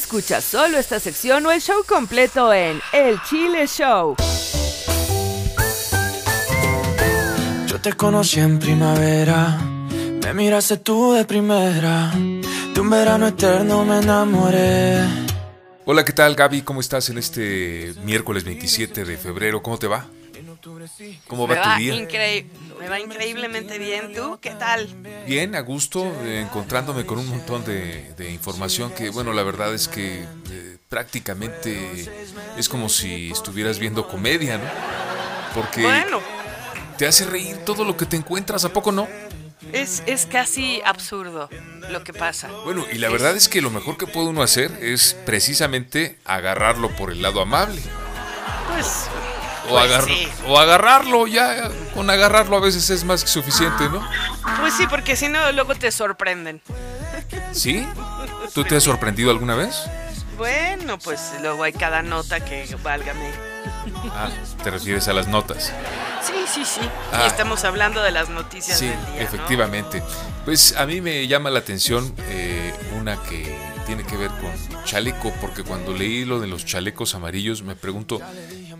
Escucha 0.00 0.42
solo 0.42 0.76
esta 0.76 1.00
sección 1.00 1.46
o 1.46 1.50
el 1.50 1.62
show 1.62 1.82
completo 1.88 2.52
en 2.52 2.82
El 2.92 3.18
Chile 3.22 3.66
Show. 3.66 4.14
Yo 7.66 7.80
te 7.80 7.94
conocí 7.94 8.40
en 8.40 8.58
primavera, 8.58 9.56
me 10.22 10.34
miraste 10.34 10.76
tú 10.76 11.14
de 11.14 11.24
primera, 11.24 12.12
de 12.14 12.78
un 12.78 12.90
verano 12.90 13.26
eterno 13.28 13.86
me 13.86 14.00
enamoré. 14.00 15.00
Hola, 15.86 16.04
¿qué 16.04 16.12
tal 16.12 16.34
Gaby? 16.34 16.60
¿Cómo 16.60 16.80
estás 16.82 17.08
en 17.08 17.16
este 17.16 17.94
miércoles 18.04 18.44
27 18.44 19.02
de 19.02 19.16
febrero? 19.16 19.62
¿Cómo 19.62 19.78
te 19.78 19.86
va? 19.86 20.06
¿Cómo 21.26 21.48
va, 21.48 21.54
me 21.54 21.60
tu 21.62 21.68
va 21.70 21.76
día? 21.78 21.94
increí- 21.94 22.46
me 22.78 22.88
va 22.88 23.00
increíblemente 23.00 23.78
bien. 23.78 24.14
¿Tú 24.14 24.38
qué 24.40 24.50
tal? 24.50 24.86
Bien, 25.26 25.54
a 25.54 25.60
gusto, 25.60 26.04
eh, 26.24 26.40
encontrándome 26.42 27.04
con 27.06 27.18
un 27.18 27.28
montón 27.28 27.64
de, 27.64 28.12
de 28.16 28.30
información 28.30 28.92
que, 28.92 29.10
bueno, 29.10 29.32
la 29.32 29.42
verdad 29.42 29.74
es 29.74 29.88
que 29.88 30.24
eh, 30.50 30.78
prácticamente 30.88 32.06
es 32.56 32.68
como 32.68 32.88
si 32.88 33.30
estuvieras 33.30 33.78
viendo 33.78 34.06
comedia, 34.08 34.58
¿no? 34.58 34.64
Porque 35.54 35.82
Bueno, 35.82 36.20
te 36.98 37.06
hace 37.06 37.24
reír 37.24 37.56
todo 37.64 37.84
lo 37.84 37.96
que 37.96 38.06
te 38.06 38.16
encuentras, 38.16 38.64
¿a 38.64 38.72
poco 38.72 38.92
no? 38.92 39.08
es, 39.72 40.02
es 40.06 40.26
casi 40.26 40.80
absurdo 40.84 41.48
lo 41.90 42.04
que 42.04 42.12
pasa. 42.12 42.48
Bueno, 42.64 42.84
y 42.92 42.98
la 42.98 43.08
verdad 43.08 43.36
es 43.36 43.48
que 43.48 43.60
lo 43.62 43.70
mejor 43.70 43.96
que 43.96 44.06
puede 44.06 44.28
uno 44.28 44.42
hacer 44.42 44.70
es 44.80 45.16
precisamente 45.24 46.18
agarrarlo 46.24 46.90
por 46.90 47.10
el 47.10 47.22
lado 47.22 47.40
amable. 47.40 47.80
Pues, 48.68 49.08
Pues 49.68 49.84
agar- 49.84 50.04
sí. 50.04 50.28
o 50.46 50.58
agarrarlo, 50.58 51.26
ya 51.26 51.70
con 51.94 52.08
agarrarlo 52.10 52.56
a 52.56 52.60
veces 52.60 52.88
es 52.90 53.04
más 53.04 53.22
que 53.22 53.28
suficiente, 53.30 53.88
¿no? 53.88 54.06
pues 54.60 54.74
sí, 54.74 54.86
porque 54.88 55.16
si 55.16 55.28
no, 55.28 55.50
luego 55.52 55.74
te 55.74 55.90
sorprenden. 55.90 56.60
¿Sí? 57.52 57.86
¿Tú 58.54 58.64
te 58.64 58.76
has 58.76 58.82
sorprendido 58.84 59.30
alguna 59.30 59.54
vez? 59.54 59.76
Bueno, 60.36 60.98
pues 60.98 61.32
luego 61.40 61.62
hay 61.64 61.72
cada 61.72 62.02
nota 62.02 62.44
que 62.44 62.66
válgame. 62.82 63.30
Ah, 64.12 64.28
te 64.62 64.70
refieres 64.70 65.08
a 65.08 65.12
las 65.14 65.28
notas. 65.28 65.72
Sí, 66.22 66.34
sí, 66.52 66.64
sí. 66.64 66.80
Ah. 67.12 67.22
Y 67.24 67.26
estamos 67.26 67.64
hablando 67.64 68.02
de 68.02 68.10
las 68.10 68.28
noticias 68.28 68.78
Sí, 68.78 68.86
del 68.86 68.96
día. 69.06 69.14
¿no? 69.14 69.20
efectivamente. 69.20 70.02
Pues 70.44 70.76
a 70.76 70.84
mí 70.86 71.00
me 71.00 71.26
llama 71.26 71.50
la 71.50 71.60
atención 71.60 72.14
eh, 72.28 72.74
una 73.00 73.16
que 73.22 73.56
tiene 73.86 74.04
que 74.04 74.16
ver 74.16 74.28
con 74.30 74.84
chaleco, 74.84 75.32
porque 75.40 75.62
cuando 75.62 75.92
leí 75.94 76.24
lo 76.24 76.38
de 76.38 76.48
los 76.48 76.64
chalecos 76.66 77.14
amarillos 77.14 77.62
me 77.62 77.74
pregunto, 77.76 78.20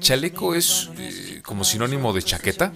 ¿chaleco 0.01 0.55
es 0.55 0.91
eh, 0.99 1.41
como 1.45 1.65
sinónimo 1.65 2.13
de 2.13 2.23
chaqueta? 2.23 2.73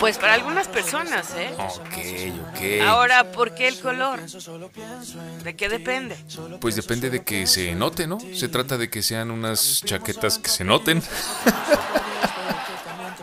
Pues 0.00 0.18
para 0.18 0.34
algunas 0.34 0.68
personas, 0.68 1.32
¿eh? 1.36 1.54
Ok, 1.56 2.50
ok. 2.50 2.86
Ahora, 2.86 3.30
¿por 3.32 3.54
qué 3.54 3.68
el 3.68 3.78
color? 3.78 4.20
¿De 5.44 5.56
qué 5.56 5.68
depende? 5.68 6.16
Pues 6.60 6.76
depende 6.76 7.10
de 7.10 7.22
que 7.22 7.46
se 7.46 7.74
note, 7.74 8.06
¿no? 8.06 8.18
Se 8.34 8.48
trata 8.48 8.76
de 8.76 8.90
que 8.90 9.02
sean 9.02 9.30
unas 9.30 9.82
chaquetas 9.84 10.38
que 10.38 10.50
se 10.50 10.64
noten. 10.64 11.02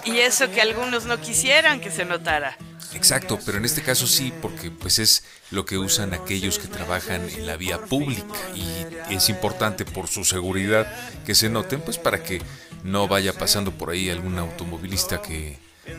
Y 0.05 0.17
eso 0.17 0.49
que 0.49 0.61
algunos 0.61 1.05
no 1.05 1.21
quisieran 1.21 1.79
que 1.79 1.91
se 1.91 2.05
notara. 2.05 2.57
Exacto, 2.94 3.39
pero 3.45 3.58
en 3.58 3.66
este 3.66 3.81
caso 3.81 4.06
sí, 4.06 4.34
porque 4.42 4.70
pues 4.70 5.00
es 5.00 5.23
lo 5.50 5.66
que 5.66 5.78
usan 5.78 6.14
aquellos 6.14 6.59
que 6.59 6.67
trabajan 6.67 7.28
en 7.30 7.47
la 7.47 7.58
vía 7.58 7.80
pública 7.80 8.36
y 8.56 8.86
es 9.14 9.30
importante 9.30 9.86
por 9.86 10.08
su 10.08 10.25
seguridad 10.25 10.92
que 11.25 11.36
se 11.36 11.50
noten, 11.50 11.81
pues 11.81 11.97
para 11.97 12.23
que 12.23 12.42
no 12.84 13.08
vaya 13.08 13.34
pasando 13.34 13.72
por 13.72 13.92
ahí 13.92 14.09
algún 14.09 14.38
automovilista 14.39 15.22
que, 15.22 15.58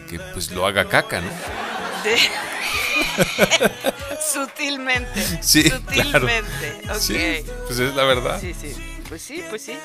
que 0.08 0.18
pues 0.32 0.50
lo 0.50 0.66
haga 0.66 0.88
caca, 0.88 1.20
¿no? 1.20 1.30
Sutilmente. 4.32 5.42
Sí, 5.42 5.68
Sutilmente. 5.68 6.78
claro. 6.82 7.00
Sí, 7.00 7.44
pues 7.66 7.78
es 7.78 7.94
la 7.94 8.04
verdad. 8.04 8.40
Sí, 8.40 8.54
sí. 8.58 8.74
Pues 9.08 9.22
sí, 9.22 9.42
pues 9.50 9.62
sí. 9.62 9.76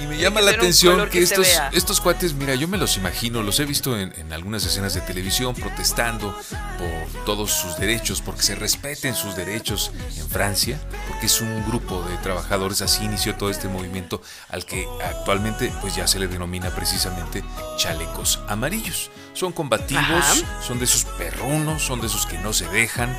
Y 0.00 0.06
me 0.06 0.16
llama 0.16 0.40
la 0.40 0.52
atención 0.52 1.08
que, 1.08 1.20
estos, 1.20 1.46
estos 1.72 2.00
cuates, 2.00 2.34
mira, 2.34 2.54
yo 2.54 2.68
me 2.68 2.78
los 2.78 2.96
imagino, 2.96 3.42
los 3.42 3.58
he 3.58 3.64
visto 3.64 3.98
en, 3.98 4.12
en 4.18 4.32
algunas 4.32 4.64
escenas 4.64 4.94
de 4.94 5.00
televisión 5.00 5.54
protestando 5.54 6.36
por 6.78 7.24
todos 7.24 7.50
sus 7.50 7.76
derechos, 7.78 8.22
porque 8.22 8.42
se 8.42 8.54
respeten 8.54 9.14
sus 9.14 9.34
derechos 9.34 9.90
en 10.16 10.28
Francia, 10.28 10.80
porque 11.08 11.26
es 11.26 11.40
un 11.40 11.64
grupo 11.66 12.02
de 12.02 12.16
trabajadores, 12.18 12.82
así 12.82 13.04
inició 13.04 13.34
todo 13.34 13.50
este 13.50 13.68
movimiento 13.68 14.22
al 14.48 14.64
que 14.64 14.86
actualmente 15.04 15.72
pues 15.80 15.96
ya 15.96 16.06
se 16.06 16.18
le 16.18 16.28
denomina 16.28 16.70
precisamente 16.74 17.42
chalecos 17.76 18.40
amarillos. 18.48 19.10
Son 19.34 19.52
combativos, 19.52 20.04
Ajá. 20.04 20.62
son 20.62 20.78
de 20.78 20.84
esos 20.84 21.04
perrunos, 21.04 21.82
son 21.82 22.00
de 22.00 22.06
esos 22.06 22.26
que 22.26 22.38
no 22.38 22.52
se 22.52 22.66
dejan, 22.68 23.16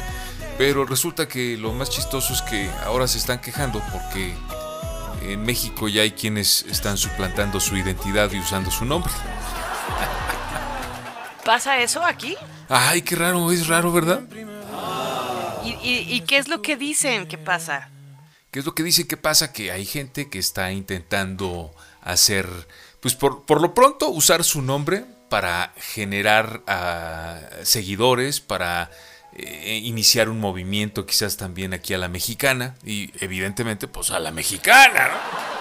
pero 0.58 0.86
resulta 0.86 1.28
que 1.28 1.58
lo 1.58 1.72
más 1.74 1.90
chistoso 1.90 2.34
es 2.34 2.42
que 2.42 2.70
ahora 2.86 3.08
se 3.08 3.18
están 3.18 3.40
quejando 3.40 3.82
porque 3.92 4.34
en 5.22 5.44
México 5.44 5.88
ya 5.88 6.02
hay 6.02 6.12
quienes 6.12 6.64
están 6.64 6.98
suplantando 6.98 7.60
su 7.60 7.78
identidad 7.78 8.32
y 8.32 8.40
usando 8.40 8.72
su 8.72 8.86
nombre. 8.86 9.12
¿Pasa 11.46 11.80
eso 11.80 12.04
aquí? 12.04 12.36
Ay, 12.68 13.02
qué 13.02 13.16
raro, 13.16 13.52
es 13.52 13.68
raro, 13.68 13.92
¿verdad? 13.92 14.22
¿Y, 15.64 15.70
y, 15.70 16.06
y 16.16 16.22
qué 16.22 16.38
es 16.38 16.48
lo 16.48 16.62
que 16.62 16.78
dicen 16.78 17.28
que 17.28 17.38
pasa? 17.38 17.90
¿Qué 18.52 18.60
es 18.60 18.66
lo 18.66 18.74
que 18.74 18.84
dice 18.84 19.08
que 19.08 19.18
pasa? 19.18 19.54
Que 19.54 19.72
hay 19.72 19.86
gente 19.86 20.30
que 20.30 20.40
está 20.40 20.72
intentando 20.72 21.74
hacer, 22.02 22.48
pues 23.00 23.16
por, 23.16 23.46
por 23.46 23.62
lo 23.62 23.74
pronto, 23.74 24.10
usar 24.10 24.44
su 24.44 24.62
nombre 24.62 25.06
para 25.30 25.74
generar 25.78 26.64
ah, 26.68 27.40
seguidores, 27.64 28.40
para 28.40 28.90
eh, 29.44 29.78
iniciar 29.84 30.30
un 30.30 30.40
movimiento 30.40 31.06
quizás 31.06 31.38
también 31.38 31.74
aquí 31.74 31.94
a 31.94 31.98
la 31.98 32.08
mexicana 32.08 32.76
y 32.86 33.12
evidentemente 33.20 33.88
pues 33.88 34.12
a 34.12 34.20
la 34.20 34.32
mexicana, 34.32 35.10
¿no? 35.10 35.60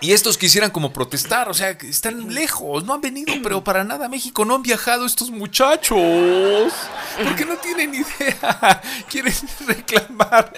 Y 0.00 0.12
estos 0.12 0.38
quisieran 0.38 0.70
como 0.70 0.92
protestar, 0.92 1.48
o 1.48 1.54
sea, 1.54 1.70
están 1.70 2.34
lejos, 2.34 2.84
no 2.84 2.94
han 2.94 3.00
venido, 3.00 3.32
pero 3.42 3.64
para 3.64 3.84
nada 3.84 4.06
a 4.06 4.08
México, 4.08 4.44
no 4.44 4.54
han 4.56 4.62
viajado 4.62 5.06
estos 5.06 5.30
muchachos, 5.30 6.72
porque 7.22 7.44
no 7.44 7.56
tienen 7.56 7.94
idea, 7.94 8.80
quieren 9.08 9.34
reclamar 9.66 10.52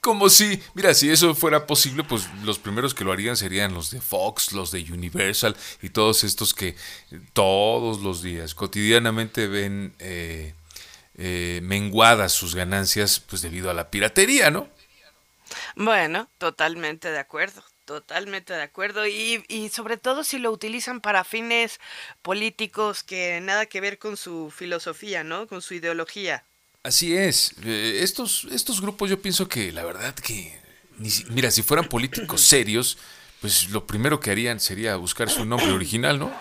como 0.00 0.30
si, 0.30 0.62
mira, 0.74 0.94
si 0.94 1.10
eso 1.10 1.34
fuera 1.34 1.66
posible, 1.66 2.04
pues 2.04 2.26
los 2.42 2.58
primeros 2.58 2.94
que 2.94 3.04
lo 3.04 3.12
harían 3.12 3.36
serían 3.36 3.74
los 3.74 3.90
de 3.90 4.00
Fox, 4.00 4.52
los 4.52 4.70
de 4.70 4.80
Universal 4.90 5.56
y 5.82 5.90
todos 5.90 6.24
estos 6.24 6.54
que 6.54 6.74
todos 7.32 8.00
los 8.00 8.22
días, 8.22 8.54
cotidianamente 8.54 9.46
ven 9.46 9.94
eh, 9.98 10.54
eh, 11.16 11.60
menguadas 11.62 12.32
sus 12.32 12.54
ganancias, 12.54 13.20
pues 13.20 13.42
debido 13.42 13.70
a 13.70 13.74
la 13.74 13.90
piratería, 13.90 14.50
¿no? 14.50 14.68
Bueno, 15.76 16.28
totalmente 16.38 17.10
de 17.10 17.18
acuerdo. 17.18 17.62
Totalmente 17.84 18.52
de 18.52 18.62
acuerdo. 18.62 19.06
Y, 19.06 19.44
y 19.48 19.68
sobre 19.70 19.96
todo 19.96 20.22
si 20.22 20.38
lo 20.38 20.52
utilizan 20.52 21.00
para 21.00 21.24
fines 21.24 21.80
políticos 22.22 23.02
que 23.02 23.40
nada 23.42 23.66
que 23.66 23.80
ver 23.80 23.98
con 23.98 24.16
su 24.16 24.52
filosofía, 24.56 25.24
¿no? 25.24 25.48
Con 25.48 25.60
su 25.60 25.74
ideología. 25.74 26.44
Así 26.82 27.16
es. 27.16 27.54
Eh, 27.64 28.00
estos, 28.02 28.46
estos 28.50 28.80
grupos 28.80 29.10
yo 29.10 29.20
pienso 29.20 29.48
que 29.48 29.70
la 29.72 29.84
verdad 29.84 30.14
que... 30.14 30.58
ni 30.98 31.10
si- 31.10 31.24
mira, 31.26 31.50
si 31.50 31.62
fueran 31.62 31.88
políticos 31.88 32.40
serios, 32.40 32.96
pues 33.40 33.68
lo 33.70 33.86
primero 33.86 34.18
que 34.20 34.30
harían 34.30 34.60
sería 34.60 34.96
buscar 34.96 35.28
su 35.28 35.44
nombre 35.44 35.72
original, 35.72 36.18
¿no? 36.18 36.32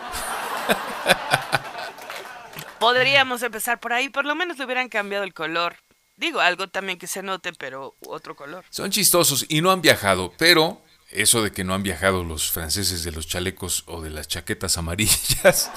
Podríamos 2.80 3.44
empezar 3.44 3.80
por 3.80 3.92
ahí, 3.92 4.08
por 4.10 4.26
lo 4.26 4.36
menos 4.36 4.58
le 4.58 4.66
hubieran 4.66 4.88
cambiado 4.88 5.26
el 5.26 5.34
color. 5.34 5.76
Digo, 6.16 6.40
algo 6.40 6.70
también 6.70 6.98
que 6.98 7.08
se 7.08 7.22
note, 7.22 7.52
pero 7.54 7.96
otro 8.08 8.36
color. 8.36 8.64
Son 8.70 8.90
chistosos 8.92 9.46
y 9.50 9.62
no 9.62 9.72
han 9.72 9.82
viajado, 9.82 10.34
pero 10.38 10.82
eso 11.12 11.42
de 11.44 11.52
que 11.52 11.64
no 11.66 11.74
han 11.74 11.84
viajado 11.84 12.24
los 12.24 12.52
franceses 12.52 13.04
de 13.04 13.12
los 13.12 13.28
chalecos 13.28 13.84
o 13.88 14.02
de 14.02 14.10
las 14.10 14.28
chaquetas 14.28 14.78
amarillas, 14.78 15.70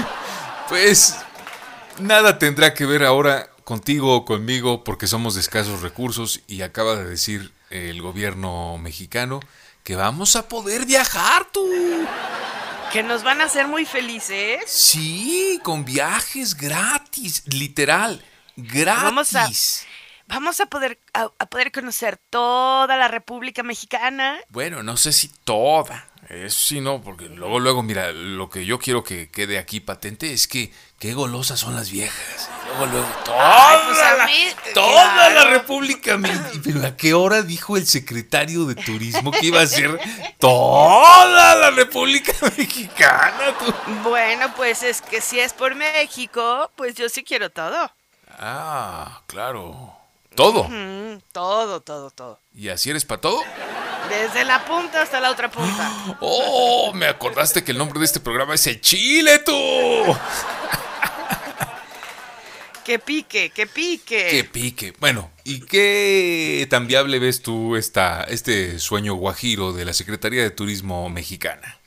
pues 0.68 1.16
nada 2.00 2.38
tendrá 2.38 2.74
que 2.74 2.86
ver 2.86 3.04
ahora 3.04 3.50
contigo 3.64 4.16
o 4.16 4.24
conmigo 4.24 4.84
porque 4.84 5.06
somos 5.06 5.34
de 5.34 5.40
escasos 5.40 5.82
recursos 5.82 6.40
y 6.46 6.62
acaba 6.62 6.96
de 6.96 7.04
decir 7.04 7.52
el 7.70 8.00
gobierno 8.02 8.76
mexicano 8.78 9.40
que 9.84 9.96
vamos 9.96 10.36
a 10.36 10.48
poder 10.48 10.86
viajar 10.86 11.46
tú. 11.52 11.68
Que 12.92 13.02
nos 13.02 13.22
van 13.22 13.40
a 13.40 13.44
hacer 13.44 13.66
muy 13.68 13.86
felices. 13.86 14.62
Sí, 14.66 15.58
con 15.62 15.84
viajes 15.84 16.54
gratis, 16.56 17.42
literal, 17.46 18.22
gratis. 18.56 19.02
Vamos 19.02 19.34
a- 19.34 19.48
Vamos 20.28 20.60
a 20.60 20.66
poder, 20.66 20.98
a, 21.12 21.28
a 21.38 21.46
poder 21.46 21.72
conocer 21.72 22.18
toda 22.30 22.96
la 22.96 23.08
República 23.08 23.62
Mexicana. 23.62 24.38
Bueno, 24.48 24.82
no 24.82 24.96
sé 24.96 25.12
si 25.12 25.28
toda. 25.28 26.06
Eso 26.32 26.58
sí, 26.58 26.80
no, 26.80 27.02
porque 27.02 27.26
luego, 27.26 27.60
luego, 27.60 27.82
mira, 27.82 28.10
lo 28.10 28.48
que 28.48 28.64
yo 28.64 28.78
quiero 28.78 29.04
que 29.04 29.30
quede 29.30 29.58
aquí 29.58 29.80
patente 29.80 30.32
es 30.32 30.48
que 30.48 30.72
qué 30.98 31.12
golosas 31.12 31.60
son 31.60 31.76
las 31.76 31.90
viejas. 31.90 32.48
Luego, 32.68 32.86
luego, 32.86 33.06
toda, 33.22 33.68
Ay, 33.68 33.78
pues 33.86 33.98
a 34.00 34.16
la, 34.16 34.26
mí, 34.26 34.46
toda 34.72 35.12
claro. 35.12 35.34
la 35.34 35.50
República. 35.50 36.18
Pero 36.64 36.86
¿a 36.86 36.96
qué 36.96 37.12
hora 37.12 37.42
dijo 37.42 37.76
el 37.76 37.86
secretario 37.86 38.64
de 38.64 38.76
Turismo 38.76 39.30
que 39.30 39.44
iba 39.44 39.60
a 39.60 39.66
ser 39.66 40.00
toda 40.38 41.54
la 41.54 41.70
República 41.70 42.32
Mexicana? 42.56 43.54
Bueno, 44.02 44.54
pues 44.56 44.82
es 44.82 45.02
que 45.02 45.20
si 45.20 45.38
es 45.38 45.52
por 45.52 45.74
México, 45.74 46.70
pues 46.76 46.94
yo 46.94 47.10
sí 47.10 47.24
quiero 47.24 47.50
todo. 47.50 47.92
Ah, 48.38 49.20
claro. 49.26 50.01
Todo. 50.34 50.64
Mm, 50.64 51.20
todo, 51.32 51.80
todo, 51.80 52.10
todo. 52.10 52.40
¿Y 52.54 52.68
así 52.68 52.90
eres 52.90 53.04
para 53.04 53.20
todo? 53.20 53.40
Desde 54.08 54.44
la 54.44 54.64
punta 54.64 55.02
hasta 55.02 55.20
la 55.20 55.30
otra 55.30 55.50
punta. 55.50 56.16
¡Oh! 56.20 56.92
Me 56.94 57.06
acordaste 57.06 57.62
que 57.64 57.72
el 57.72 57.78
nombre 57.78 57.98
de 57.98 58.06
este 58.06 58.20
programa 58.20 58.54
es 58.54 58.66
El 58.66 58.80
Chile, 58.80 59.38
tú. 59.40 59.52
Que 62.84 62.98
pique, 62.98 63.50
que 63.50 63.68
pique. 63.68 64.26
¡Qué 64.28 64.42
pique! 64.42 64.92
Bueno, 64.98 65.30
¿y 65.44 65.60
qué 65.60 66.66
tan 66.68 66.88
viable 66.88 67.20
ves 67.20 67.40
tú 67.40 67.76
esta, 67.76 68.24
este 68.24 68.80
sueño 68.80 69.14
guajiro 69.14 69.72
de 69.72 69.84
la 69.84 69.92
Secretaría 69.92 70.42
de 70.42 70.50
Turismo 70.50 71.08
mexicana? 71.08 71.78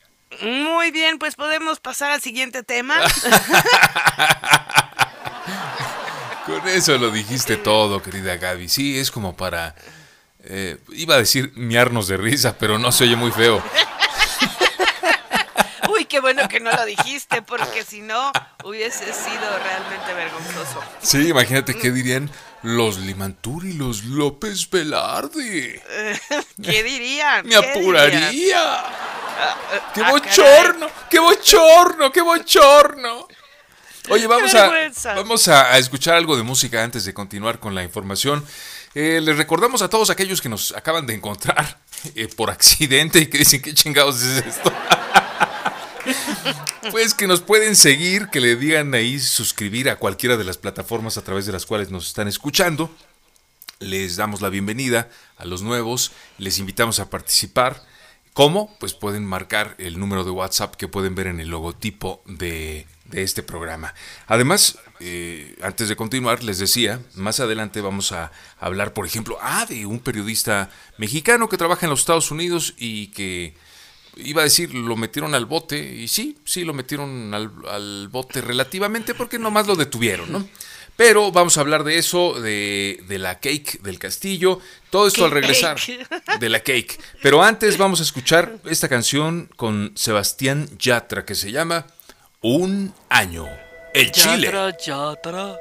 Muy 0.42 0.92
bien, 0.92 1.20
pues 1.20 1.36
podemos 1.36 1.82
pasar 1.82 2.12
al 2.12 2.22
siguiente 2.22 2.64
tema. 2.64 2.96
Con 6.46 6.68
eso 6.68 6.98
lo 6.98 7.10
dijiste 7.12 7.58
todo, 7.58 8.02
querida 8.02 8.38
Gaby. 8.38 8.70
Sí, 8.70 8.98
es 9.00 9.12
como 9.12 9.36
para... 9.36 9.76
eh, 10.44 10.78
iba 10.94 11.16
a 11.16 11.20
decir 11.20 11.52
miarnos 11.56 12.08
de 12.08 12.18
risa, 12.18 12.58
pero 12.58 12.78
no 12.78 12.92
se 12.92 13.06
oye 13.06 13.16
muy 13.16 13.32
feo. 13.32 13.64
Uy, 15.90 16.06
qué 16.06 16.20
bueno 16.20 16.48
que 16.48 16.60
no 16.60 16.72
lo 16.72 16.86
dijiste, 16.86 17.42
porque 17.42 17.84
si 17.84 18.02
no 18.02 18.32
hubiese 18.64 19.06
sido 19.06 19.60
realmente 19.64 20.14
vergonzoso. 20.14 20.84
Sí, 21.02 21.30
imagínate 21.30 21.76
qué 21.76 21.92
dirían 21.92 22.30
los 22.64 22.98
Limantur 22.98 23.66
y 23.66 23.74
los 23.74 24.04
López 24.04 24.70
Velarde. 24.70 25.82
¿Qué 26.64 26.84
dirían? 26.84 27.46
¡Me 27.48 27.56
¿Qué 27.56 27.62
dirían? 27.62 27.80
apuraría! 27.80 28.84
¡Qué 29.94 30.02
ah, 30.04 30.12
bochorno! 30.12 30.88
¡Qué 31.10 31.20
bochorno! 31.20 32.12
¡Qué 32.12 32.22
bochorno! 32.22 33.28
Oye, 34.10 34.28
vamos 34.28 34.54
a, 34.54 34.72
vamos 35.16 35.48
a, 35.48 35.74
a 35.74 35.78
escuchar 35.78 36.16
algo 36.16 36.38
de 36.38 36.44
música 36.44 36.84
antes 36.84 37.06
de 37.06 37.13
continuar 37.13 37.60
con 37.60 37.74
la 37.74 37.84
información. 37.84 38.46
Eh, 38.94 39.19
les 39.22 39.36
recordamos 39.36 39.81
a 39.81 39.90
todos 39.90 40.10
aquellos 40.10 40.42
que 40.42 40.48
nos 40.48 40.72
acaban 40.74 41.06
de 41.06 41.13
encontrar 41.13 41.80
eh, 42.16 42.30
por 42.34 42.50
accidente 42.50 43.19
y 43.19 43.28
que 43.28 43.40
dicen, 43.40 43.62
¿qué 43.62 43.74
chingados 43.74 44.22
es 44.22 44.46
esto? 44.46 44.72
Pues 46.92 47.16
que 47.16 47.25
nos 47.25 47.42
pueden 47.42 47.75
seguir, 47.75 48.30
que 48.30 48.40
le 48.40 48.56
digan 48.56 48.94
ahí 48.94 49.19
suscribir 49.19 49.90
a 49.90 49.96
cualquiera 49.96 50.38
de 50.38 50.44
las 50.44 50.58
plataformas 50.58 51.18
a 51.18 51.24
través 51.24 51.48
de 51.48 51.51
las 51.51 51.66
cuales 51.66 51.90
nos 51.90 52.06
están 52.06 52.28
escuchando. 52.28 52.96
Les 53.80 54.18
damos 54.18 54.42
la 54.42 54.50
bienvenida 54.50 55.10
a 55.38 55.46
los 55.46 55.63
nuevos, 55.63 56.12
les 56.38 56.60
invitamos 56.60 57.00
a 57.00 57.10
participar. 57.10 57.81
¿Cómo? 58.36 58.76
Pues 58.82 58.94
pueden 58.94 59.26
marcar 59.26 59.76
el 59.78 59.98
número 59.98 60.26
de 60.26 60.30
WhatsApp 60.30 60.76
que 60.76 60.90
pueden 60.90 61.16
ver 61.16 61.28
en 61.28 61.40
el 61.40 61.48
logotipo 61.48 62.22
de, 62.26 62.86
este 63.14 63.44
programa. 63.44 63.94
Además, 64.28 64.78
eh, 65.00 65.56
antes 65.62 65.88
de 65.88 65.96
continuar, 65.96 66.44
les 66.44 66.58
decía, 66.58 67.00
más 67.14 67.40
adelante 67.40 67.80
vamos 67.80 68.12
a 68.12 68.34
hablar, 68.60 68.92
por 68.92 69.06
ejemplo, 69.06 69.38
ah, 69.40 69.66
de 69.70 69.86
un 69.86 70.00
periodista 70.00 70.70
mexicano 70.98 71.48
que 71.48 71.56
trabaja 71.56 71.86
en 71.86 71.92
los 71.92 72.02
Estados 72.02 72.30
Unidos 72.30 72.74
y 72.78 73.08
que 73.08 73.56
iba 74.18 74.42
a 74.42 74.44
decir, 74.44 74.76
lo 74.76 74.98
metieron 74.98 75.34
al 75.34 75.46
bote, 75.46 75.78
y 75.80 76.10
sí, 76.10 76.38
sí, 76.44 76.66
lo 76.66 76.74
metieron 76.74 77.34
al, 77.34 77.54
al 77.70 78.10
bote 78.10 78.42
relativamente 78.42 79.14
porque 79.16 79.40
nomás 79.40 79.66
lo 79.66 79.78
detuvieron, 79.78 80.30
¿no? 80.30 80.46
Pero 80.98 81.32
vamos 81.32 81.58
a 81.58 81.62
hablar 81.62 81.84
de 81.84 81.98
eso, 81.98 82.40
de, 82.40 83.04
de 83.08 83.20
la 83.20 83.40
cake 83.40 83.82
del 83.82 84.00
castillo, 84.00 84.60
todo 84.90 85.08
esto 85.08 85.22
¿Qué 85.22 85.26
al 85.26 85.32
regresar. 85.32 85.76
cake? 85.78 86.08
De 86.40 86.50
la 86.50 86.60
cake. 86.62 86.98
Pero 87.22 87.44
antes 87.44 87.78
vamos 87.78 88.00
a 88.00 88.04
escuchar 88.04 88.58
esta 88.66 88.88
canción 88.88 89.50
con 89.58 89.92
Sebastián 89.96 90.70
Yatra 90.80 91.26
que 91.26 91.36
se 91.36 91.52
llama 91.52 91.86
Un 92.42 92.94
año. 93.10 93.46
El 93.94 94.12
Chile. 94.12 94.48
Yatra, 94.48 94.78
yatra. 94.78 95.56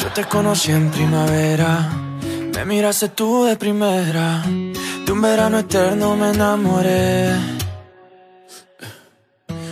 Yo 0.00 0.12
te 0.12 0.24
conocí 0.24 0.70
en 0.72 0.90
primavera, 0.90 1.90
me 2.54 2.64
miraste 2.64 3.08
tú 3.10 3.44
de 3.44 3.56
primera, 3.56 4.42
de 4.46 5.12
un 5.12 5.20
verano 5.20 5.58
eterno 5.58 6.16
me 6.16 6.30
enamoré. 6.30 7.32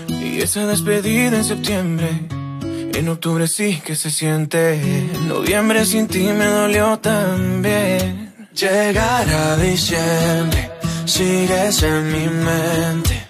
Y 0.08 0.40
esa 0.40 0.66
despedida 0.66 1.36
en 1.36 1.44
septiembre, 1.44 2.08
en 2.94 3.08
octubre 3.08 3.46
sí 3.48 3.80
que 3.84 3.96
se 3.96 4.10
siente, 4.10 4.74
en 4.74 5.28
noviembre 5.28 5.84
sin 5.84 6.06
ti 6.06 6.24
me 6.32 6.46
dolió 6.46 6.98
también. 6.98 8.34
Llegar 8.54 9.28
a 9.28 9.56
diciembre, 9.56 10.70
sigues 11.04 11.82
en 11.82 12.12
mi 12.12 12.28
mente. 12.28 13.26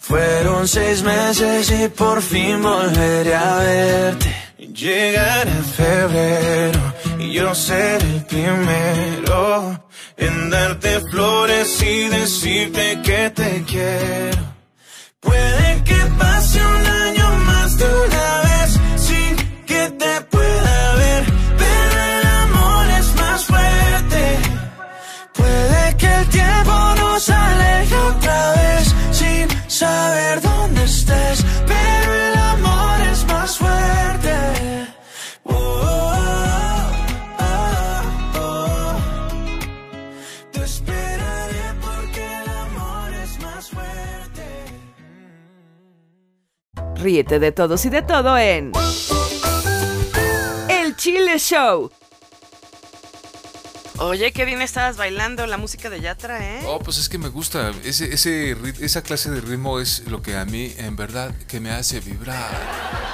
Fueron 0.00 0.66
seis 0.68 1.02
meses 1.02 1.70
y 1.70 1.88
por 1.88 2.22
fin 2.22 2.62
volveré 2.62 3.34
a 3.34 3.56
verte. 3.56 4.34
Llegará 4.58 5.52
febrero 5.76 6.80
y 7.18 7.32
yo 7.32 7.54
seré 7.54 8.04
el 8.16 8.24
primero 8.24 9.84
en 10.16 10.50
darte 10.50 11.00
flores 11.10 11.82
y 11.82 12.08
decirte 12.08 13.00
que 13.02 13.30
te 13.30 13.64
quiero. 13.66 14.42
Puede 15.20 15.82
que 15.84 16.00
pase 16.18 16.60
un 16.64 16.86
año 16.86 17.23
Ríete 47.04 47.38
de 47.38 47.52
todos 47.52 47.84
y 47.84 47.90
de 47.90 48.00
todo 48.00 48.38
en 48.38 48.72
El 50.70 50.96
Chile 50.96 51.38
Show. 51.38 51.90
Oye, 53.98 54.32
qué 54.32 54.44
bien 54.44 54.60
estabas 54.60 54.96
bailando 54.96 55.46
la 55.46 55.56
música 55.56 55.88
de 55.88 56.00
Yatra, 56.00 56.56
¿eh? 56.56 56.62
Oh, 56.66 56.80
pues 56.80 56.98
es 56.98 57.08
que 57.08 57.16
me 57.16 57.28
gusta. 57.28 57.72
Ese, 57.84 58.12
ese, 58.12 58.56
esa 58.80 59.02
clase 59.02 59.30
de 59.30 59.40
ritmo 59.40 59.78
es 59.78 60.02
lo 60.08 60.20
que 60.20 60.36
a 60.36 60.44
mí, 60.44 60.74
en 60.78 60.96
verdad, 60.96 61.32
que 61.46 61.60
me 61.60 61.70
hace 61.70 62.00
vibrar. 62.00 62.50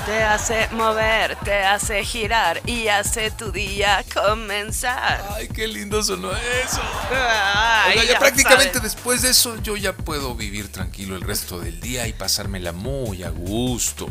Te 0.06 0.22
hace 0.22 0.68
mover, 0.72 1.36
te 1.44 1.62
hace 1.64 2.02
girar 2.02 2.62
y 2.64 2.88
hace 2.88 3.30
tu 3.30 3.52
día 3.52 4.02
comenzar. 4.14 5.22
Ay, 5.34 5.48
qué 5.48 5.68
lindo 5.68 6.02
sonó 6.02 6.30
eso. 6.32 6.80
Ay, 7.12 7.90
Oiga, 7.98 8.04
ya 8.04 8.12
ya 8.14 8.18
prácticamente 8.18 8.80
después 8.80 9.20
de 9.20 9.30
eso 9.30 9.60
yo 9.62 9.76
ya 9.76 9.94
puedo 9.94 10.34
vivir 10.34 10.72
tranquilo 10.72 11.14
el 11.14 11.20
resto 11.22 11.60
del 11.60 11.78
día 11.80 12.08
y 12.08 12.14
pasármela 12.14 12.72
muy 12.72 13.22
a 13.22 13.28
gusto. 13.28 14.06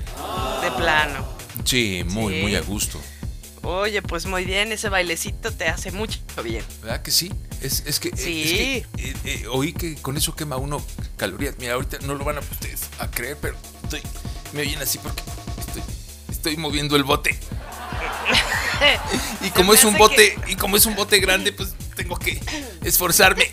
De 0.62 0.70
plano. 0.78 1.28
Sí, 1.66 2.04
muy, 2.06 2.36
Sí. 2.36 2.42
muy 2.42 2.56
a 2.56 2.62
gusto. 2.62 3.02
Oye, 3.64 4.02
pues 4.02 4.26
muy 4.26 4.46
bien, 4.46 4.72
ese 4.72 4.90
bailecito 4.90 5.52
te 5.52 5.68
hace 5.68 5.92
mucho 5.92 6.20
bien. 6.44 6.64
¿Verdad 6.82 7.02
que 7.02 7.12
sí? 7.12 7.32
Es, 7.62 7.84
es 7.86 8.00
que, 8.00 8.16
Sí. 8.16 8.44
es 8.44 8.52
que, 8.52 8.78
eh, 9.10 9.14
eh, 9.26 9.46
oí 9.52 9.74
que 9.74 9.96
con 9.96 10.16
eso 10.18 10.36
quema 10.36 10.56
uno 10.58 10.84
calorías. 11.18 11.56
Mira, 11.60 11.74
ahorita 11.74 11.98
no 12.04 12.16
lo 12.16 12.24
van 12.24 12.38
a 12.38 12.40
ustedes 12.40 12.82
a 13.00 13.12
creer, 13.12 13.38
pero 13.42 13.56
estoy, 13.84 14.02
me 14.54 14.62
oyen 14.62 14.82
así 14.82 14.98
porque 14.98 15.22
estoy, 15.60 15.82
estoy 16.32 16.58
moviendo 16.58 16.96
el 16.96 17.04
bote. 17.04 17.38
y 19.42 19.50
como 19.50 19.74
es 19.74 19.84
un 19.84 19.98
bote, 19.98 20.38
y 20.48 20.56
como 20.56 20.78
es 20.78 20.86
un 20.86 20.96
bote 20.96 21.20
grande, 21.20 21.52
pues 21.52 21.74
tengo 21.96 22.18
que 22.18 22.40
esforzarme. 22.84 23.46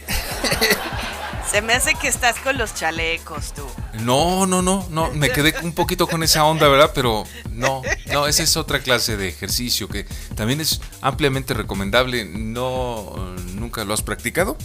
Se 1.57 1.63
me 1.63 1.73
hace 1.73 1.95
que 1.95 2.07
estás 2.07 2.39
con 2.41 2.59
los 2.59 2.75
chalecos, 2.75 3.55
tú. 3.55 3.67
No, 4.01 4.45
no, 4.45 4.61
no, 4.61 4.87
no, 4.91 5.11
me 5.13 5.31
quedé 5.31 5.55
un 5.63 5.73
poquito 5.73 6.07
con 6.07 6.23
esa 6.23 6.45
onda, 6.45 6.69
¿verdad? 6.69 6.91
Pero 6.95 7.25
no, 7.51 7.81
no, 8.13 8.27
esa 8.27 8.43
es 8.43 8.59
otra 8.59 8.81
clase 8.81 9.17
de 9.17 9.29
ejercicio 9.29 9.89
que 9.89 10.05
también 10.35 10.61
es 10.61 10.83
ampliamente 11.01 11.55
recomendable. 11.55 12.27
No, 12.27 13.35
nunca 13.55 13.87
lo 13.87 13.95
has 13.95 14.03
practicado. 14.03 14.59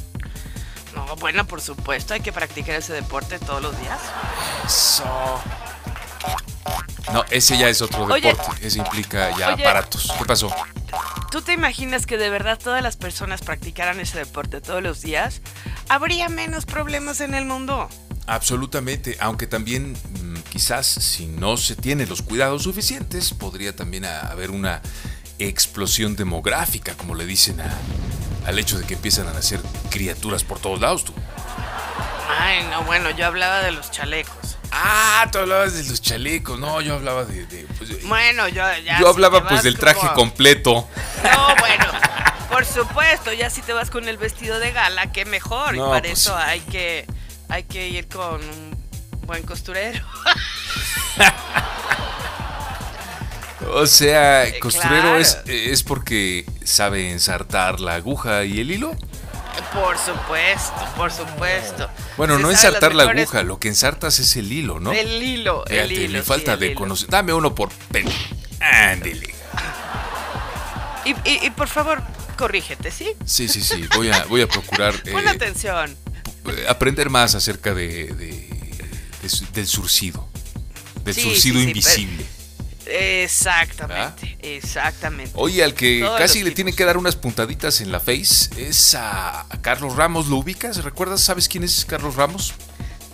No, 0.94 1.16
bueno, 1.16 1.48
por 1.48 1.62
supuesto, 1.62 2.14
hay 2.14 2.20
que 2.20 2.34
practicar 2.34 2.76
ese 2.76 2.92
deporte 2.92 3.40
todos 3.40 3.62
los 3.62 3.80
días. 3.80 4.02
Eso. 4.66 5.06
No, 7.14 7.24
ese 7.30 7.58
ya 7.58 7.70
es 7.70 7.82
otro 7.82 8.04
Oye. 8.04 8.28
deporte. 8.28 8.68
Ese 8.68 8.80
implica 8.80 9.30
ya 9.38 9.54
Oye. 9.54 9.64
aparatos. 9.64 10.12
¿Qué 10.18 10.26
pasó? 10.26 10.54
¿Tú 11.32 11.42
te 11.42 11.54
imaginas 11.54 12.06
que 12.06 12.18
de 12.18 12.30
verdad 12.30 12.60
todas 12.62 12.84
las 12.84 12.98
personas 12.98 13.42
practicaran 13.42 14.00
ese 14.02 14.20
deporte 14.20 14.60
todos 14.60 14.84
los 14.84 15.02
días? 15.02 15.42
Habría 15.88 16.28
menos 16.28 16.66
problemas 16.66 17.22
en 17.22 17.34
el 17.34 17.46
mundo. 17.46 17.88
Absolutamente, 18.28 19.18
aunque 19.22 19.48
también 19.48 19.94
mm, 19.94 20.36
quizás 20.50 20.86
si 20.88 21.28
no 21.28 21.56
se 21.58 21.76
tiene 21.76 22.06
los 22.06 22.22
cuidados 22.22 22.64
suficientes, 22.64 23.34
podría 23.34 23.76
también 23.76 24.06
haber 24.06 24.52
una 24.52 24.82
explosión 25.40 26.16
demográfica, 26.16 26.94
como 26.96 27.16
le 27.16 27.26
dicen 27.26 27.62
a- 27.62 27.78
al 28.46 28.60
hecho 28.60 28.78
de 28.78 28.86
que 28.86 28.96
empiezan 28.96 29.28
a 29.28 29.34
nacer 29.34 29.62
criaturas 29.90 30.44
por 30.44 30.60
todos 30.60 30.82
lados. 30.82 31.06
Tú. 31.06 31.14
Ay, 32.40 32.66
no, 32.70 32.84
bueno, 32.84 33.10
yo 33.12 33.26
hablaba 33.26 33.60
de 33.62 33.72
los 33.72 33.90
chalecos. 33.92 34.58
Ah, 34.72 35.28
tú 35.32 35.40
hablabas 35.40 35.74
de 35.74 35.84
los 35.84 36.02
chalecos. 36.02 36.58
No, 36.60 36.80
yo 36.82 36.96
hablaba 36.96 37.26
de... 37.26 37.46
de, 37.46 37.66
pues, 37.78 38.04
Bueno, 38.08 38.48
yo 38.48 38.64
ya. 38.86 39.00
yo 39.00 39.10
hablaba 39.10 39.48
pues 39.48 39.64
del 39.64 39.78
traje 39.78 40.00
como- 40.00 40.14
completo. 40.14 40.88
No, 41.24 41.56
bueno. 41.60 41.86
Por 42.50 42.66
supuesto, 42.66 43.32
ya 43.34 43.50
si 43.50 43.62
te 43.62 43.74
vas 43.74 43.90
con 43.90 44.08
el 44.08 44.18
vestido 44.18 44.60
de 44.60 44.72
gala, 44.72 45.12
qué 45.12 45.26
mejor. 45.26 45.76
y 45.76 45.78
No, 45.80 45.90
para 45.90 46.02
pues 46.02 46.20
eso 46.20 46.36
hay 46.38 46.60
que 46.62 47.06
hay 47.50 47.64
que 47.64 47.88
ir 47.90 48.08
con 48.08 48.36
un 48.44 48.78
buen 49.26 49.44
costurero. 49.44 50.06
O 53.74 53.86
sea, 53.86 54.48
Eh, 54.48 54.60
costurero 54.60 55.02
claro. 55.02 55.18
es, 55.20 55.38
es 55.46 55.84
porque 55.84 56.46
sabe 56.64 57.12
ensartar 57.12 57.80
la 57.80 57.94
aguja 57.96 58.44
y 58.44 58.60
el 58.60 58.72
hilo. 58.72 58.96
Por 59.74 59.98
supuesto, 59.98 60.88
por 60.98 61.12
supuesto. 61.12 61.90
Bueno, 62.18 62.36
Se 62.38 62.42
no 62.42 62.52
ensartar 62.52 62.94
la 62.96 63.04
mejores- 63.06 63.24
aguja, 63.30 63.44
lo 63.44 63.60
que 63.60 63.68
ensartas 63.70 64.20
es 64.20 64.36
el 64.36 64.52
hilo, 64.52 64.80
¿no? 64.80 64.92
El 64.92 65.22
hilo, 65.24 65.66
el 65.68 65.74
Fíjate, 65.88 65.94
hilo. 65.94 66.14
le 66.14 66.24
falta 66.24 66.54
el 66.54 66.60
de 66.60 66.74
conocer. 66.74 67.10
Dame 67.10 67.34
uno 67.34 67.54
por 67.56 67.70
pen. 67.92 68.06
Ándele. 68.60 69.34
Y, 71.06 71.12
y- 71.30 71.46
y 71.48 71.50
por 71.52 71.68
favor, 71.68 72.02
corrígete, 72.38 72.92
¿sí? 72.92 73.14
Sí, 73.26 73.48
sí, 73.48 73.62
sí. 73.62 73.88
Voy 73.96 74.10
a, 74.12 74.26
voy 74.26 74.42
a 74.42 74.48
procurar 74.48 74.94
eh, 75.06 75.12
Pon 75.12 75.28
atención. 75.28 75.96
eh, 76.48 76.66
aprender 76.70 77.10
más 77.10 77.34
acerca 77.36 77.74
de, 77.74 78.08
de- 78.14 78.88
de 79.22 79.30
su- 79.30 79.46
del 79.52 79.68
surcido. 79.68 80.28
Del 81.04 81.16
Sí, 81.16 81.22
surcido 81.22 81.56
sí, 81.56 81.62
sí, 81.62 81.68
invisible. 81.68 82.26
Exactamente, 82.92 84.38
exactamente. 84.42 85.32
Oye, 85.36 85.64
al 85.64 85.74
que 85.74 86.02
Todos 86.02 86.20
casi 86.20 86.44
le 86.44 86.52
tiene 86.52 86.72
tipos. 86.72 86.78
que 86.78 86.86
dar 86.86 86.98
unas 86.98 87.16
puntaditas 87.16 87.82
en 87.82 87.92
la 87.92 88.00
face 88.00 88.50
es 88.58 88.96
a, 88.96 89.42
a 89.42 89.62
Carlos 89.62 89.96
Ramos. 89.96 90.28
¿Lo 90.28 90.38
ubicas? 90.38 90.84
¿Recuerdas? 90.84 91.22
¿Sabes 91.22 91.48
quién 91.48 91.64
es 91.64 91.86
Carlos 91.86 92.16
Ramos? 92.16 92.54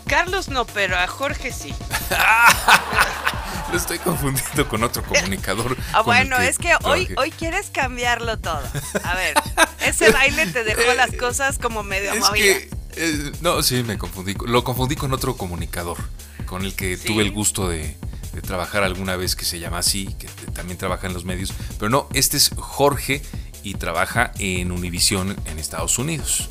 Carlos 0.07 0.47
no, 0.47 0.65
pero 0.65 0.97
a 0.97 1.05
Jorge 1.07 1.51
sí. 1.51 1.73
Lo 3.71 3.77
estoy 3.77 3.99
confundiendo 3.99 4.67
con 4.69 4.83
otro 4.83 5.03
comunicador. 5.03 5.75
Ah, 5.93 6.01
bueno, 6.01 6.37
es 6.37 6.57
que 6.57 6.73
hoy, 6.83 7.09
hoy 7.17 7.31
quieres 7.31 7.69
cambiarlo 7.71 8.37
todo. 8.37 8.61
A 9.03 9.15
ver, 9.15 9.35
ese 9.85 10.11
baile 10.11 10.45
te 10.47 10.63
dejó 10.63 10.93
las 10.93 11.11
cosas 11.13 11.57
como 11.57 11.83
medio 11.83 12.13
Es 12.13 12.29
que. 12.29 12.69
eh, 12.95 13.31
no, 13.41 13.61
sí, 13.63 13.83
me 13.83 13.97
confundí. 13.97 14.35
Lo 14.45 14.63
confundí 14.63 14.95
con 14.95 15.11
otro 15.13 15.35
comunicador. 15.35 15.97
Con 16.45 16.63
el 16.63 16.75
que 16.75 16.95
¿Sí? 16.95 17.07
tuve 17.07 17.23
el 17.23 17.31
gusto 17.31 17.67
de, 17.67 17.97
de 18.37 18.43
trabajar 18.43 18.83
alguna 18.83 19.15
vez 19.15 19.35
que 19.35 19.45
se 19.45 19.59
llama 19.59 19.79
así, 19.79 20.13
que 20.19 20.27
también 20.51 20.77
trabaja 20.77 21.07
en 21.07 21.13
los 21.13 21.25
medios. 21.25 21.51
Pero 21.79 21.89
no, 21.89 22.07
este 22.13 22.37
es 22.37 22.51
Jorge 22.55 23.23
y 23.63 23.73
trabaja 23.73 24.31
en 24.37 24.71
Univision 24.71 25.35
en 25.45 25.57
Estados 25.57 25.97
Unidos. 25.97 26.47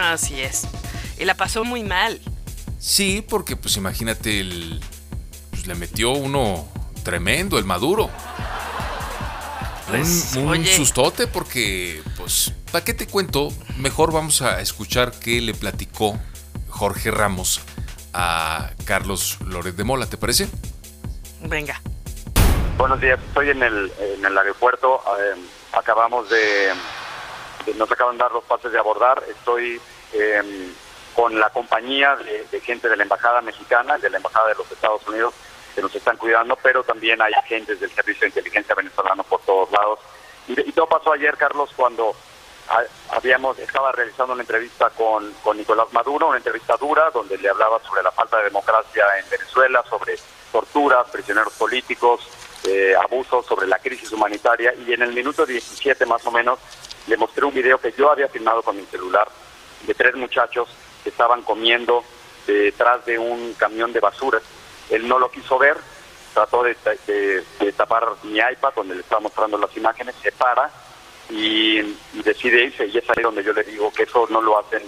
Así 0.00 0.40
es. 0.40 0.68
Y 1.18 1.24
la 1.24 1.34
pasó 1.34 1.64
muy 1.64 1.82
mal. 1.82 2.20
Sí, 2.78 3.24
porque 3.28 3.56
pues 3.56 3.76
imagínate, 3.76 4.38
el, 4.38 4.80
pues, 5.50 5.66
le 5.66 5.74
metió 5.74 6.12
uno 6.12 6.68
tremendo, 7.02 7.58
el 7.58 7.64
Maduro. 7.64 8.08
Pues, 9.88 10.36
un, 10.36 10.64
sustote 10.66 11.26
porque, 11.26 12.00
pues, 12.16 12.52
¿para 12.70 12.84
qué 12.84 12.94
te 12.94 13.08
cuento? 13.08 13.52
Mejor 13.76 14.12
vamos 14.12 14.40
a 14.40 14.60
escuchar 14.60 15.10
qué 15.18 15.40
le 15.40 15.52
platicó 15.52 16.16
Jorge 16.68 17.10
Ramos 17.10 17.60
a 18.12 18.70
Carlos 18.84 19.38
Loret 19.44 19.74
de 19.74 19.82
Mola, 19.82 20.06
¿te 20.06 20.16
parece? 20.16 20.48
Venga. 21.42 21.80
Buenos 22.76 23.00
días, 23.00 23.18
estoy 23.28 23.50
en 23.50 23.62
el, 23.62 23.92
en 23.98 24.24
el 24.24 24.38
aeropuerto. 24.38 25.02
eh, 25.18 25.34
acabamos 25.72 26.28
de, 26.30 26.72
Nos 27.76 27.90
acaban 27.90 28.16
de 28.16 28.22
dar 28.22 28.32
los 28.32 28.44
pases 28.44 28.72
de 28.72 28.78
abordar. 28.78 29.22
Estoy 29.28 29.80
eh, 30.12 30.72
con 31.14 31.38
la 31.38 31.50
compañía 31.50 32.16
de, 32.16 32.60
gente 32.60 32.88
de 32.88 32.96
la 32.96 33.02
Embajada 33.02 33.40
Mexicana, 33.40 33.98
de 33.98 34.10
la 34.10 34.18
Embajada 34.18 34.48
de 34.48 34.54
los 34.54 34.70
Estados 34.70 35.06
Unidos, 35.08 35.34
que 35.74 35.82
nos 35.82 35.94
están 35.94 36.16
cuidando, 36.16 36.56
pero 36.62 36.82
también 36.84 37.20
hay 37.20 37.32
agentes 37.34 37.80
del 37.80 37.90
Servicio 37.90 38.20
de 38.22 38.26
Inteligencia 38.28 38.74
venezolano 38.74 39.22
por 39.24 39.40
todos 39.42 39.70
lados. 39.72 39.98
Y, 40.46 40.52
y 40.68 40.72
todo 40.72 40.86
pasó 40.86 41.12
ayer, 41.12 41.36
Carlos, 41.36 41.70
cuando 41.76 42.14
ha- 42.68 43.16
habíamos 43.16 43.58
estaba 43.58 43.90
realizando 43.92 44.32
una 44.34 44.42
entrevista 44.42 44.90
con, 44.90 45.32
con 45.42 45.56
Nicolás 45.56 45.92
Maduro, 45.92 46.28
una 46.28 46.36
entrevista 46.38 46.76
dura 46.76 47.10
donde 47.10 47.36
le 47.38 47.48
hablaba 47.48 47.80
sobre 47.82 48.02
la 48.02 48.12
falta 48.12 48.38
de 48.38 48.44
democracia 48.44 49.04
en 49.22 49.28
Venezuela, 49.30 49.82
sobre 49.90 50.16
torturas, 50.62 51.08
prisioneros 51.10 51.52
políticos, 51.54 52.20
eh, 52.66 52.92
abusos, 53.00 53.46
sobre 53.46 53.66
la 53.68 53.78
crisis 53.78 54.10
humanitaria 54.10 54.74
y 54.86 54.92
en 54.92 55.02
el 55.02 55.12
minuto 55.12 55.46
17 55.46 56.04
más 56.06 56.24
o 56.26 56.32
menos 56.32 56.58
le 57.06 57.16
mostré 57.16 57.44
un 57.44 57.54
video 57.54 57.78
que 57.78 57.92
yo 57.96 58.10
había 58.10 58.28
filmado 58.28 58.62
con 58.62 58.76
mi 58.76 58.84
celular 58.86 59.28
de 59.86 59.94
tres 59.94 60.16
muchachos 60.16 60.68
que 61.04 61.10
estaban 61.10 61.42
comiendo 61.42 62.02
detrás 62.46 63.04
de 63.06 63.18
un 63.18 63.54
camión 63.54 63.92
de 63.92 64.00
basura. 64.00 64.40
Él 64.90 65.06
no 65.06 65.18
lo 65.20 65.30
quiso 65.30 65.58
ver, 65.58 65.76
trató 66.34 66.64
de, 66.64 66.76
de- 67.06 67.44
de 67.60 67.72
tapar 67.72 68.04
mi 68.24 68.38
iPad 68.38 68.72
donde 68.74 68.96
le 68.96 69.02
estaba 69.02 69.20
mostrando 69.20 69.56
las 69.58 69.74
imágenes, 69.76 70.16
se 70.20 70.32
para 70.32 70.68
y, 71.30 71.78
y 71.78 72.22
decide 72.24 72.64
irse 72.64 72.86
y 72.86 72.98
es 72.98 73.04
ahí 73.10 73.22
donde 73.22 73.44
yo 73.44 73.52
le 73.52 73.62
digo 73.62 73.92
que 73.92 74.02
eso 74.02 74.26
no 74.30 74.42
lo 74.42 74.58
hacen 74.58 74.82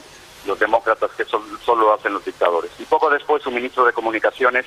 los 0.47 0.59
demócratas, 0.59 1.11
que 1.17 1.23
eso 1.23 1.41
solo 1.65 1.83
lo 1.87 1.95
hacen 1.95 2.13
los 2.15 2.25
dictadores. 2.25 2.71
Y 2.81 2.85
poco 2.87 3.09
después 3.09 3.43
su 3.43 3.51
ministro 3.53 3.85
de 3.85 3.93
Comunicaciones 3.93 4.67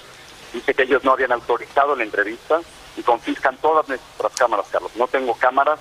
dice 0.53 0.73
que 0.73 0.83
ellos 0.83 1.03
no 1.03 1.11
habían 1.11 1.31
autorizado 1.31 1.95
la 1.95 2.03
entrevista 2.03 2.61
y 2.95 3.01
confiscan 3.01 3.57
todas 3.57 3.87
nuestras 3.87 4.33
cámaras, 4.33 4.67
Carlos. 4.71 4.91
No 4.95 5.07
tengo 5.07 5.33
cámaras, 5.35 5.79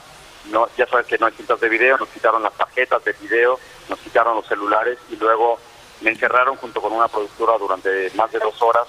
no, 0.51 0.69
ya 0.77 0.87
sabes 0.87 1.07
que 1.07 1.19
no 1.19 1.27
hay 1.27 1.33
cintas 1.35 1.61
de 1.61 1.69
video, 1.69 1.99
nos 1.99 2.09
quitaron 2.09 2.43
las 2.43 2.55
tarjetas 2.55 3.05
de 3.05 3.13
video, 3.21 3.59
nos 3.89 3.99
quitaron 4.01 4.37
los 4.37 4.47
celulares 4.47 4.99
y 5.11 5.17
luego 5.17 5.59
me 6.01 6.11
encerraron 6.11 6.57
junto 6.57 6.81
con 6.81 6.93
una 6.93 7.09
productora 7.09 7.59
durante 7.59 8.11
más 8.15 8.33
de 8.33 8.39
dos 8.39 8.61
horas 8.63 8.87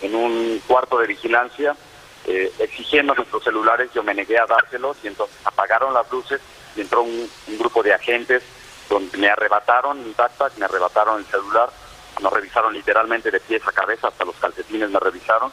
en 0.00 0.14
un 0.14 0.62
cuarto 0.66 0.98
de 0.98 1.06
vigilancia 1.06 1.76
eh, 2.26 2.50
exigiendo 2.58 3.14
nuestros 3.14 3.44
celulares, 3.44 3.90
yo 3.92 4.02
me 4.02 4.14
negué 4.14 4.38
a 4.38 4.46
dárselos 4.46 4.96
y 5.02 5.08
entonces 5.08 5.36
apagaron 5.44 5.92
las 5.92 6.10
luces 6.10 6.40
y 6.74 6.80
entró 6.80 7.02
un, 7.02 7.30
un 7.48 7.58
grupo 7.58 7.82
de 7.82 7.92
agentes 7.92 8.42
donde 8.88 9.18
me 9.18 9.28
arrebataron 9.28 10.02
mi 10.02 10.14
backpack, 10.16 10.56
me 10.56 10.64
arrebataron 10.64 11.20
el 11.20 11.26
celular, 11.26 11.68
nos 12.20 12.32
revisaron 12.32 12.72
literalmente 12.72 13.30
de 13.30 13.40
pies 13.40 13.62
a 13.66 13.72
cabeza, 13.72 14.08
hasta 14.08 14.24
los 14.24 14.36
calcetines 14.36 14.90
me 14.90 15.00
revisaron 15.00 15.50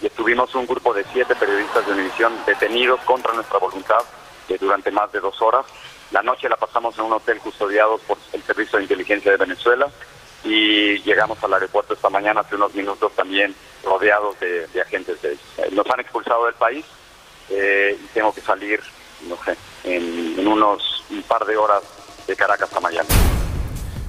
y 0.00 0.06
estuvimos 0.06 0.54
un 0.54 0.66
grupo 0.66 0.92
de 0.92 1.04
siete 1.12 1.34
periodistas 1.34 1.86
de 1.86 1.92
Univisión 1.92 2.34
detenidos 2.46 3.00
contra 3.00 3.32
nuestra 3.32 3.58
voluntad 3.58 4.00
eh, 4.48 4.56
durante 4.60 4.90
más 4.90 5.10
de 5.12 5.20
dos 5.20 5.40
horas. 5.40 5.66
La 6.10 6.22
noche 6.22 6.48
la 6.48 6.56
pasamos 6.56 6.96
en 6.98 7.04
un 7.04 7.12
hotel 7.14 7.38
custodiado 7.38 7.98
por 7.98 8.18
el 8.32 8.42
Servicio 8.42 8.78
de 8.78 8.84
Inteligencia 8.84 9.30
de 9.30 9.36
Venezuela 9.36 9.88
y 10.44 10.98
llegamos 11.02 11.42
al 11.42 11.54
aeropuerto 11.54 11.94
esta 11.94 12.10
mañana 12.10 12.40
hace 12.40 12.54
unos 12.54 12.74
minutos 12.74 13.12
también 13.14 13.54
rodeados 13.82 14.38
de, 14.40 14.66
de 14.68 14.80
agentes 14.80 15.20
de 15.22 15.32
ellos. 15.32 15.44
Eh, 15.58 15.68
Nos 15.72 15.88
han 15.90 16.00
expulsado 16.00 16.44
del 16.46 16.54
país 16.54 16.84
eh, 17.50 17.98
y 18.02 18.06
tengo 18.08 18.32
que 18.34 18.40
salir, 18.40 18.80
no 19.28 19.36
sé, 19.44 19.56
en, 19.84 20.46
unos 20.46 21.04
un 21.10 21.22
par 21.22 21.44
de 21.44 21.56
horas 21.56 21.82
de 22.26 22.36
Caracas 22.36 22.72
a 22.74 22.80
Miami. 22.80 23.08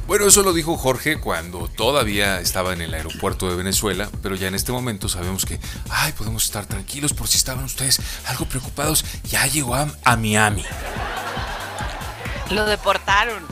Bueno, 0.07 0.27
eso 0.27 0.43
lo 0.43 0.53
dijo 0.53 0.77
Jorge 0.77 1.19
cuando 1.19 1.67
todavía 1.67 2.39
estaba 2.39 2.73
en 2.73 2.81
el 2.81 2.93
aeropuerto 2.93 3.49
de 3.49 3.55
Venezuela, 3.55 4.07
pero 4.21 4.35
ya 4.35 4.47
en 4.47 4.53
este 4.55 4.71
momento 4.71 5.09
sabemos 5.09 5.45
que, 5.45 5.59
ay, 5.89 6.11
podemos 6.11 6.45
estar 6.45 6.67
tranquilos 6.67 7.13
por 7.13 7.27
si 7.27 7.37
estaban 7.37 7.65
ustedes 7.65 7.99
algo 8.27 8.45
preocupados, 8.45 9.03
ya 9.23 9.47
llegó 9.47 9.73
a, 9.73 9.87
a 10.03 10.15
Miami 10.15 10.63
Lo 12.51 12.65
deportaron. 12.67 13.43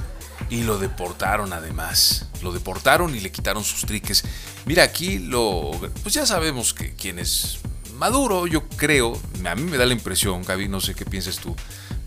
y 0.52 0.62
lo 0.62 0.78
deportaron 0.78 1.54
además, 1.54 2.28
lo 2.44 2.52
deportaron 2.52 3.16
y 3.16 3.20
le 3.20 3.32
quitaron 3.32 3.64
sus 3.64 3.82
triques. 3.88 4.24
Mira, 4.66 4.84
aquí 4.84 5.18
lo, 5.18 5.72
pues 6.04 6.14
ya 6.14 6.28
sabemos 6.28 6.76
que 6.76 6.94
quién 6.94 7.18
es 7.18 7.60
Maduro, 7.98 8.46
yo 8.46 8.68
creo, 8.70 9.20
a 9.46 9.56
mí 9.56 9.64
me 9.64 9.78
da 9.78 9.86
la 9.88 9.94
impresión, 9.94 10.44
Gaby, 10.44 10.68
no 10.68 10.82
sé 10.82 10.94
qué 10.94 11.06
piensas 11.06 11.38
tú, 11.38 11.56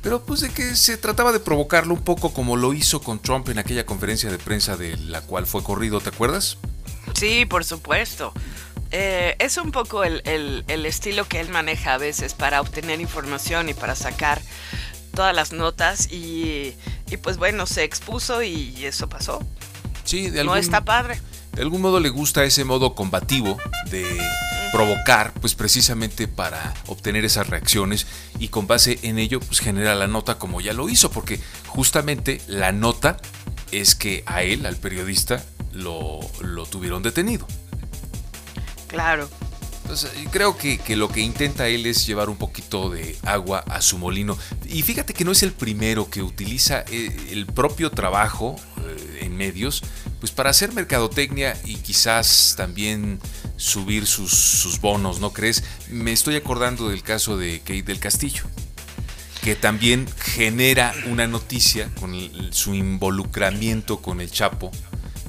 pero 0.07 0.23
pues 0.25 0.39
de 0.41 0.51
que 0.51 0.77
se 0.77 0.97
trataba 0.97 1.33
de 1.33 1.41
provocarlo 1.41 1.93
un 1.93 2.01
poco 2.05 2.33
como 2.33 2.57
lo 2.57 2.73
hizo 2.73 3.01
con 3.01 3.19
Trump 3.19 3.49
en 3.49 3.59
aquella 3.59 3.85
conferencia 3.85 4.31
de 4.31 4.39
prensa 4.39 4.77
de 4.77 4.97
la 4.99 5.21
cual 5.21 5.49
fue 5.49 5.65
corrido, 5.65 6.01
¿te 6.01 6.11
acuerdas? 6.11 6.59
Sí, 7.15 7.45
por 7.45 7.65
supuesto. 7.65 8.33
Eh, 8.93 9.35
es 9.41 9.57
un 9.57 9.73
poco 9.73 10.05
el, 10.05 10.23
el- 10.25 10.65
el 10.69 10.87
estilo 10.87 11.27
que 11.27 11.41
él 11.41 11.49
maneja 11.49 11.95
a 11.95 11.99
veces 11.99 12.35
para 12.35 12.61
obtener 12.61 13.01
información 13.01 13.69
y 13.69 13.75
para 13.75 13.97
sacar 13.97 14.41
todas 15.13 15.35
las 15.35 15.51
notas 15.51 16.07
y, 16.13 16.75
y 17.11 17.17
pues 17.17 17.37
bueno, 17.37 17.67
se 17.67 17.83
expuso 17.83 18.45
y 18.45 18.85
eso 18.87 19.09
pasó. 19.09 19.43
Sí, 20.05 20.31
de 20.31 20.45
No 20.45 20.53
algún, 20.53 20.59
está 20.59 20.85
padre. 20.85 21.21
de 21.55 21.63
algún 21.63 21.81
modo 21.81 21.99
le 21.99 22.11
gusta 22.11 22.45
ese 22.45 22.63
modo 22.65 22.95
combativo 22.95 23.59
de 23.91 24.07
provocar, 24.73 25.33
pues 25.35 25.55
precisamente 25.55 26.29
para 26.29 26.75
obtener 26.87 27.25
esas 27.25 27.49
reacciones 27.49 28.07
y 28.39 28.49
con 28.49 28.67
base 28.67 28.99
en 29.03 29.19
ello, 29.19 29.41
pues 29.41 29.61
genera 29.61 29.95
la 29.95 30.07
nota 30.07 30.39
como 30.39 30.61
ya 30.61 30.73
lo 30.73 30.89
hizo, 30.89 31.11
porque 31.11 31.41
justamente 31.67 32.41
la 32.47 32.73
nota 32.73 33.17
es 33.73 33.95
que 33.95 34.23
a 34.27 34.43
él, 34.43 34.67
al 34.67 34.77
periodista, 34.77 35.45
lo, 35.73 36.21
lo 36.41 36.67
tuvieron 36.67 37.03
detenido. 37.03 37.47
Claro. 38.89 39.29
Creo 40.31 40.57
que, 40.57 40.79
que 40.79 40.97
lo 40.97 41.09
que 41.09 41.21
intenta 41.21 41.69
él 41.69 41.87
es 41.87 42.07
llevar 42.07 42.29
un 42.29 42.37
poquito 42.37 42.91
de 42.91 43.17
agua 43.25 43.61
a 43.69 43.81
su 43.81 43.99
molino. 43.99 44.37
Y 44.69 44.83
fíjate 44.83 45.15
que 45.15 45.25
no 45.25 45.33
es 45.33 45.43
el 45.43 45.53
primero 45.53 46.11
que 46.11 46.23
utiliza 46.23 46.85
eh, 46.91 47.29
el 47.31 47.47
propio 47.47 47.91
trabajo 47.91 48.57
eh, 48.85 49.21
en 49.23 49.37
medios 49.37 49.83
pues 50.21 50.33
para 50.33 50.51
hacer 50.51 50.73
mercadotecnia 50.73 51.57
y 51.65 51.77
quizás 51.77 52.55
también 52.57 53.21
subir 53.57 54.07
sus, 54.07 54.31
sus 54.33 54.81
bonos, 54.81 55.21
¿no 55.21 55.33
crees? 55.33 55.63
Me 55.91 56.13
estoy 56.13 56.37
acordando 56.37 56.89
del 56.89 57.03
caso 57.03 57.37
de 57.37 57.61
Kate 57.61 57.83
del 57.83 57.99
Castillo. 58.01 58.45
que 59.43 59.55
también 59.55 60.07
genera 60.19 60.93
una 61.07 61.29
noticia 61.29 61.89
con 62.01 62.15
el- 62.15 62.53
su 62.53 62.75
involucramiento 62.75 63.99
con 64.03 64.21
el 64.21 64.29
Chapo, 64.29 64.73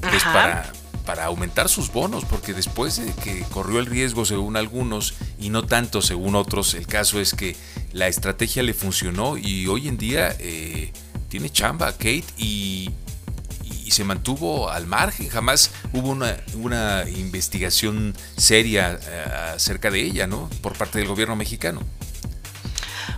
pues 0.00 0.22
Ajá. 0.24 0.32
para, 0.32 0.72
para 1.08 1.24
aumentar 1.24 1.70
sus 1.70 1.90
bonos, 1.90 2.26
porque 2.26 2.52
después 2.52 3.02
de 3.02 3.14
que 3.14 3.40
corrió 3.50 3.78
el 3.78 3.86
riesgo 3.86 4.26
según 4.26 4.58
algunos 4.58 5.14
y 5.40 5.48
no 5.48 5.62
tanto 5.62 6.02
según 6.02 6.34
otros, 6.34 6.74
el 6.74 6.86
caso 6.86 7.18
es 7.18 7.32
que 7.32 7.56
la 7.92 8.08
estrategia 8.08 8.62
le 8.62 8.74
funcionó 8.74 9.38
y 9.38 9.66
hoy 9.68 9.88
en 9.88 9.96
día 9.96 10.36
eh, 10.38 10.92
tiene 11.30 11.48
chamba 11.48 11.92
Kate 11.92 12.26
y, 12.36 12.90
se 13.88 14.04
mantuvo 14.04 14.68
al 14.68 14.86
margen, 14.86 15.30
jamás 15.30 15.70
hubo 15.94 16.10
una, 16.10 16.36
una 16.52 17.08
investigación 17.08 18.14
seria 18.36 19.00
eh, 19.02 19.54
acerca 19.54 19.90
de 19.90 20.02
ella, 20.02 20.26
¿no? 20.26 20.50
Por 20.60 20.76
parte 20.76 20.98
del 20.98 21.08
gobierno 21.08 21.36
mexicano. 21.36 21.80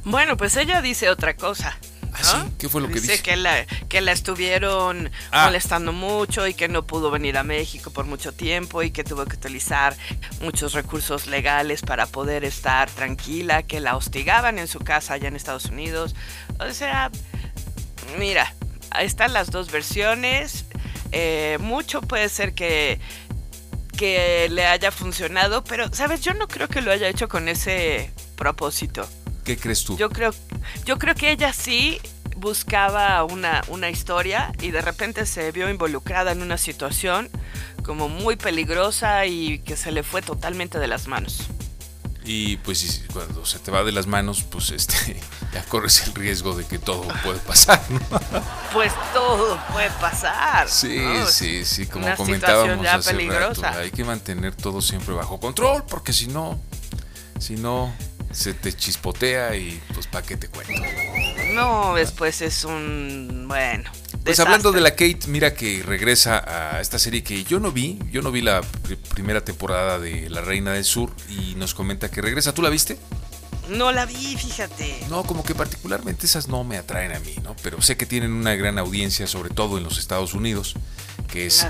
Bueno, 0.05 0.37
pues 0.37 0.57
ella 0.57 0.81
dice 0.81 1.11
otra 1.11 1.35
cosa. 1.35 1.77
¿Ah, 2.13 2.19
sí? 2.23 2.53
¿Qué 2.59 2.69
fue 2.69 2.81
lo 2.81 2.89
que 2.89 2.95
dice? 2.95 3.13
dice? 3.13 3.23
que 3.23 3.37
la, 3.37 3.65
que 3.89 4.01
la 4.01 4.13
estuvieron 4.13 5.11
Ah. 5.31 5.47
molestando 5.47 5.93
mucho 5.93 6.47
y 6.47 6.55
que 6.55 6.69
no 6.69 6.87
pudo 6.87 7.11
venir 7.11 7.39
a 7.39 7.43
México 7.43 7.91
por 7.91 8.05
mucho 8.07 8.33
tiempo 8.33 8.83
y 8.83 8.91
que 8.91 9.05
tuvo 9.05 9.25
que 9.27 9.37
utilizar 9.37 9.97
muchos 10.43 10.73
recursos 10.73 11.27
legales 11.27 11.83
para 11.83 12.07
poder 12.07 12.45
estar 12.45 12.91
tranquila, 12.91 13.63
que 13.63 13.81
la 13.81 13.97
hostigaban 13.97 14.59
en 14.59 14.67
su 14.69 14.81
casa 14.81 15.15
allá 15.15 15.29
en 15.29 15.37
Estados 15.37 15.67
Unidos. 15.67 16.15
O 16.59 16.73
sea, 16.73 17.11
mira, 18.19 18.55
ahí 18.91 19.07
están 19.07 19.33
las 19.33 19.51
dos 19.51 19.71
versiones. 19.71 20.65
Eh, 21.13 21.59
mucho 21.61 22.01
puede 22.03 22.29
ser 22.29 22.55
que 22.55 23.01
que 23.97 24.49
le 24.51 24.65
haya 24.65 24.91
funcionado, 24.91 25.63
pero 25.63 25.93
sabes, 25.93 26.23
yo 26.23 26.33
no 26.33 26.49
creo 26.49 26.69
que 26.69 26.81
lo 26.81 26.91
haya 26.91 27.07
hecho 27.09 27.29
con 27.29 27.51
ese 27.51 28.11
propósito. 28.35 29.07
¿Qué 29.51 29.57
crees 29.57 29.83
tú? 29.83 29.97
Yo 29.97 30.11
creo, 30.11 30.33
yo 30.85 30.97
creo 30.97 31.17
que 31.17 31.33
ella 31.33 31.53
sí 31.53 32.01
buscaba 32.37 33.25
una, 33.25 33.63
una 33.67 33.91
historia 33.91 34.53
y 34.61 34.71
de 34.71 34.81
repente 34.81 35.27
se 35.27 35.51
vio 35.51 35.69
involucrada 35.69 36.31
en 36.31 36.41
una 36.41 36.57
situación 36.57 37.29
como 37.83 38.09
muy 38.09 38.37
peligrosa 38.37 39.27
y 39.27 39.59
que 39.59 39.77
se 39.77 39.91
le 39.91 40.05
fue 40.05 40.23
totalmente 40.23 40.79
de 40.79 40.87
las 40.87 41.09
manos. 41.09 41.49
Y 42.23 42.59
pues 42.59 43.03
cuando 43.13 43.45
se 43.45 43.59
te 43.59 43.73
va 43.73 43.83
de 43.83 43.91
las 43.91 44.07
manos, 44.07 44.45
pues 44.45 44.71
este, 44.71 45.21
ya 45.53 45.65
corres 45.65 46.07
el 46.07 46.15
riesgo 46.15 46.55
de 46.55 46.65
que 46.65 46.79
todo 46.79 47.03
puede 47.25 47.41
pasar, 47.41 47.83
¿no? 47.91 48.01
Pues 48.73 48.93
todo 49.13 49.59
puede 49.73 49.91
pasar. 50.01 50.69
Sí, 50.69 50.97
¿no? 50.97 51.27
sí, 51.27 51.65
sí, 51.65 51.87
como 51.87 52.07
Una 52.07 52.15
comentábamos 52.15 52.85
ya 52.85 52.95
hace 52.95 53.11
peligrosa. 53.11 53.63
rato, 53.63 53.81
hay 53.81 53.91
que 53.91 54.05
mantener 54.05 54.55
todo 54.55 54.81
siempre 54.81 55.13
bajo 55.13 55.41
control, 55.41 55.83
porque 55.89 56.13
si 56.13 56.29
no, 56.29 56.57
si 57.41 57.57
no, 57.57 57.93
se 58.33 58.55
te 58.55 58.73
chispotea 58.73 59.57
y 59.57 59.81
pues 59.95 60.07
pa' 60.07 60.23
qué 60.23 60.37
te 60.37 60.49
cuento. 60.49 60.73
No, 61.55 61.95
después 61.95 62.41
es 62.43 62.65
un 62.65 63.47
bueno. 63.49 63.91
Pues 64.11 64.37
desastre. 64.37 64.43
hablando 64.45 64.73
de 64.73 64.81
la 64.81 64.91
Kate, 64.91 65.21
mira 65.29 65.55
que 65.55 65.83
regresa 65.85 66.45
a 66.77 66.81
esta 66.81 66.99
serie 66.99 67.23
que 67.25 67.43
yo 67.45 67.59
no 67.59 67.73
vi, 67.73 67.99
yo 68.13 68.23
no 68.23 68.31
vi 68.31 68.41
la 68.43 68.61
pr- 68.61 68.97
primera 69.15 69.43
temporada 69.45 69.99
de 69.99 70.29
La 70.31 70.41
Reina 70.43 70.73
del 70.73 70.85
Sur 70.85 71.11
y 71.29 71.55
nos 71.57 71.75
comenta 71.75 72.11
que 72.11 72.21
regresa. 72.21 72.53
¿Tú 72.55 72.63
la 72.63 72.69
viste? 72.71 72.99
No 73.69 73.93
la 73.93 74.05
vi, 74.05 74.37
fíjate. 74.37 75.01
No, 75.09 75.23
como 75.23 75.43
que 75.45 75.55
particularmente 75.55 76.27
esas 76.27 76.49
no 76.49 76.65
me 76.65 76.77
atraen 76.77 77.13
a 77.13 77.21
mí, 77.21 77.35
¿no? 77.45 77.55
Pero 77.63 77.81
sé 77.83 77.97
que 77.97 78.05
tienen 78.05 78.33
una 78.33 78.55
gran 78.57 78.79
audiencia, 78.79 79.27
sobre 79.29 79.51
todo 79.51 79.79
en 79.79 79.85
los 79.85 79.99
Estados 79.99 80.35
Unidos, 80.35 80.75
que 81.31 81.47
es 81.47 81.63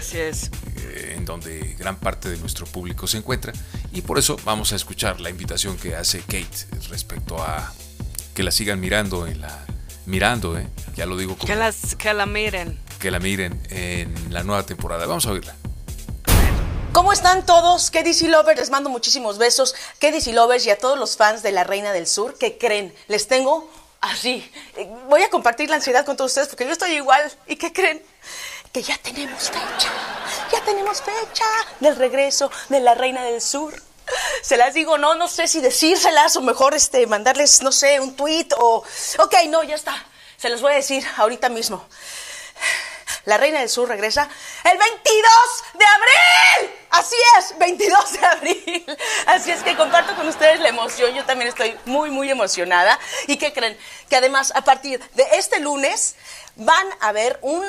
eh, 0.76 1.14
en 1.17 1.25
donde 1.25 1.75
gran 1.79 1.97
parte 1.99 2.29
de 2.29 2.37
nuestro 2.38 2.67
público 2.67 3.07
se 3.07 3.19
encuentra. 3.19 3.52
Y 3.93 4.02
por 4.02 4.19
eso 4.19 4.37
vamos 4.45 4.73
a 4.73 4.76
escuchar 4.76 5.21
la 5.21 5.31
invitación 5.31 5.76
que 5.76 5.95
hace 5.97 6.21
Kate 6.21 6.67
respecto 6.88 7.43
a 7.43 7.73
que 8.35 8.43
la 8.43 8.50
sigan 8.50 8.81
mirando 8.81 9.26
en 9.26 9.40
la 9.40 9.67
mirando, 10.07 10.59
¿eh? 10.59 10.67
Ya 10.97 11.07
lo 11.07 11.17
digo 11.17 11.37
como 11.37 11.47
Que, 11.47 11.55
las, 11.57 11.95
que 11.95 12.12
la 12.14 12.26
miren. 12.26 12.81
que 12.99 13.11
la 13.11 13.19
miren 13.21 13.61
en 13.71 14.33
la 14.33 14.43
nueva 14.43 14.64
temporada. 14.64 15.07
Vamos 15.07 15.26
a 15.26 15.31
oírla. 15.31 15.55
¿Cómo 16.93 17.12
están 17.12 17.46
todos? 17.46 17.90
¿Qué 17.92 18.03
DC 18.03 18.27
Lovers? 18.29 18.59
Les 18.59 18.70
mando 18.70 18.90
muchísimos 18.90 19.38
besos. 19.38 19.77
¿Qué 20.01 20.11
DC 20.11 20.33
Lovers? 20.33 20.66
Y 20.66 20.70
a 20.70 20.79
todos 20.79 20.99
los 20.99 21.16
fans 21.16 21.42
de 21.44 21.53
La 21.53 21.62
Reina 21.62 21.92
del 21.92 22.09
Sur, 22.09 22.37
¿qué 22.38 22.59
creen? 22.59 22.92
Les 23.07 23.29
tengo 23.29 23.70
así. 24.01 24.51
Eh, 24.77 24.88
Voy 25.09 25.23
a 25.23 25.31
compartir 25.31 25.70
la 25.70 25.77
ansiedad 25.77 26.05
con 26.05 26.16
todos 26.16 26.33
ustedes 26.33 26.49
porque 26.49 26.64
yo 26.66 26.73
estoy 26.73 26.90
igual. 26.92 27.23
¿Y 27.46 27.55
qué 27.57 27.73
creen? 27.73 28.03
Que 28.72 28.83
ya 28.83 28.96
tenemos 28.98 29.50
fecha. 29.50 29.90
Ya 30.52 30.61
tenemos 30.62 31.02
fecha 31.02 31.44
del 31.80 31.96
regreso 31.96 32.50
de 32.68 32.80
La 32.80 32.94
Reina 32.94 33.24
del 33.24 33.40
Sur. 33.40 33.74
Se 34.42 34.56
las 34.56 34.74
digo, 34.74 34.96
no, 34.96 35.16
no 35.16 35.26
sé 35.26 35.48
si 35.48 35.61
decírselas 35.61 36.37
o 36.37 36.40
mejor 36.40 36.74
este, 36.74 37.06
mandarles, 37.06 37.62
no 37.62 37.72
sé, 37.72 37.98
un 38.00 38.14
tweet 38.14 38.48
o... 38.59 38.85
Ok, 39.18 39.35
no, 39.48 39.62
ya 39.64 39.74
está. 39.74 39.94
Se 40.37 40.48
los 40.48 40.62
voy 40.62 40.72
a 40.72 40.76
decir 40.76 41.04
ahorita 41.16 41.48
mismo. 41.48 41.85
La 43.24 43.37
Reina 43.37 43.61
del 43.61 43.68
Sur 43.68 43.88
regresa 43.88 44.28
el 44.64 44.78
22 44.78 45.33
de 45.74 45.85
abril. 45.85 46.74
Así 46.90 47.16
es, 47.38 47.59
22 47.59 48.12
de 48.12 48.26
abril. 48.26 48.98
Así 49.26 49.50
es 49.50 49.62
que 49.62 49.76
comparto 49.76 50.14
con 50.14 50.26
ustedes 50.28 50.61
la 50.61 50.68
emoción. 50.68 51.14
Yo 51.14 51.24
también 51.24 51.48
estoy 51.48 51.76
muy, 51.85 52.11
muy 52.11 52.30
emocionada. 52.30 52.98
¿Y 53.26 53.37
qué 53.37 53.52
creen? 53.52 53.76
Que 54.09 54.16
además, 54.16 54.52
a 54.54 54.62
partir 54.62 55.00
de 55.14 55.26
este 55.33 55.61
lunes, 55.61 56.16
van 56.56 56.87
a 57.00 57.12
ver 57.12 57.38
un, 57.42 57.64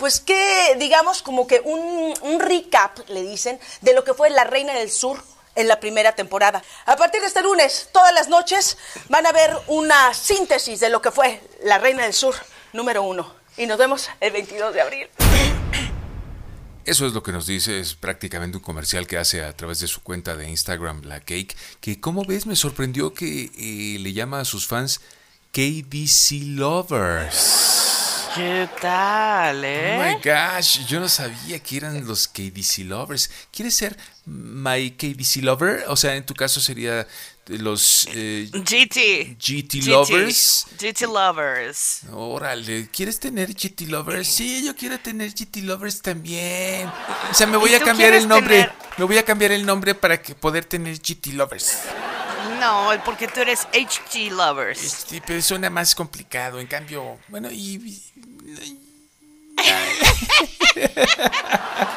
pues 0.00 0.18
que, 0.18 0.76
digamos, 0.78 1.22
como 1.22 1.46
que 1.46 1.60
un, 1.60 2.40
recap, 2.40 2.98
le 3.10 3.22
dicen, 3.22 3.60
de 3.82 3.94
lo 3.94 4.02
que 4.02 4.14
fue 4.14 4.30
La 4.30 4.44
Reina 4.44 4.72
del 4.72 4.90
Sur 4.90 5.22
en 5.54 5.68
la 5.68 5.78
primera 5.78 6.16
temporada. 6.16 6.64
A 6.86 6.96
partir 6.96 7.20
de 7.20 7.26
este 7.26 7.42
lunes, 7.42 7.90
todas 7.92 8.14
las 8.14 8.28
noches, 8.28 8.78
van 9.10 9.26
a 9.26 9.32
ver 9.32 9.54
una 9.66 10.14
síntesis 10.14 10.80
de 10.80 10.88
lo 10.88 11.02
que 11.02 11.10
fue 11.10 11.42
La 11.62 11.78
Reina 11.78 12.04
del 12.04 12.14
Sur 12.14 12.34
número 12.72 13.02
uno. 13.02 13.34
Y 13.58 13.66
nos 13.66 13.76
vemos 13.76 14.08
el 14.20 14.32
22 14.32 14.72
de 14.72 14.80
abril. 14.80 15.08
Eso 16.86 17.06
es 17.06 17.12
lo 17.12 17.22
que 17.22 17.32
nos 17.32 17.46
dice, 17.46 17.78
es 17.78 17.94
prácticamente 17.94 18.56
un 18.56 18.62
comercial 18.62 19.06
que 19.06 19.18
hace 19.18 19.44
a 19.44 19.54
través 19.54 19.80
de 19.80 19.86
su 19.86 20.02
cuenta 20.02 20.34
de 20.34 20.48
Instagram, 20.48 21.02
la 21.04 21.20
Cake, 21.20 21.54
que 21.82 22.00
como 22.00 22.24
ves 22.24 22.46
me 22.46 22.56
sorprendió 22.56 23.12
que 23.12 23.50
eh, 23.54 23.98
le 23.98 24.14
llama 24.14 24.40
a 24.40 24.44
sus 24.46 24.66
fans 24.66 25.02
KDC 25.52 26.56
Lovers. 26.56 27.89
¿Qué 28.34 28.68
tal, 28.80 29.58
Oh 29.58 29.64
eh? 29.64 29.98
my 29.98 30.14
gosh, 30.30 30.86
yo 30.86 31.00
no 31.00 31.08
sabía 31.08 31.58
que 31.60 31.76
eran 31.78 32.06
los 32.06 32.28
KDC 32.28 32.84
Lovers. 32.84 33.30
¿Quieres 33.52 33.74
ser 33.74 33.96
my 34.24 34.92
KDC 34.92 35.42
Lover? 35.42 35.84
O 35.88 35.96
sea, 35.96 36.14
en 36.14 36.24
tu 36.24 36.34
caso 36.34 36.60
sería 36.60 37.06
los 37.46 38.06
eh, 38.12 38.48
GT. 38.52 39.36
GT 39.36 39.84
Lovers. 39.86 40.66
GT 40.78 41.02
Lovers. 41.08 42.02
Órale, 42.12 42.88
¿quieres 42.92 43.18
tener 43.18 43.48
GT 43.52 43.88
Lovers? 43.88 44.28
Sí, 44.28 44.64
yo 44.64 44.76
quiero 44.76 45.00
tener 45.00 45.32
GT 45.34 45.62
Lovers 45.64 46.00
también. 46.00 46.88
O 47.30 47.34
sea, 47.34 47.48
me 47.48 47.56
voy 47.56 47.72
¿Y 47.72 47.74
a 47.74 47.80
cambiar 47.80 48.14
el 48.14 48.28
nombre. 48.28 48.56
tener- 48.62 48.72
Me 48.98 49.04
voy 49.06 49.18
a 49.18 49.24
cambiar 49.24 49.50
el 49.52 49.66
nombre 49.66 49.94
para 49.96 50.22
que 50.22 50.34
poder 50.36 50.64
tener 50.66 50.98
GT 51.00 51.32
Lovers. 51.32 51.78
No, 52.60 52.90
porque 53.04 53.26
tú 53.28 53.40
eres 53.40 53.66
HG 53.72 54.30
Lovers. 54.32 55.04
Sí, 55.08 55.20
pero 55.26 55.40
suena 55.42 55.70
más 55.70 55.94
complicado. 55.94 56.60
En 56.60 56.66
cambio, 56.66 57.18
bueno, 57.28 57.48
y. 57.50 58.02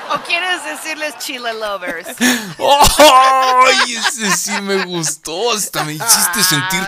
¿O 0.10 0.18
quieres 0.28 0.64
decirles 0.66 1.18
Chile 1.20 1.54
Lovers? 1.54 2.08
¡Ay! 2.20 3.96
Ese 3.96 4.36
sí 4.36 4.52
me 4.62 4.84
gustó. 4.86 5.54
Hasta 5.54 5.84
me 5.84 5.94
hiciste 5.94 6.44
sentir 6.44 6.82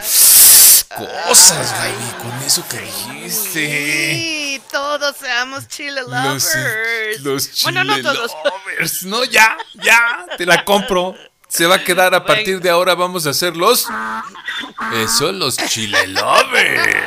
cosas, 1.27 1.73
Gaby, 1.73 2.11
con 2.21 2.43
eso 2.43 2.67
que 2.67 2.79
dijiste. 2.79 4.13
Sí, 4.13 4.61
todos 4.71 5.15
seamos 5.17 5.67
Chile 5.67 6.01
Los, 6.07 6.09
Lovers. 6.09 7.21
los 7.21 7.63
bueno, 7.63 7.83
no 7.83 7.95
chile 7.95 8.03
todos. 8.03 8.31
lovers. 8.43 9.03
No, 9.03 9.23
ya, 9.25 9.57
ya, 9.73 10.25
te 10.37 10.45
la 10.45 10.63
compro. 10.63 11.15
Se 11.47 11.65
va 11.67 11.75
a 11.75 11.83
quedar 11.83 12.13
a 12.15 12.25
partir 12.25 12.59
de 12.61 12.69
ahora. 12.69 12.95
Vamos 12.95 13.25
a 13.27 13.29
hacer 13.31 13.55
los. 13.55 13.87
Eso, 14.93 15.31
los 15.31 15.57
chile 15.57 16.07
lovers. 16.07 17.03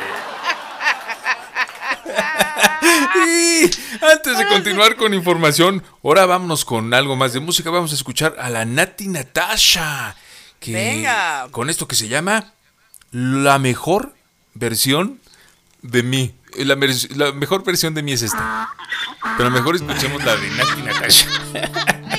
Y 3.27 3.63
antes 4.03 4.37
de 4.37 4.47
continuar 4.47 4.95
con 4.95 5.13
información, 5.13 5.83
ahora 6.03 6.25
vámonos 6.25 6.65
con 6.65 6.93
algo 6.93 7.15
más 7.15 7.33
de 7.33 7.39
música. 7.39 7.69
Vamos 7.69 7.91
a 7.91 7.95
escuchar 7.95 8.35
a 8.39 8.49
la 8.49 8.65
Nati 8.65 9.07
Natasha. 9.07 10.15
Que 10.59 10.73
Venga. 10.73 11.47
Con 11.51 11.69
esto 11.69 11.87
que 11.87 11.95
se 11.95 12.07
llama 12.07 12.53
La 13.11 13.59
mejor 13.59 14.13
versión 14.53 15.19
de 15.81 16.03
mí. 16.03 16.35
La, 16.57 16.75
vers- 16.75 17.09
la 17.15 17.31
mejor 17.31 17.63
versión 17.63 17.93
de 17.93 18.01
mí 18.03 18.13
es 18.13 18.21
esta. 18.23 18.69
Pero 19.37 19.51
mejor 19.51 19.75
escuchemos 19.75 20.23
la 20.23 20.35
de 20.35 20.49
Nati 20.49 20.81
Natasha. 20.81 21.27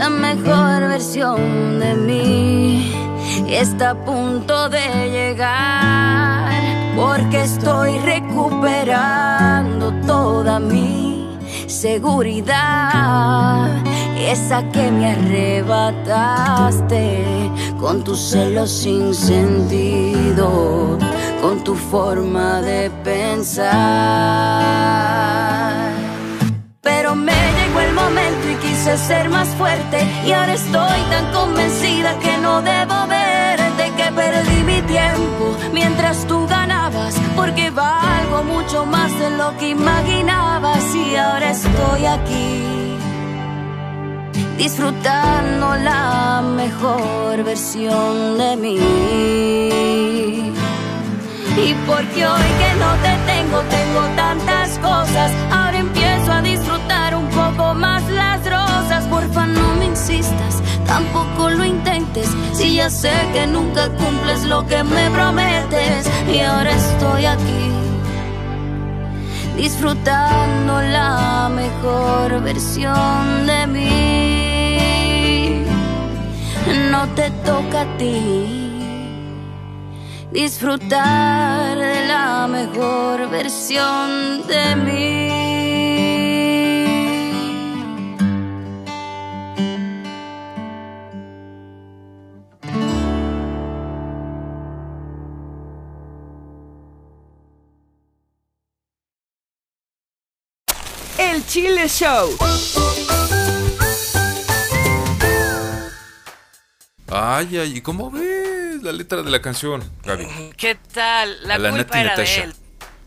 La 0.00 0.08
mejor 0.08 0.88
versión 0.88 1.78
de 1.78 1.94
mí 1.94 2.90
está 3.46 3.90
a 3.90 3.94
punto 3.94 4.70
de 4.70 5.10
llegar 5.10 6.50
porque 6.96 7.42
estoy 7.42 7.98
recuperando 7.98 9.92
toda 10.06 10.58
mi 10.58 11.28
seguridad, 11.66 13.68
esa 14.16 14.66
que 14.70 14.90
me 14.90 15.12
arrebataste 15.12 17.22
con 17.78 18.02
tus 18.02 18.30
celos 18.30 18.70
sin 18.70 19.14
sentido, 19.14 20.96
con 21.42 21.62
tu 21.62 21.74
forma 21.74 22.62
de 22.62 22.90
pensar. 23.04 23.70
Me 27.14 27.32
llegó 27.32 27.80
el 27.80 27.92
momento 27.92 28.50
y 28.50 28.54
quise 28.56 28.96
ser 28.96 29.28
más 29.28 29.48
fuerte 29.50 30.06
y 30.24 30.32
ahora 30.32 30.54
estoy 30.54 31.00
tan 31.10 31.32
convencida 31.32 32.18
que 32.18 32.38
no 32.38 32.62
debo 32.62 33.06
verte 33.08 33.92
que 33.96 34.12
perdí 34.12 34.62
mi 34.62 34.80
tiempo 34.82 35.56
mientras 35.72 36.26
tú 36.26 36.46
ganabas 36.46 37.14
porque 37.36 37.70
valgo 37.70 38.44
mucho 38.44 38.86
más 38.86 39.10
de 39.18 39.30
lo 39.30 39.56
que 39.58 39.70
imaginabas 39.70 40.84
y 40.94 41.16
ahora 41.16 41.50
estoy 41.50 42.06
aquí 42.06 42.70
disfrutando 44.60 45.74
la 45.76 46.42
mejor 46.42 47.42
versión 47.44 48.36
de 48.36 48.56
mí. 48.56 48.78
Y 51.56 51.74
porque 51.86 52.26
hoy 52.26 52.50
que 52.60 52.70
no 52.82 52.90
te 53.04 53.12
tengo, 53.32 53.58
tengo 53.76 54.02
tantas 54.16 54.78
cosas. 54.78 55.30
Más 57.74 58.02
las 58.10 58.40
rosas. 58.44 59.06
Porfa, 59.08 59.46
no 59.46 59.74
me 59.76 59.86
insistas, 59.86 60.62
tampoco 60.86 61.50
lo 61.50 61.64
intentes. 61.64 62.28
Si 62.52 62.74
ya 62.76 62.90
sé 62.90 63.12
que 63.32 63.46
nunca 63.46 63.88
cumples 63.90 64.44
lo 64.44 64.66
que 64.66 64.82
me 64.82 65.10
prometes. 65.10 66.08
Y 66.28 66.40
ahora 66.40 66.72
estoy 66.72 67.26
aquí, 67.26 67.70
disfrutando 69.56 70.80
la 70.82 71.50
mejor 71.54 72.42
versión 72.42 73.46
de 73.46 73.66
mí. 73.66 75.64
No 76.90 77.06
te 77.14 77.30
toca 77.44 77.82
a 77.82 77.96
ti 77.98 78.60
disfrutar 80.32 81.76
de 81.76 82.06
la 82.06 82.46
mejor 82.46 83.28
versión 83.30 84.46
de 84.46 84.76
mí. 84.76 85.39
Chile 101.50 101.88
Show. 101.88 102.36
Ay, 107.08 107.58
ay, 107.58 107.76
¿y 107.78 107.80
cómo 107.80 108.08
ves 108.12 108.80
la 108.82 108.92
letra 108.92 109.22
de 109.22 109.30
la 109.32 109.42
canción, 109.42 109.82
Gaby? 110.04 110.52
¿Qué 110.56 110.76
tal? 110.76 111.36
La 111.48 111.58
la 111.58 111.70
culpa 111.70 112.00
era 112.00 112.10
de 112.14 112.22
Natasha. 112.22 112.44
él. 112.44 112.54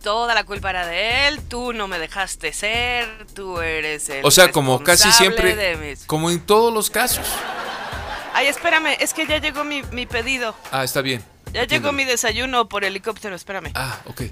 Toda 0.01 0.35
la 0.35 0.43
culpa 0.43 0.71
era 0.71 0.85
de 0.85 1.29
él. 1.29 1.39
Tú 1.47 1.71
no 1.71 1.87
me 1.87 1.97
dejaste 1.99 2.51
ser. 2.51 3.25
Tú 3.33 3.61
eres 3.61 4.09
el. 4.09 4.25
O 4.25 4.31
sea, 4.31 4.51
como 4.51 4.83
casi 4.83 5.09
siempre, 5.13 5.55
de 5.55 5.77
mis- 5.77 6.03
como 6.05 6.29
en 6.29 6.41
todos 6.41 6.73
los 6.73 6.89
casos. 6.89 7.25
Ay, 8.33 8.47
espérame, 8.47 8.97
es 8.99 9.13
que 9.13 9.25
ya 9.25 9.37
llegó 9.37 9.63
mi, 9.63 9.83
mi 9.91 10.05
pedido. 10.05 10.53
Ah, 10.71 10.83
está 10.83 10.99
bien. 11.01 11.23
Ya 11.53 11.61
Entiendo. 11.61 11.87
llegó 11.87 11.91
mi 11.95 12.03
desayuno 12.03 12.67
por 12.67 12.83
helicóptero, 12.83 13.35
espérame. 13.37 13.71
Ah, 13.75 13.99
ok. 14.05 14.23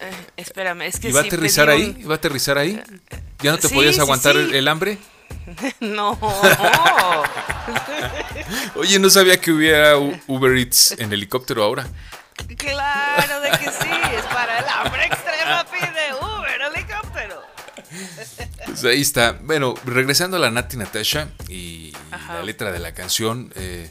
Eh, 0.00 0.12
espérame, 0.36 0.82
es 0.82 0.98
que 1.00 1.08
¿Iba 1.08 1.20
a 1.20 1.22
sí 1.22 1.28
aterrizar 1.28 1.66
pedí 1.68 1.82
ahí? 1.82 1.96
¿Iba 2.00 2.14
a 2.14 2.16
aterrizar 2.16 2.58
ahí? 2.58 2.80
¿Ya 3.42 3.52
no 3.52 3.58
te 3.58 3.68
Sí, 3.68 3.74
podías 3.74 3.98
aguantar 3.98 4.32
sí. 4.34 4.38
El, 4.40 4.54
el 4.54 4.68
hambre? 4.68 4.98
No. 5.80 6.18
Oye, 8.76 8.98
no 8.98 9.10
sabía 9.10 9.40
que 9.40 9.50
hubiera 9.52 9.96
Uber 9.98 10.56
Eats 10.56 10.92
en 10.98 11.12
helicóptero 11.12 11.62
ahora. 11.64 11.86
claro 12.56 13.40
de 13.40 13.50
que 13.50 13.64
sí. 13.70 13.88
Es 14.16 14.24
para 14.26 14.58
el 14.58 14.64
hambre 14.68 15.06
extrema 15.06 15.64
pide 15.70 16.14
Uber, 16.20 16.60
helicóptero. 16.74 17.42
Pues 18.66 18.84
ahí 18.84 19.00
está. 19.00 19.32
Bueno, 19.42 19.74
regresando 19.84 20.36
a 20.36 20.40
la 20.40 20.50
Nati 20.50 20.76
Natasha 20.76 21.28
y 21.48 21.92
Ajá. 22.10 22.34
la 22.34 22.42
letra 22.42 22.72
de 22.72 22.78
la 22.78 22.92
canción. 22.94 23.52
eh, 23.56 23.90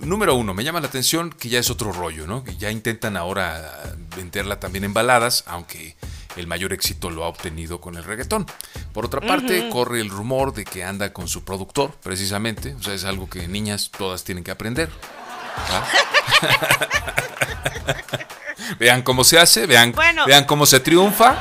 número 0.00 0.34
uno, 0.34 0.54
me 0.54 0.64
llama 0.64 0.80
la 0.80 0.86
atención 0.88 1.30
que 1.30 1.48
ya 1.48 1.58
es 1.58 1.70
otro 1.70 1.92
rollo, 1.92 2.26
¿no? 2.26 2.44
Que 2.44 2.56
ya 2.56 2.70
intentan 2.70 3.16
ahora 3.16 3.82
venderla 4.16 4.60
también 4.60 4.84
en 4.84 4.94
baladas, 4.94 5.44
aunque 5.46 5.96
el 6.36 6.46
mayor 6.46 6.72
éxito 6.72 7.10
lo 7.10 7.24
ha 7.24 7.28
obtenido 7.28 7.80
con 7.80 7.96
el 7.96 8.04
reggaetón. 8.04 8.46
Por 8.92 9.06
otra 9.06 9.20
parte, 9.20 9.68
corre 9.70 10.00
el 10.00 10.10
rumor 10.10 10.52
de 10.54 10.64
que 10.64 10.84
anda 10.84 11.12
con 11.12 11.28
su 11.28 11.44
productor, 11.44 11.92
precisamente. 12.02 12.74
O 12.74 12.82
sea, 12.82 12.94
es 12.94 13.04
algo 13.04 13.28
que 13.28 13.48
niñas 13.48 13.90
todas 13.96 14.24
tienen 14.24 14.44
que 14.44 14.50
aprender. 14.50 14.88
vean 18.78 19.02
cómo 19.02 19.24
se 19.24 19.38
hace, 19.38 19.66
vean, 19.66 19.92
Bueno. 19.92 20.24
vean 20.26 20.44
cómo 20.44 20.66
se 20.66 20.80
triunfa. 20.80 21.36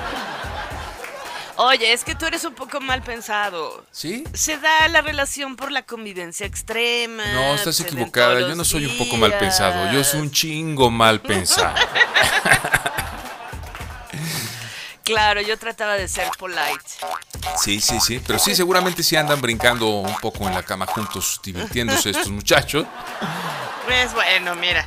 Oye, 1.57 1.91
es 1.91 2.03
que 2.03 2.13
tú 2.13 2.25
eres 2.25 2.43
un 2.45 2.53
poco 2.53 2.79
mal 2.79 3.01
pensado. 3.01 3.83
¿Sí? 3.91 4.23
Se 4.33 4.57
da 4.57 4.87
la 4.89 5.01
relación 5.01 5.55
por 5.55 5.71
la 5.71 5.81
convivencia 5.81 6.45
extrema. 6.45 7.25
No, 7.33 7.55
estás 7.55 7.79
equivocada. 7.79 8.39
Yo 8.41 8.55
no 8.55 8.63
soy 8.63 8.85
un 8.85 8.97
poco 8.97 9.17
mal 9.17 9.37
pensado. 9.37 9.91
Yo 9.91 10.03
soy 10.03 10.21
un 10.21 10.31
chingo 10.31 10.89
mal 10.91 11.19
pensado. 11.19 11.75
Claro, 15.07 15.39
yo 15.39 15.57
trataba 15.57 15.93
de 15.93 16.09
ser 16.09 16.27
polite. 16.37 16.83
Sí, 17.63 17.79
sí, 17.79 17.97
sí. 18.01 18.21
Pero 18.27 18.37
sí, 18.39 18.53
seguramente 18.53 19.03
sí 19.03 19.15
andan 19.15 19.39
brincando 19.39 19.87
un 19.87 20.17
poco 20.17 20.45
en 20.49 20.53
la 20.53 20.63
cama 20.63 20.85
juntos, 20.85 21.39
divirtiéndose 21.41 22.09
estos 22.09 22.27
muchachos. 22.27 22.85
Pues 23.85 24.13
bueno, 24.13 24.53
mira. 24.55 24.85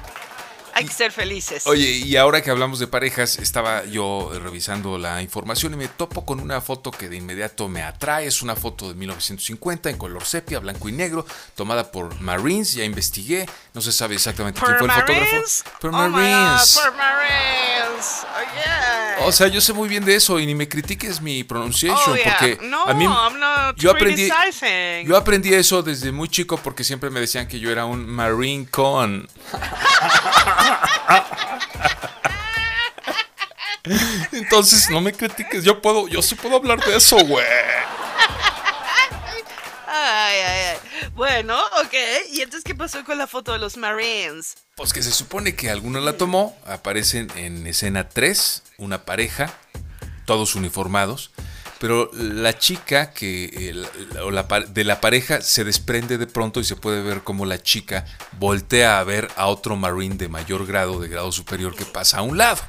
Hay 0.74 0.84
que 0.86 0.92
ser 0.92 1.12
felices. 1.12 1.66
Oye, 1.66 1.90
y 1.90 2.16
ahora 2.16 2.42
que 2.42 2.50
hablamos 2.50 2.78
de 2.78 2.86
parejas, 2.86 3.38
estaba 3.38 3.84
yo 3.84 4.30
revisando 4.42 4.98
la 4.98 5.20
información 5.22 5.74
y 5.74 5.76
me 5.76 5.88
topo 5.88 6.24
con 6.24 6.40
una 6.40 6.60
foto 6.60 6.90
que 6.90 7.08
de 7.08 7.16
inmediato 7.16 7.68
me 7.68 7.82
atrae. 7.82 8.26
Es 8.26 8.42
una 8.42 8.56
foto 8.56 8.88
de 8.88 8.94
1950 8.94 9.90
en 9.90 9.98
color 9.98 10.24
sepia, 10.24 10.58
blanco 10.60 10.88
y 10.88 10.92
negro, 10.92 11.26
tomada 11.54 11.90
por 11.90 12.20
Marines. 12.20 12.74
Ya 12.74 12.84
investigué, 12.84 13.46
no 13.74 13.80
se 13.80 13.92
sabe 13.92 14.14
exactamente 14.14 14.60
quién 14.60 14.76
¿Por 14.78 14.78
fue 14.78 14.86
el 14.88 14.92
fotógrafo. 15.00 15.24
Marines? 15.32 15.64
Por 15.80 15.90
Oh 15.90 15.92
God, 15.92 16.08
Marines. 16.10 16.80
por 16.82 16.94
Marines. 16.96 18.06
Oh, 18.22 18.54
yeah. 18.54 19.16
O 19.26 19.32
sea, 19.32 19.48
yo 19.48 19.60
sé 19.60 19.72
muy 19.74 19.88
bien 19.88 20.04
de 20.04 20.14
eso 20.14 20.38
y 20.40 20.46
ni 20.46 20.54
me 20.54 20.68
critiques 20.68 21.20
mi 21.20 21.44
pronunciation 21.44 22.00
Oh, 22.12 22.16
yeah. 22.16 22.36
porque 22.38 22.58
No, 22.66 22.84
a 22.86 22.94
mí 22.94 23.06
yo 23.76 23.90
aprendí 23.90 24.30
yo 25.04 25.16
aprendí 25.16 25.52
eso 25.52 25.82
desde 25.82 26.10
muy 26.12 26.28
chico 26.28 26.56
porque 26.56 26.84
siempre 26.84 27.10
me 27.10 27.20
decían 27.20 27.46
que 27.46 27.58
yo 27.60 27.70
era 27.70 27.84
un 27.84 28.06
marine 28.08 28.66
con. 28.70 29.28
Entonces, 34.32 34.90
no 34.90 35.00
me 35.00 35.12
critiques, 35.12 35.64
yo 35.64 35.80
puedo 35.80 36.06
yo 36.08 36.22
sí 36.22 36.34
puedo 36.34 36.56
hablar 36.56 36.84
de 36.84 36.96
eso, 36.96 37.16
güey. 37.24 37.46
Ay, 39.86 40.38
ay, 40.38 40.64
ay. 40.70 41.10
Bueno, 41.14 41.58
ok. 41.82 41.94
¿Y 42.32 42.42
entonces 42.42 42.64
qué 42.64 42.74
pasó 42.74 43.04
con 43.04 43.18
la 43.18 43.26
foto 43.26 43.52
de 43.52 43.58
los 43.58 43.76
Marines? 43.76 44.56
Pues 44.76 44.92
que 44.92 45.02
se 45.02 45.10
supone 45.12 45.56
que 45.56 45.70
alguno 45.70 46.00
la 46.00 46.16
tomó, 46.16 46.56
aparecen 46.66 47.30
en 47.36 47.66
escena 47.66 48.08
3, 48.08 48.62
una 48.78 49.04
pareja, 49.04 49.52
todos 50.26 50.54
uniformados, 50.54 51.32
pero 51.80 52.10
la 52.12 52.56
chica 52.58 53.10
que 53.10 53.74
o 54.22 54.30
la 54.30 54.42
de 54.68 54.84
la 54.84 55.00
pareja 55.00 55.40
se 55.40 55.64
desprende 55.64 56.18
de 56.18 56.26
pronto 56.26 56.60
y 56.60 56.64
se 56.64 56.76
puede 56.76 57.02
ver 57.02 57.22
como 57.22 57.46
la 57.46 57.60
chica 57.62 58.04
voltea 58.38 59.00
a 59.00 59.04
ver 59.04 59.28
a 59.36 59.46
otro 59.46 59.76
marine 59.76 60.16
de 60.16 60.28
mayor 60.28 60.66
grado, 60.66 61.00
de 61.00 61.08
grado 61.08 61.32
superior 61.32 61.74
que 61.74 61.86
pasa 61.86 62.18
a 62.18 62.22
un 62.22 62.36
lado. 62.36 62.60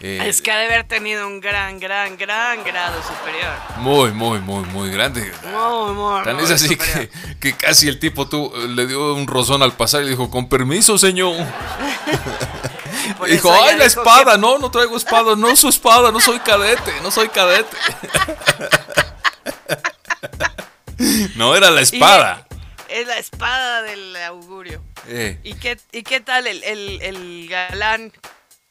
Eh, 0.00 0.18
Es 0.26 0.42
que 0.42 0.50
ha 0.50 0.58
de 0.58 0.64
haber 0.64 0.88
tenido 0.88 1.28
un 1.28 1.38
gran, 1.40 1.78
gran, 1.78 2.16
gran 2.16 2.64
grado 2.64 3.00
superior. 3.04 3.52
Muy, 3.78 4.10
muy, 4.10 4.40
muy, 4.40 4.64
muy 4.64 4.90
grande. 4.90 5.30
Muy, 5.44 5.94
muy, 5.94 6.24
Tan 6.24 6.34
muy 6.34 6.44
es 6.44 6.50
así 6.50 6.66
superior. 6.66 7.08
que, 7.08 7.38
que 7.38 7.56
casi 7.56 7.86
el 7.86 8.00
tipo 8.00 8.26
tú, 8.28 8.52
le 8.68 8.88
dio 8.88 9.14
un 9.14 9.28
rozón 9.28 9.62
al 9.62 9.74
pasar 9.76 10.02
y 10.02 10.08
dijo, 10.08 10.28
con 10.28 10.48
permiso, 10.48 10.98
señor. 10.98 11.36
Dijo, 13.28 13.52
ay, 13.52 13.76
la 13.76 13.84
espada, 13.84 14.36
no, 14.36 14.58
no 14.58 14.70
traigo 14.70 14.96
espada, 14.96 15.34
no 15.36 15.54
su 15.56 15.68
espada, 15.68 16.10
no 16.12 16.20
soy 16.20 16.38
cadete, 16.40 16.92
no 17.02 17.10
soy 17.10 17.28
cadete. 17.28 17.76
No 21.36 21.56
era 21.56 21.70
la 21.70 21.80
espada. 21.80 22.46
Es 22.88 23.06
la 23.06 23.18
espada 23.18 23.82
del 23.82 24.14
augurio. 24.16 24.82
Eh, 25.08 25.38
¿Y 25.42 25.54
qué, 25.54 25.78
y 25.90 26.02
qué 26.04 26.20
tal 26.20 26.46
el, 26.46 26.62
el- 26.62 27.00
el 27.02 27.48
galán? 27.48 28.12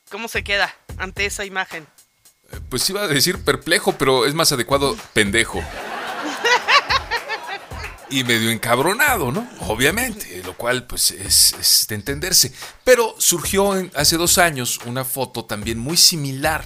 ¿Cómo 0.10 0.28
se 0.28 0.44
queda 0.44 0.74
ante 0.98 1.26
esa 1.26 1.44
imagen? 1.46 1.88
pues 2.70 2.89
iba 2.89 3.02
a 3.04 3.08
decir 3.08 3.44
perplejo, 3.46 3.94
pero 3.98 4.26
es 4.26 4.34
más 4.34 4.52
adecuado 4.52 4.98
pendejo. 5.13 5.63
Y 8.12 8.24
medio 8.26 8.50
encabronado, 8.52 9.32
¿no? 9.32 9.47
Obviamente, 9.62 10.41
lo 10.45 10.54
cual 10.58 10.84
pues 10.86 11.12
es, 11.12 11.54
es 11.60 11.86
de 11.88 11.95
entenderse. 11.95 12.54
Pero 12.84 13.15
surgió 13.17 13.76
en- 13.78 13.91
hace 13.95 14.17
dos 14.17 14.38
años 14.38 14.80
una 14.86 15.06
foto 15.06 15.45
también 15.45 15.80
muy 15.80 15.95
similar. 15.97 16.63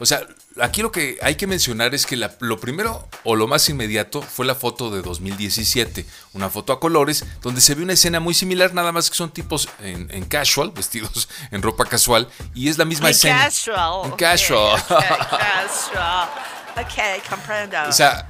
O 0.00 0.06
sea, 0.06 0.20
aquí 0.60 0.82
lo 0.82 0.90
que 0.92 1.16
hay 1.22 1.36
que 1.36 1.46
mencionar 1.46 1.94
es 1.94 2.04
que 2.04 2.16
la- 2.16 2.36
lo 2.40 2.58
primero 2.60 3.08
o 3.24 3.36
lo 3.36 3.46
más 3.46 3.68
inmediato 3.68 4.22
fue 4.22 4.44
la 4.44 4.54
foto 4.56 4.90
de 4.90 5.02
2017, 5.02 6.04
una 6.34 6.50
foto 6.50 6.72
a 6.72 6.80
colores 6.80 7.24
donde 7.42 7.60
se 7.60 7.74
ve 7.76 7.82
una 7.84 7.92
escena 7.94 8.18
muy 8.20 8.34
similar, 8.34 8.74
nada 8.74 8.90
más 8.92 9.08
que 9.10 9.16
son 9.16 9.30
tipos 9.32 9.68
en, 9.80 10.08
en 10.12 10.24
casual, 10.24 10.72
vestidos 10.72 11.28
en 11.52 11.62
ropa 11.62 11.84
casual, 11.84 12.28
y 12.54 12.68
es 12.68 12.76
la 12.78 12.84
misma 12.84 13.04
Muy 13.04 13.10
escena. 13.12 13.44
casual. 13.44 14.06
En 14.10 14.16
casual. 14.16 14.80
ok, 14.80 14.98
casual. 15.38 16.28
Ok, 16.76 17.28
comprendo. 17.28 17.76
O 17.88 17.92
sea, 17.92 18.28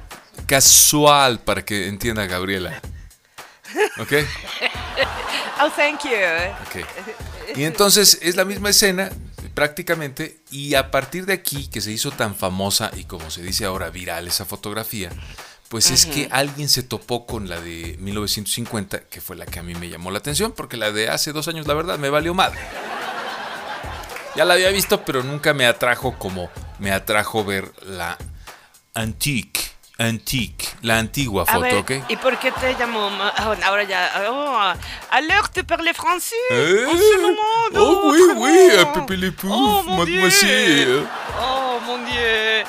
casual 0.49 1.39
para 1.41 1.63
que 1.63 1.87
entienda 1.87 2.25
Gabriela. 2.25 2.81
¿Ok? 3.99 4.13
oh, 5.61 5.69
thank 5.75 6.03
you. 6.03 6.09
Ok. 6.65 7.55
Y 7.55 7.65
entonces 7.65 8.17
es 8.23 8.35
la 8.35 8.45
misma 8.45 8.71
escena 8.71 9.11
prácticamente 9.53 10.39
y 10.49 10.73
a 10.73 10.89
partir 10.89 11.27
de 11.27 11.33
aquí 11.33 11.67
que 11.67 11.81
se 11.81 11.91
hizo 11.91 12.09
tan 12.09 12.35
famosa 12.35 12.89
y 12.95 13.03
como 13.03 13.29
se 13.29 13.43
dice 13.43 13.65
ahora 13.65 13.91
viral 13.91 14.27
esa 14.27 14.43
fotografía, 14.43 15.11
pues 15.67 15.91
es 15.91 16.07
que 16.07 16.27
alguien 16.31 16.67
se 16.67 16.81
topó 16.81 17.27
con 17.27 17.47
la 17.47 17.61
de 17.61 17.95
1950, 17.99 19.01
que 19.01 19.21
fue 19.21 19.35
la 19.35 19.45
que 19.45 19.59
a 19.59 19.63
mí 19.63 19.75
me 19.75 19.87
llamó 19.87 20.09
la 20.09 20.17
atención, 20.17 20.51
porque 20.51 20.77
la 20.77 20.91
de 20.91 21.09
hace 21.09 21.31
dos 21.31 21.47
años 21.47 21.67
la 21.67 21.75
verdad 21.75 21.99
me 21.99 22.09
valió 22.09 22.33
madre. 22.33 22.59
Ya 24.35 24.45
la 24.45 24.55
había 24.55 24.69
visto, 24.69 25.05
pero 25.05 25.21
nunca 25.21 25.53
me 25.53 25.67
atrajo 25.67 26.17
como 26.17 26.49
me 26.79 26.91
atrajo 26.91 27.45
ver 27.45 27.71
la 27.83 28.17
antique, 28.95 29.61
antique, 29.99 30.65
la 30.81 30.97
antigua 30.97 31.43
A 31.43 31.53
foto, 31.53 31.61
ver, 31.61 31.75
¿ok? 31.75 31.91
¿y 32.09 32.15
por 32.17 32.39
qué 32.39 32.51
te 32.53 32.73
llamó? 32.75 33.09
ah, 33.21 33.55
ahora 33.65 33.83
ya. 33.83 34.11
Oh, 34.29 34.73
alors 35.11 35.51
tu 35.51 35.63
parles 35.65 35.95
français 35.95 36.35
Eh, 36.51 36.85
en 36.87 36.97
ce 36.97 37.17
moment, 37.21 37.75
oh, 37.75 38.11
oui, 38.11 38.21
oui, 38.37 38.77
à 38.79 38.85
Pepe 38.93 39.17
Le 39.17 39.31
Pew, 39.31 39.49
Oh, 39.51 39.83
mademoiselle. 39.83 41.05
Oh, 41.41 41.79
mon 41.85 42.05
Dieu. 42.05 42.63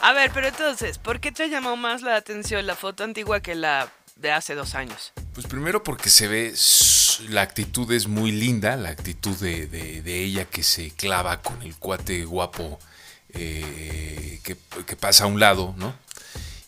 A 0.00 0.12
ver, 0.12 0.30
pero 0.32 0.46
entonces, 0.48 0.98
¿por 0.98 1.18
qué 1.20 1.32
te 1.32 1.48
llamó 1.50 1.76
más 1.76 2.02
la 2.02 2.14
atención 2.16 2.64
la 2.66 2.76
foto 2.76 3.02
antigua 3.04 3.40
que 3.40 3.54
la 3.56 3.88
de 4.16 4.30
hace 4.30 4.54
dos 4.54 4.74
años? 4.76 5.12
Pues 5.34 5.46
primero 5.48 5.82
porque 5.82 6.08
se 6.10 6.28
ve, 6.28 6.54
la 7.30 7.42
actitud 7.42 7.90
es 7.92 8.06
muy 8.06 8.30
linda, 8.30 8.76
la 8.76 8.90
actitud 8.90 9.36
de, 9.38 9.66
de- 9.66 10.02
de 10.02 10.22
ella 10.24 10.44
que 10.44 10.62
se 10.62 10.92
clava 10.92 11.42
con 11.42 11.60
el 11.62 11.74
cuate 11.76 12.24
guapo 12.24 12.78
eh, 13.34 14.40
que, 14.44 14.56
que 14.86 14.94
pasa 14.96 15.24
a 15.24 15.26
un 15.26 15.40
lado, 15.40 15.74
¿no? 15.76 15.94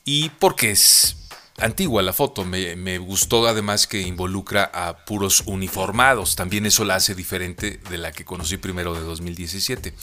Y 0.04 0.30
porque 0.30 0.70
es 0.72 1.16
antigua 1.58 2.02
la 2.02 2.12
foto, 2.14 2.44
me, 2.44 2.74
me 2.74 2.98
gustó 2.98 3.46
además 3.46 3.86
que 3.86 4.00
involucra 4.00 4.70
a 4.72 5.04
puros 5.04 5.42
uniformados, 5.46 6.34
también 6.34 6.64
eso 6.64 6.84
la 6.84 6.94
hace 6.94 7.14
diferente 7.14 7.80
de 7.90 7.98
la 7.98 8.12
que 8.12 8.24
conocí 8.24 8.56
primero 8.56 8.94
de 8.94 9.00
2017. 9.02 9.94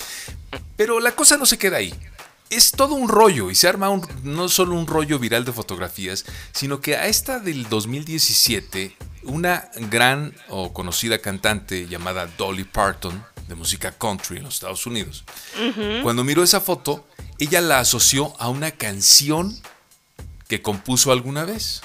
Pero 0.76 1.00
la 1.00 1.16
cosa 1.16 1.36
no 1.38 1.46
se 1.46 1.58
queda 1.58 1.78
ahí. 1.78 1.94
Es 2.50 2.72
todo 2.72 2.94
un 2.96 3.10
rollo 3.10 3.50
y 3.52 3.56
se 3.56 3.68
arma 3.68 3.90
un- 3.90 4.08
no 4.24 4.48
solo 4.50 4.76
un 4.76 4.88
rollo 4.88 5.20
viral 5.20 5.44
de 5.46 5.52
fotografías, 5.52 6.26
sino 6.54 6.80
que 6.80 6.96
a 6.96 7.08
esta 7.08 7.40
del 7.40 7.68
2017, 7.68 8.96
una 9.24 9.70
gran 9.90 10.34
o 10.48 10.74
conocida 10.74 11.20
cantante 11.20 11.88
llamada 11.88 12.28
Dolly 12.38 12.64
Parton, 12.64 13.26
de 13.50 13.56
música 13.56 13.92
country 13.98 14.38
en 14.38 14.44
los 14.44 14.56
Estados 14.56 14.86
Unidos, 14.86 15.24
cuando 16.04 16.24
miró 16.24 16.44
esa 16.44 16.62
foto, 16.62 17.08
ella 17.40 17.62
la 17.62 17.80
asoció 17.80 18.34
a 18.40 18.50
una 18.50 18.72
canción 18.72 19.58
que 20.48 20.62
compuso 20.62 21.12
alguna 21.12 21.46
vez. 21.46 21.82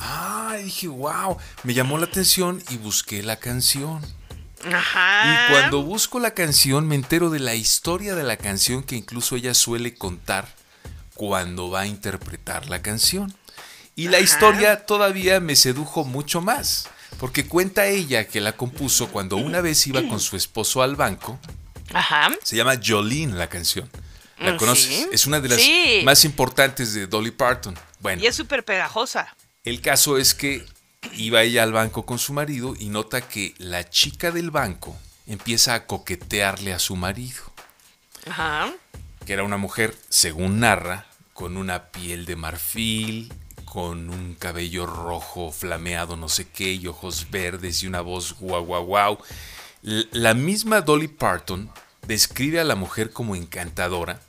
Ah, 0.00 0.56
dije, 0.62 0.88
wow, 0.88 1.38
me 1.62 1.74
llamó 1.74 1.98
la 1.98 2.06
atención 2.06 2.62
y 2.70 2.76
busqué 2.76 3.22
la 3.22 3.36
canción. 3.36 4.00
Ajá. 4.72 5.48
Y 5.48 5.52
cuando 5.52 5.82
busco 5.82 6.18
la 6.20 6.32
canción 6.32 6.86
me 6.88 6.94
entero 6.94 7.30
de 7.30 7.38
la 7.38 7.54
historia 7.54 8.14
de 8.14 8.22
la 8.22 8.36
canción 8.36 8.82
que 8.82 8.96
incluso 8.96 9.36
ella 9.36 9.54
suele 9.54 9.94
contar 9.94 10.48
cuando 11.14 11.70
va 11.70 11.82
a 11.82 11.86
interpretar 11.86 12.68
la 12.68 12.82
canción. 12.82 13.34
Y 13.96 14.08
la 14.08 14.18
historia 14.18 14.86
todavía 14.86 15.38
me 15.38 15.54
sedujo 15.54 16.04
mucho 16.04 16.40
más, 16.40 16.88
porque 17.20 17.46
cuenta 17.46 17.86
ella 17.86 18.26
que 18.26 18.40
la 18.40 18.56
compuso 18.56 19.08
cuando 19.08 19.36
una 19.36 19.60
vez 19.60 19.86
iba 19.86 20.02
con 20.08 20.18
su 20.18 20.36
esposo 20.36 20.82
al 20.82 20.96
banco. 20.96 21.38
Ajá. 21.92 22.30
Se 22.42 22.56
llama 22.56 22.80
Jolene 22.84 23.34
la 23.34 23.48
canción. 23.48 23.88
¿La 24.38 24.52
Mm, 24.52 24.56
conoces? 24.56 24.84
sí. 24.86 25.06
Es 25.12 25.26
una 25.26 25.40
de 25.40 25.48
las 25.48 25.60
Sí. 25.60 26.00
más 26.04 26.24
importantes 26.24 26.92
de 26.94 27.06
Dolly 27.06 27.30
Parton. 27.30 27.76
Bueno, 28.00 28.22
Y 28.22 28.26
es 28.26 28.34
súper 28.34 28.64
pegajosa. 28.64 29.34
el 29.64 29.80
caso 29.80 30.18
es 30.18 30.34
que 30.34 30.64
iba 31.14 31.42
ella 31.42 31.62
al 31.62 31.72
banco 31.72 32.04
con 32.06 32.18
su 32.18 32.32
marido 32.32 32.74
y 32.78 32.88
nota 32.88 33.20
que 33.28 33.54
la 33.58 33.88
chica 33.88 34.30
del 34.30 34.50
banco 34.50 34.96
empieza 35.26 35.74
a 35.74 35.86
coquetearle 35.86 36.72
a 36.72 36.78
su 36.78 36.96
marido, 36.96 37.42
Ajá. 38.28 38.72
que 39.26 39.32
era 39.32 39.44
una 39.44 39.56
mujer, 39.56 39.96
según 40.08 40.60
narra, 40.60 41.06
con 41.32 41.56
una 41.56 41.90
piel 41.90 42.26
de 42.26 42.36
marfil, 42.36 43.32
con 43.64 44.08
un 44.10 44.34
cabello 44.34 44.86
rojo 44.86 45.50
flameado 45.50 46.16
no 46.16 46.28
sé 46.28 46.46
qué 46.48 46.72
y 46.74 46.86
ojos 46.86 47.28
verdes 47.30 47.82
y 47.82 47.86
una 47.88 48.00
voz 48.02 48.34
guau 48.38 48.64
guau 48.64 48.84
guau. 48.84 49.18
La 49.82 50.32
misma 50.34 50.80
Dolly 50.80 51.08
Parton 51.08 51.70
describe 52.06 52.60
a 52.60 52.64
la 52.64 52.74
mujer 52.74 53.10
como 53.10 53.36
encantadora 53.36 54.20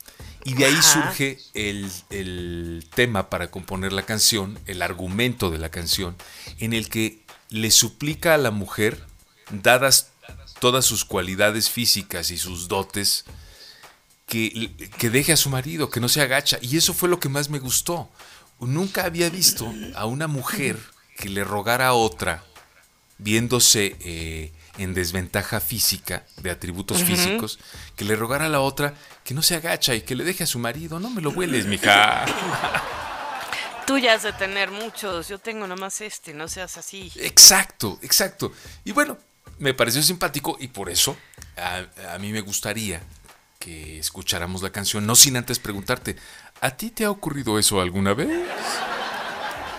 y 0.43 0.53
de 0.53 0.65
ahí 0.65 0.81
surge 0.81 1.39
el, 1.55 1.91
el 2.11 2.87
tema 2.93 3.29
para 3.31 3.49
componer 3.49 3.91
la 3.91 4.03
canción, 4.03 4.59
el 4.67 4.83
argumento 4.83 5.49
de 5.49 5.57
la 5.57 5.69
canción, 5.69 6.15
en 6.59 6.73
el 6.73 6.87
que 6.87 7.23
le 7.49 7.71
suplica 7.71 8.35
a 8.35 8.37
la 8.37 8.51
mujer, 8.51 9.03
dadas 9.49 10.11
todas 10.59 10.85
sus 10.85 11.03
cualidades 11.03 11.69
físicas 11.69 12.29
y 12.29 12.37
sus 12.37 12.67
dotes, 12.67 13.25
que, 14.27 14.71
que 14.97 15.09
deje 15.09 15.33
a 15.33 15.37
su 15.37 15.49
marido, 15.49 15.89
que 15.89 15.99
no 15.99 16.09
se 16.09 16.21
agacha. 16.21 16.57
Y 16.61 16.77
eso 16.77 16.93
fue 16.93 17.09
lo 17.09 17.19
que 17.19 17.29
más 17.29 17.49
me 17.49 17.59
gustó. 17.59 18.09
Nunca 18.59 19.05
había 19.05 19.29
visto 19.29 19.71
a 19.95 20.05
una 20.05 20.27
mujer 20.27 20.79
que 21.17 21.29
le 21.29 21.43
rogara 21.43 21.87
a 21.87 21.93
otra, 21.93 22.43
viéndose 23.17 23.95
eh, 23.99 24.53
en 24.77 24.93
desventaja 24.93 25.59
física, 25.59 26.25
de 26.37 26.51
atributos 26.51 27.03
físicos, 27.03 27.59
que 27.95 28.05
le 28.05 28.15
rogara 28.15 28.45
a 28.45 28.49
la 28.49 28.61
otra 28.61 28.93
que 29.23 29.33
no 29.33 29.41
se 29.41 29.55
agacha 29.55 29.95
y 29.95 30.01
que 30.01 30.15
le 30.15 30.23
deje 30.23 30.43
a 30.43 30.47
su 30.47 30.59
marido. 30.59 30.99
No 30.99 31.09
me 31.09 31.21
lo 31.21 31.31
hueles, 31.31 31.65
mija. 31.65 32.25
Tú 33.87 33.97
ya 33.97 34.13
has 34.13 34.23
de 34.23 34.33
tener 34.33 34.71
muchos. 34.71 35.27
Yo 35.27 35.39
tengo 35.39 35.67
nomás 35.67 36.01
este. 36.01 36.33
No 36.33 36.47
seas 36.47 36.77
así. 36.77 37.11
Exacto, 37.15 37.99
exacto. 38.01 38.51
Y 38.83 38.91
bueno, 38.91 39.17
me 39.59 39.73
pareció 39.73 40.01
simpático 40.01 40.57
y 40.59 40.67
por 40.67 40.89
eso 40.89 41.15
a, 41.57 42.13
a 42.13 42.17
mí 42.17 42.31
me 42.31 42.41
gustaría 42.41 43.01
que 43.59 43.99
escucháramos 43.99 44.61
la 44.61 44.71
canción, 44.71 45.05
no 45.07 45.15
sin 45.15 45.37
antes 45.37 45.59
preguntarte, 45.59 46.15
¿a 46.61 46.71
ti 46.71 46.91
te 46.91 47.05
ha 47.05 47.09
ocurrido 47.09 47.57
eso 47.57 47.81
alguna 47.81 48.13
vez? 48.13 48.29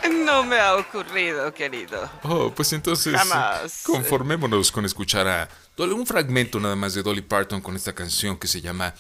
No 0.09 0.45
me 0.45 0.59
ha 0.59 0.77
ocurrido, 0.77 1.53
querido. 1.53 2.09
Oh, 2.23 2.51
pues 2.51 2.73
entonces 2.73 3.14
Jamás. 3.14 3.83
conformémonos 3.85 4.71
con 4.71 4.85
escuchar 4.85 5.27
a 5.29 5.49
un 5.79 6.07
fragmento 6.07 6.59
nada 6.61 6.77
más 6.77 6.95
de 6.95 7.03
Dolly 7.03 7.23
Parton 7.23 7.61
con 7.61 7.77
esta 7.77 7.95
canción 7.95 8.38
que 8.38 8.47
se 8.49 8.61
llama 8.61 8.95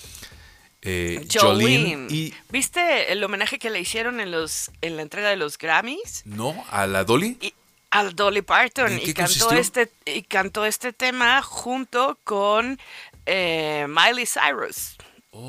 eh, 0.82 1.26
Jolene. 1.32 1.90
Jolene. 1.90 2.06
Y 2.14 2.34
¿Viste 2.50 3.12
el 3.12 3.22
homenaje 3.24 3.58
que 3.58 3.70
le 3.70 3.80
hicieron 3.80 4.20
en 4.20 4.30
los 4.30 4.70
en 4.82 4.96
la 4.96 5.02
entrega 5.02 5.28
de 5.30 5.36
los 5.36 5.58
Grammys? 5.58 6.22
no, 6.24 6.64
a 6.70 6.86
la 6.86 7.04
Dolly. 7.04 7.38
Y, 7.40 7.54
al 7.90 8.14
Dolly 8.14 8.42
Parton 8.42 8.92
¿En 8.92 8.98
qué 8.98 9.10
y 9.10 9.14
cantó 9.14 9.46
consistió? 9.48 9.58
este 9.58 9.90
y 10.04 10.22
cantó 10.22 10.66
este 10.66 10.92
tema 10.92 11.40
junto 11.42 12.18
con 12.24 12.78
eh, 13.24 13.86
Miley 13.88 14.26
Cyrus. 14.26 14.96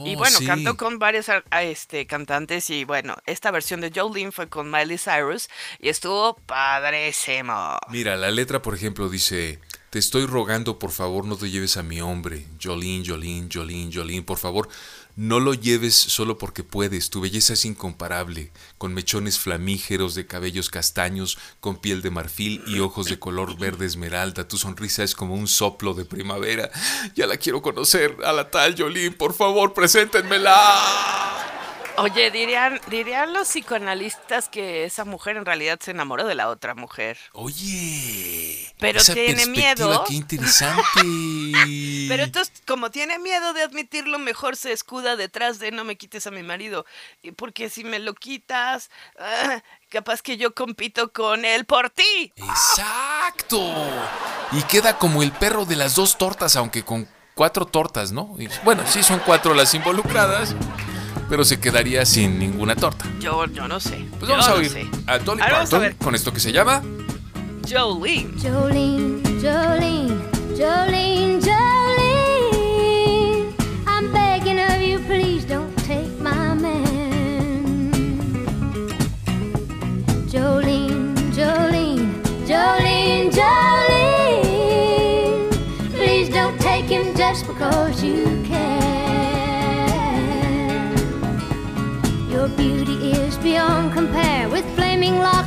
Y 0.05 0.15
Oh, 0.15 0.17
bueno, 0.17 0.37
sí. 0.37 0.45
cantó 0.45 0.75
con 0.77 0.99
varios 0.99 1.29
ar- 1.29 1.43
a, 1.51 1.63
este, 1.63 2.05
cantantes 2.07 2.69
y 2.69 2.83
bueno, 2.83 3.15
esta 3.25 3.51
versión 3.51 3.81
de 3.81 3.91
Jolene 3.93 4.31
fue 4.31 4.47
con 4.49 4.69
Miley 4.71 4.97
Cyrus 4.97 5.49
y 5.79 5.89
estuvo 5.89 6.35
padrísimo. 6.45 7.77
Mira, 7.89 8.15
la 8.15 8.31
letra, 8.31 8.61
por 8.61 8.75
ejemplo, 8.75 9.09
dice: 9.09 9.59
Te 9.89 9.99
estoy 9.99 10.25
rogando, 10.25 10.79
por 10.79 10.91
favor, 10.91 11.25
no 11.25 11.37
te 11.37 11.49
lleves 11.49 11.77
a 11.77 11.83
mi 11.83 12.01
hombre. 12.01 12.45
Jolene, 12.61 13.03
Jolene, 13.05 13.47
Jolene, 13.53 13.91
Jolene, 13.93 14.23
por 14.23 14.37
favor, 14.37 14.67
no 15.17 15.39
lo 15.39 15.55
lleves 15.55 15.95
solo 15.95 16.37
porque 16.37 16.63
puedes. 16.63 17.09
Tu 17.09 17.19
belleza 17.19 17.53
es 17.53 17.65
incomparable, 17.65 18.51
con 18.77 18.93
mechones 18.93 19.39
flamígeros 19.39 20.13
de 20.13 20.27
cabellos 20.27 20.69
castaños, 20.69 21.39
con 21.59 21.77
piel 21.77 22.03
de 22.03 22.11
marfil 22.11 22.63
y 22.67 22.79
ojos 22.79 23.07
de 23.07 23.19
color 23.19 23.57
verde 23.57 23.87
esmeralda. 23.87 24.47
Tu 24.47 24.57
sonrisa 24.57 25.03
es 25.03 25.15
como 25.15 25.33
un 25.33 25.47
soplo 25.47 25.95
de 25.95 26.05
primavera. 26.05 26.69
Ya 27.15 27.25
la 27.25 27.37
quiero 27.37 27.63
conocer, 27.63 28.15
a 28.23 28.31
la 28.31 28.51
tal 28.51 28.77
Jolene, 28.77 29.15
por 29.15 29.33
favor, 29.33 29.73
preséntenmela. 29.73 31.56
Oye, 31.97 32.29
dirían, 32.29 32.79
dirían 32.89 33.33
los 33.33 33.47
psicoanalistas 33.47 34.49
que 34.49 34.85
esa 34.85 35.03
mujer 35.03 35.35
en 35.35 35.45
realidad 35.45 35.79
se 35.81 35.91
enamoró 35.91 36.25
de 36.25 36.35
la 36.35 36.49
otra 36.49 36.75
mujer. 36.75 37.17
Oye. 37.33 38.71
Pero 38.77 38.99
esa 38.99 39.15
tiene 39.15 39.47
miedo. 39.47 40.03
Qué 40.07 40.13
interesante. 40.13 40.83
Pero 42.07 42.23
entonces, 42.23 42.53
como 42.67 42.91
tiene 42.91 43.17
miedo 43.17 43.53
de 43.53 43.63
admitirlo, 43.63 44.19
mejor 44.19 44.55
se 44.55 44.71
escuda 44.73 45.15
detrás 45.15 45.57
de 45.57 45.71
no 45.71 45.83
me 45.83 45.95
quites 45.95 46.27
a 46.27 46.31
mi 46.31 46.43
marido. 46.43 46.85
Porque 47.35 47.69
si 47.71 47.83
me 47.83 47.97
lo 47.97 48.13
quitas, 48.13 48.91
ah, 49.19 49.63
capaz 49.89 50.21
que 50.21 50.37
yo 50.37 50.53
compito 50.53 51.11
con 51.11 51.45
él 51.45 51.65
por 51.65 51.89
ti. 51.89 52.31
Exacto. 52.35 53.59
Y 54.51 54.61
queda 54.63 54.99
como 54.99 55.23
el 55.23 55.31
perro 55.31 55.65
de 55.65 55.75
las 55.75 55.95
dos 55.95 56.17
tortas, 56.17 56.55
aunque 56.55 56.83
con 56.83 57.07
cuatro 57.33 57.65
tortas, 57.65 58.11
¿no? 58.11 58.35
Y, 58.37 58.49
bueno, 58.63 58.83
sí 58.87 59.03
son 59.03 59.19
cuatro 59.19 59.53
las 59.53 59.73
involucradas, 59.73 60.55
pero 61.29 61.43
se 61.45 61.59
quedaría 61.59 62.05
sin 62.05 62.39
ninguna 62.39 62.75
torta. 62.75 63.05
Yo, 63.19 63.45
yo 63.47 63.67
no 63.67 63.79
sé. 63.79 64.05
Pues 64.19 64.29
vamos 64.29 64.45
yo 64.45 64.51
a 64.51 64.55
no 64.55 64.59
oír 64.61 64.69
sé. 64.71 64.87
a 65.07 65.19
Dolly 65.19 65.41
Ahora 65.41 65.55
a 65.55 65.59
Parton 65.59 65.81
ver. 65.81 65.95
con 65.97 66.15
esto 66.15 66.31
que 66.33 66.39
se 66.39 66.51
llama 66.51 66.81
Jolene. 67.69 68.29
Jolene, 68.41 69.21
Jolene, 69.41 70.13
Jolene, 70.57 71.39
Jolene. 71.41 71.76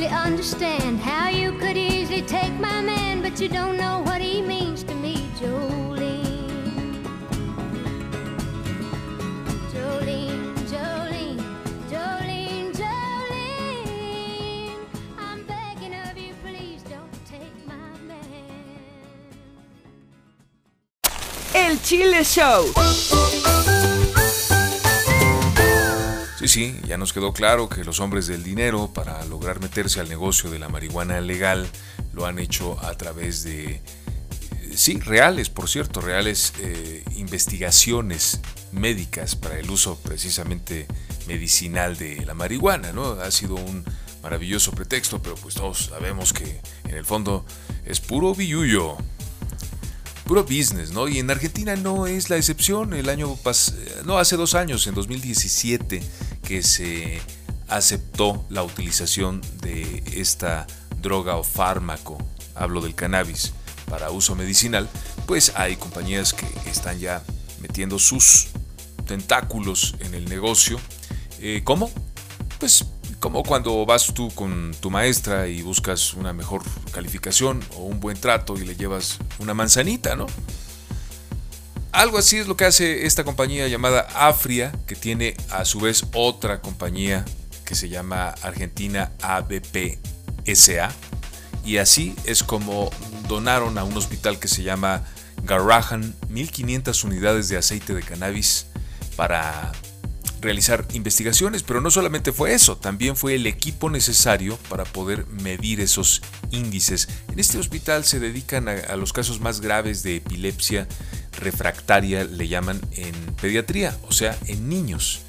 Easily 0.00 0.16
understand 0.16 0.98
how 0.98 1.28
you 1.28 1.52
could 1.58 1.76
easily 1.76 2.22
take 2.22 2.52
my 2.54 2.80
man, 2.80 3.20
but 3.20 3.38
you 3.38 3.48
don't 3.48 3.76
know 3.76 4.00
what 4.06 4.20
he 4.20 4.40
means 4.40 4.82
to 4.82 4.94
me, 4.94 5.16
Jolene. 5.38 7.02
Jolene, 9.72 10.54
Jolene, 10.70 11.38
Jolene, 11.90 12.72
Jolene. 12.80 13.92
I'm 15.18 15.44
begging 15.44 15.94
of 15.94 16.16
you, 16.16 16.32
please 16.42 16.82
don't 16.84 17.26
take 17.26 17.66
my 17.66 17.74
man. 18.08 18.16
El 21.54 21.76
Chile 21.78 22.24
Show. 22.24 23.29
Sí, 26.40 26.48
sí, 26.48 26.74
ya 26.88 26.96
nos 26.96 27.12
quedó 27.12 27.34
claro 27.34 27.68
que 27.68 27.84
los 27.84 28.00
hombres 28.00 28.26
del 28.26 28.42
dinero, 28.42 28.90
para 28.94 29.22
lograr 29.26 29.60
meterse 29.60 30.00
al 30.00 30.08
negocio 30.08 30.50
de 30.50 30.58
la 30.58 30.70
marihuana 30.70 31.20
legal, 31.20 31.68
lo 32.14 32.24
han 32.24 32.38
hecho 32.38 32.82
a 32.82 32.94
través 32.94 33.42
de, 33.42 33.72
eh, 33.72 33.82
sí, 34.74 34.98
reales, 35.00 35.50
por 35.50 35.68
cierto, 35.68 36.00
reales 36.00 36.54
eh, 36.60 37.04
investigaciones 37.16 38.40
médicas 38.72 39.36
para 39.36 39.58
el 39.58 39.70
uso 39.70 39.98
precisamente 39.98 40.86
medicinal 41.28 41.98
de 41.98 42.24
la 42.24 42.32
marihuana, 42.32 42.90
¿no? 42.92 43.20
Ha 43.20 43.30
sido 43.30 43.56
un 43.56 43.84
maravilloso 44.22 44.72
pretexto, 44.72 45.20
pero 45.20 45.34
pues 45.34 45.56
todos 45.56 45.90
sabemos 45.90 46.32
que 46.32 46.62
en 46.84 46.96
el 46.96 47.04
fondo 47.04 47.44
es 47.84 48.00
puro 48.00 48.34
billullo 48.34 48.96
puro 50.30 50.44
business, 50.44 50.92
¿no? 50.92 51.08
Y 51.08 51.18
en 51.18 51.28
Argentina 51.28 51.74
no 51.74 52.06
es 52.06 52.30
la 52.30 52.36
excepción. 52.36 52.94
El 52.94 53.08
año 53.08 53.34
pas 53.34 53.74
no, 54.04 54.16
hace 54.16 54.36
dos 54.36 54.54
años, 54.54 54.86
en 54.86 54.94
2017, 54.94 56.00
que 56.50 56.64
se 56.64 57.22
aceptó 57.68 58.44
la 58.50 58.64
utilización 58.64 59.40
de 59.60 60.02
esta 60.16 60.66
droga 61.00 61.36
o 61.36 61.44
fármaco, 61.44 62.18
hablo 62.56 62.80
del 62.80 62.96
cannabis, 62.96 63.52
para 63.88 64.10
uso 64.10 64.34
medicinal, 64.34 64.88
pues 65.28 65.52
hay 65.54 65.76
compañías 65.76 66.32
que 66.32 66.48
están 66.68 66.98
ya 66.98 67.22
metiendo 67.60 68.00
sus 68.00 68.48
tentáculos 69.06 69.94
en 70.00 70.16
el 70.16 70.24
negocio. 70.24 70.80
Eh, 71.38 71.60
¿Cómo? 71.62 71.88
Pues 72.58 72.84
como 73.20 73.44
cuando 73.44 73.86
vas 73.86 74.12
tú 74.12 74.28
con 74.34 74.74
tu 74.80 74.90
maestra 74.90 75.46
y 75.46 75.62
buscas 75.62 76.14
una 76.14 76.32
mejor 76.32 76.64
calificación 76.90 77.62
o 77.76 77.84
un 77.84 78.00
buen 78.00 78.20
trato 78.20 78.56
y 78.56 78.64
le 78.64 78.74
llevas 78.74 79.18
una 79.38 79.54
manzanita, 79.54 80.16
¿no? 80.16 80.26
Algo 81.92 82.18
así 82.18 82.38
es 82.38 82.46
lo 82.46 82.56
que 82.56 82.64
hace 82.64 83.06
esta 83.06 83.24
compañía 83.24 83.66
llamada 83.66 84.06
Afria, 84.14 84.72
que 84.86 84.94
tiene 84.94 85.36
a 85.50 85.64
su 85.64 85.80
vez 85.80 86.04
otra 86.14 86.60
compañía 86.60 87.24
que 87.64 87.74
se 87.74 87.88
llama 87.88 88.28
Argentina 88.42 89.10
ABP 89.22 89.98
SA. 90.54 90.90
Y 91.64 91.78
así 91.78 92.14
es 92.24 92.44
como 92.44 92.90
donaron 93.28 93.76
a 93.76 93.84
un 93.84 93.96
hospital 93.96 94.38
que 94.38 94.46
se 94.46 94.62
llama 94.62 95.04
Garrahan 95.42 96.14
1500 96.28 97.04
unidades 97.04 97.48
de 97.48 97.56
aceite 97.56 97.92
de 97.92 98.02
cannabis 98.02 98.66
para 99.16 99.72
realizar 100.40 100.86
investigaciones, 100.94 101.62
pero 101.62 101.80
no 101.80 101.90
solamente 101.90 102.32
fue 102.32 102.54
eso, 102.54 102.76
también 102.76 103.14
fue 103.14 103.34
el 103.34 103.46
equipo 103.46 103.90
necesario 103.90 104.56
para 104.68 104.84
poder 104.84 105.26
medir 105.26 105.80
esos 105.80 106.22
índices. 106.50 107.08
En 107.30 107.38
este 107.38 107.58
hospital 107.58 108.04
se 108.04 108.20
dedican 108.20 108.68
a, 108.68 108.72
a 108.72 108.96
los 108.96 109.12
casos 109.12 109.40
más 109.40 109.60
graves 109.60 110.02
de 110.02 110.16
epilepsia 110.16 110.88
refractaria, 111.32 112.24
le 112.24 112.48
llaman 112.48 112.80
en 112.92 113.14
pediatría, 113.40 113.96
o 114.08 114.12
sea, 114.12 114.36
en 114.46 114.68
niños. 114.68 115.20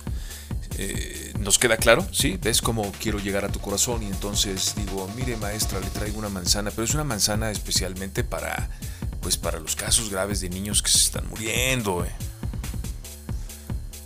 Eh, 0.77 1.33
¿Nos 1.39 1.59
queda 1.59 1.77
claro? 1.77 2.07
¿Sí? 2.11 2.39
¿Ves 2.41 2.61
cómo 2.61 2.91
quiero 2.99 3.19
llegar 3.19 3.45
a 3.45 3.49
tu 3.49 3.59
corazón? 3.59 4.03
Y 4.03 4.07
entonces 4.07 4.73
digo, 4.75 5.07
mire 5.15 5.37
maestra, 5.37 5.79
le 5.79 5.87
traigo 5.87 6.17
una 6.17 6.29
manzana, 6.29 6.71
pero 6.71 6.83
es 6.83 6.93
una 6.93 7.03
manzana 7.03 7.51
especialmente 7.51 8.23
para, 8.23 8.69
pues 9.21 9.37
para 9.37 9.59
los 9.59 9.75
casos 9.75 10.09
graves 10.09 10.41
de 10.41 10.49
niños 10.49 10.81
que 10.81 10.89
se 10.89 10.97
están 10.97 11.27
muriendo. 11.29 12.05
eh. 12.05 12.11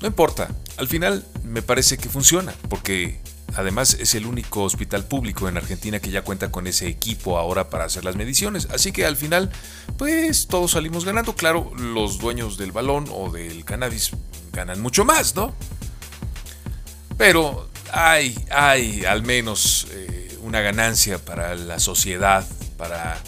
No 0.01 0.07
importa, 0.07 0.49
al 0.77 0.87
final 0.87 1.25
me 1.43 1.61
parece 1.61 1.97
que 1.97 2.09
funciona, 2.09 2.53
porque 2.69 3.19
además 3.55 3.95
es 3.99 4.15
el 4.15 4.25
único 4.25 4.63
hospital 4.63 5.05
público 5.05 5.47
en 5.47 5.57
Argentina 5.57 5.99
que 5.99 6.11
ya 6.11 6.23
cuenta 6.23 6.51
con 6.51 6.67
ese 6.67 6.87
equipo 6.87 7.37
ahora 7.37 7.69
para 7.69 7.85
hacer 7.85 8.03
las 8.03 8.15
mediciones. 8.15 8.67
Así 8.71 8.91
que 8.91 9.05
al 9.05 9.15
final, 9.15 9.51
pues 9.97 10.47
todos 10.47 10.71
salimos 10.71 11.05
ganando. 11.05 11.35
Claro, 11.35 11.71
los 11.75 12.17
dueños 12.17 12.57
del 12.57 12.71
balón 12.71 13.05
o 13.11 13.31
del 13.31 13.63
cannabis 13.65 14.11
ganan 14.51 14.81
mucho 14.81 15.05
más, 15.05 15.35
¿no? 15.35 15.53
Pero 17.17 17.69
hay, 17.91 18.35
hay 18.51 19.05
al 19.05 19.23
menos 19.23 19.87
eh, 19.91 20.37
una 20.41 20.61
ganancia 20.61 21.23
para 21.23 21.55
la 21.55 21.79
sociedad, 21.79 22.45
para 22.77 23.21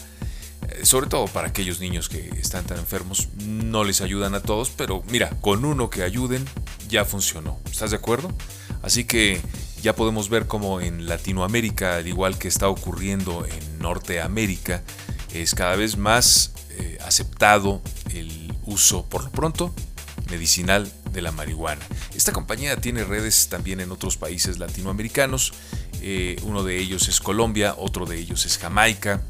eh, 0.70 0.86
sobre 0.86 1.08
todo 1.08 1.28
para 1.28 1.48
aquellos 1.48 1.80
niños 1.80 2.10
que 2.10 2.30
están 2.40 2.66
tan 2.66 2.78
enfermos, 2.78 3.30
no 3.46 3.84
les 3.84 4.02
ayudan 4.02 4.36
a 4.36 4.42
todos, 4.42 4.70
pero 4.70 5.04
mira, 5.10 5.30
con 5.42 5.64
uno 5.64 5.90
que 5.90 6.04
ayuden 6.04 6.46
ya 6.90 7.06
funcionó. 7.06 7.60
¿Estás 7.72 7.92
de 7.92 7.98
acuerdo? 7.98 8.34
Así 8.82 9.06
que 9.06 9.42
ya 9.82 9.96
podemos 9.96 10.30
ver 10.30 10.48
cómo 10.48 10.82
en 10.82 11.08
Latinoamérica, 11.08 11.98
al 11.98 12.08
igual 12.08 12.38
que 12.38 12.48
está 12.48 12.68
ocurriendo 12.70 13.46
en 13.46 13.80
Norteamérica, 13.80 14.84
es 15.34 15.54
cada 15.56 15.76
vez 15.76 15.98
más 15.98 16.54
eh, 16.71 16.98
aceptado 17.06 17.82
el 18.13 18.54
uso, 18.65 19.06
por 19.06 19.23
lo 19.23 19.32
pronto, 19.32 19.73
medicinal 20.30 20.92
de 21.12 21.21
la 21.21 21.32
marihuana. 21.32 21.86
Esta 22.15 22.34
compañía 22.34 22.75
tiene 22.78 23.04
redes 23.04 23.48
también 23.50 23.80
en 23.80 23.92
otros 23.92 24.17
países 24.17 24.60
latinoamericanos. 24.60 25.54
Eh, 26.02 26.38
uno 26.44 26.63
de 26.63 26.78
ellos 26.78 27.08
es 27.08 27.19
Colombia, 27.19 27.75
otro 27.78 28.06
de 28.06 28.17
ellos 28.17 28.46
es 28.46 28.58
Jamaica. 28.58 29.21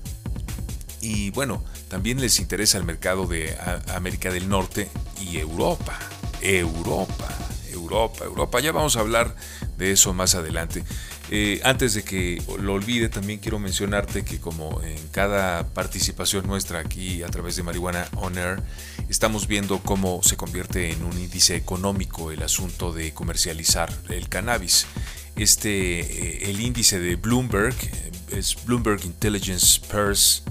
Y 1.01 1.29
bueno, 1.31 1.63
también 1.89 2.19
les 2.19 2.39
interesa 2.39 2.77
el 2.77 2.83
mercado 2.83 3.27
de 3.27 3.55
América 3.93 4.31
del 4.31 4.49
Norte 4.49 4.89
y 5.21 5.37
Europa. 5.37 5.97
Europa. 6.41 7.46
Europa. 7.87 8.25
Europa. 8.25 8.59
Ya 8.59 8.71
vamos 8.71 8.97
a 8.97 8.99
hablar 8.99 9.35
de 9.77 9.91
eso 9.91 10.13
más 10.13 10.35
adelante. 10.35 10.83
Eh, 11.29 11.59
antes 11.63 11.93
de 11.93 12.03
que 12.03 12.41
lo 12.59 12.73
olvide, 12.73 13.09
también 13.09 13.39
quiero 13.39 13.59
mencionarte 13.59 14.23
que 14.23 14.39
como 14.39 14.81
en 14.81 15.07
cada 15.09 15.67
participación 15.73 16.47
nuestra 16.47 16.79
aquí 16.79 17.23
a 17.23 17.27
través 17.27 17.55
de 17.55 17.63
Marihuana 17.63 18.07
On 18.15 18.37
Air, 18.37 18.61
estamos 19.09 19.47
viendo 19.47 19.79
cómo 19.79 20.21
se 20.23 20.37
convierte 20.37 20.91
en 20.91 21.03
un 21.03 21.17
índice 21.17 21.55
económico 21.55 22.31
el 22.31 22.43
asunto 22.43 22.93
de 22.93 23.13
comercializar 23.13 23.93
el 24.09 24.29
cannabis. 24.29 24.87
Este, 25.35 25.99
eh, 25.99 26.49
el 26.49 26.59
índice 26.61 26.99
de 26.99 27.15
Bloomberg, 27.15 27.75
eh, 27.75 28.11
es 28.31 28.55
Bloomberg 28.65 29.03
Intelligence 29.05 29.81
Purse, 29.91 30.41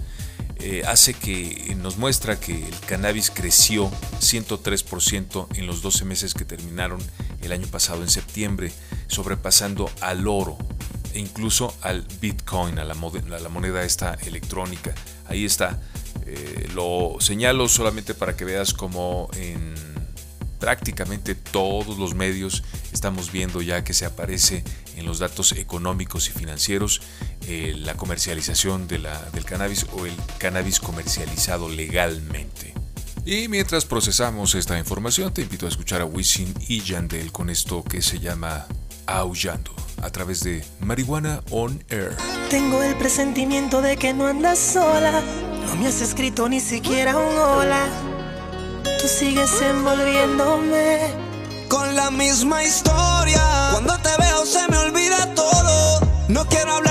eh, 0.61 0.83
hace 0.87 1.15
que 1.15 1.77
nos 1.77 1.97
muestra 1.97 2.39
que 2.41 2.67
el 2.67 2.79
cannabis 2.81 3.31
creció 3.31 3.91
103% 4.21 5.49
en 5.57 5.67
los 5.67 5.83
12 5.83 6.05
meses 6.05 6.35
que 6.35 6.45
terminaron 6.45 7.01
el 7.43 7.53
año 7.53 7.67
pasado 7.67 8.03
en 8.03 8.11
septiembre, 8.11 8.73
sobrepasando 9.07 9.91
al 10.01 10.27
oro 10.27 10.59
e 11.15 11.19
incluso 11.19 11.75
al 11.83 12.07
Bitcoin, 12.21 12.79
a 12.79 12.85
la, 12.85 12.95
moneda 12.95 13.85
esta 13.85 14.15
electrónica. 14.15 14.95
Ahí 15.27 15.45
está. 15.45 15.81
lo 16.75 17.17
señalo 17.21 17.69
solamente 17.69 18.15
para 18.15 18.37
que 18.37 18.45
veas 18.45 18.73
cómo 18.73 19.31
en 19.35 19.96
prácticamente 20.59 21.35
todos 21.35 21.99
los 21.99 22.15
medios 22.15 22.63
estamos 22.93 23.33
viendo 23.33 23.63
ya 23.63 23.85
que 23.85 23.95
se 23.95 24.07
aparece 24.07 24.65
en 24.97 25.07
los 25.07 25.19
datos 25.19 25.53
económicos 25.53 26.29
y 26.29 26.33
financieros 26.33 27.03
eh, 27.47 27.75
la 27.79 27.97
comercialización 27.97 28.89
de 28.89 28.99
la, 28.99 29.21
del 29.31 29.45
cannabis 29.45 29.87
o 29.93 30.07
el 30.07 30.15
cannabis 30.39 30.81
comercializado 30.81 31.69
legalmente. 31.69 32.75
Y 33.25 33.49
mientras 33.49 33.85
procesamos 33.85 34.55
esta 34.55 34.79
información, 34.79 35.35
te 35.35 35.43
invito 35.43 35.67
a 35.67 35.69
escuchar 35.69 36.01
a 36.01 36.05
Wisin 36.05 36.55
y 36.69 36.81
Yandel 36.81 37.33
con 37.33 37.51
esto 37.51 37.83
que 37.83 38.01
se 38.01 38.21
llama 38.21 38.67
Aullando 39.07 39.75
a 40.03 40.11
través 40.11 40.45
de 40.45 40.65
Marihuana 40.81 41.43
On 41.51 41.83
Air. 41.89 42.17
Tengo 42.51 42.83
el 42.83 42.97
presentimiento 42.97 43.83
de 43.83 43.97
que 43.97 44.15
no 44.15 44.27
andas 44.27 44.59
sola, 44.59 45.23
no 45.67 45.77
me 45.77 45.89
has 45.89 46.01
escrito 46.01 46.49
ni 46.49 46.61
siquiera 46.61 47.17
un 47.17 47.37
hola 47.37 48.26
tú 49.01 49.09
sigues 49.09 49.51
envolviéndome 49.61 50.99
con 51.69 51.95
la 51.95 52.11
misma 52.11 52.63
historia. 52.63 53.43
Cuando 53.73 53.99
te 53.99 54.11
veo 54.19 54.47
se 54.47 54.69
me 54.69 54.79
olvida 54.79 55.35
todo. 55.35 56.01
No 56.29 56.47
quiero 56.47 56.73
hablar, 56.75 56.86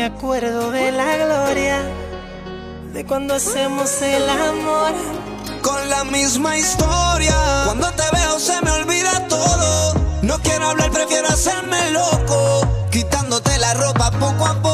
me 0.00 0.06
acuerdo 0.06 0.70
de 0.70 0.92
la 0.92 1.14
gloria. 1.18 1.82
De 2.94 3.04
cuando 3.04 3.34
hacemos 3.34 4.00
el 4.00 4.26
amor. 4.30 4.92
Con 5.60 5.90
la 5.90 6.04
misma 6.04 6.56
historia. 6.56 7.36
Cuando 7.66 7.90
te 7.92 8.04
veo 8.16 8.38
se 8.38 8.58
me 8.62 8.70
olvida 8.70 9.28
todo. 9.28 9.94
No 10.22 10.38
quiero 10.38 10.68
hablar, 10.68 10.90
prefiero 10.90 11.28
hacerme 11.28 11.90
loco. 11.90 12.66
Quitándote 12.90 13.58
la 13.58 13.74
ropa 13.74 14.10
poco 14.12 14.46
a 14.46 14.54
poco. 14.54 14.69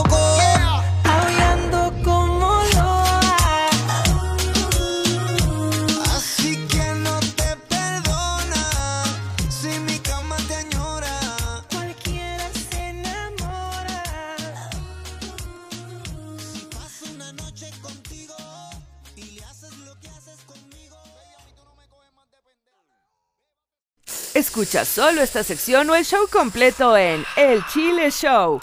Escucha 24.57 24.87
solo 24.87 25.21
esta 25.21 25.45
sección 25.45 25.91
o 25.91 25.95
el 25.95 26.07
show 26.07 26.27
completo 26.33 26.97
en 26.97 27.27
El 27.37 27.63
Chile 27.67 28.11
Show. 28.11 28.59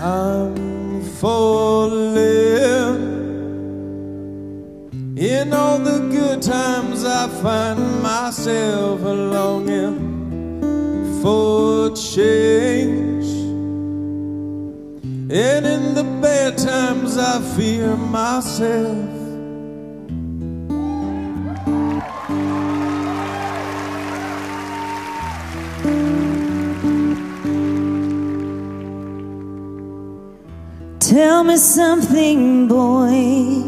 I'm 0.00 1.04
falling. 1.20 2.10
In 5.16 5.52
all 5.52 5.78
the 5.78 6.00
good 6.10 6.42
times, 6.42 7.04
I 7.04 7.28
find 7.40 8.02
myself 8.02 9.00
longing 9.02 10.00
for 11.22 11.94
change. 11.94 13.24
And 15.30 15.64
in 15.64 15.94
the 15.94 16.02
bad 16.20 16.58
times, 16.58 17.16
I 17.16 17.40
fear 17.56 17.94
myself. 17.96 19.11
Tell 31.12 31.44
me 31.44 31.58
something, 31.58 32.68
boy. 32.68 33.62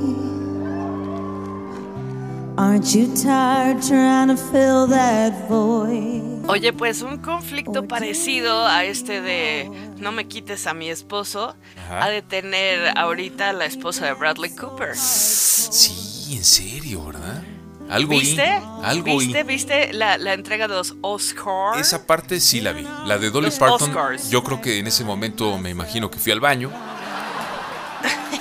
Aren't 2.56 2.94
you 2.94 3.06
tired 3.14 3.82
trying 3.82 4.28
to 4.28 4.36
fill 4.38 4.86
that 4.86 5.46
void? 5.46 6.22
Oye, 6.48 6.72
pues 6.72 7.02
un 7.02 7.18
conflicto 7.18 7.86
parecido 7.86 8.66
a 8.66 8.84
este 8.84 9.20
de 9.20 9.70
no 9.98 10.10
me 10.10 10.26
quites 10.26 10.66
a 10.66 10.72
mi 10.72 10.88
esposo 10.88 11.54
Ajá. 11.84 12.04
ha 12.04 12.08
de 12.08 12.22
tener 12.22 12.96
ahorita 12.96 13.52
la 13.52 13.66
esposa 13.66 14.06
de 14.06 14.14
Bradley 14.14 14.56
Cooper. 14.56 14.96
Sí, 14.96 16.36
en 16.38 16.44
serio, 16.44 17.04
¿verdad? 17.04 17.42
Algo 17.90 18.12
¿Viste? 18.12 18.48
algo 18.82 19.18
¿Viste? 19.18 19.42
¿Viste 19.44 19.92
la, 19.92 20.16
la 20.16 20.32
entrega 20.32 20.66
de 20.66 20.76
los 20.76 20.94
Oscars? 21.02 21.78
Esa 21.78 22.06
parte 22.06 22.40
sí 22.40 22.62
la 22.62 22.72
vi. 22.72 22.86
La 23.04 23.18
de 23.18 23.28
Dolly 23.28 23.48
Los 23.48 23.58
Parton, 23.58 23.90
Oscars. 23.90 24.30
yo 24.30 24.42
creo 24.42 24.62
que 24.62 24.78
en 24.78 24.86
ese 24.86 25.04
momento 25.04 25.58
me 25.58 25.68
imagino 25.68 26.10
que 26.10 26.18
fui 26.18 26.32
al 26.32 26.40
baño 26.40 26.70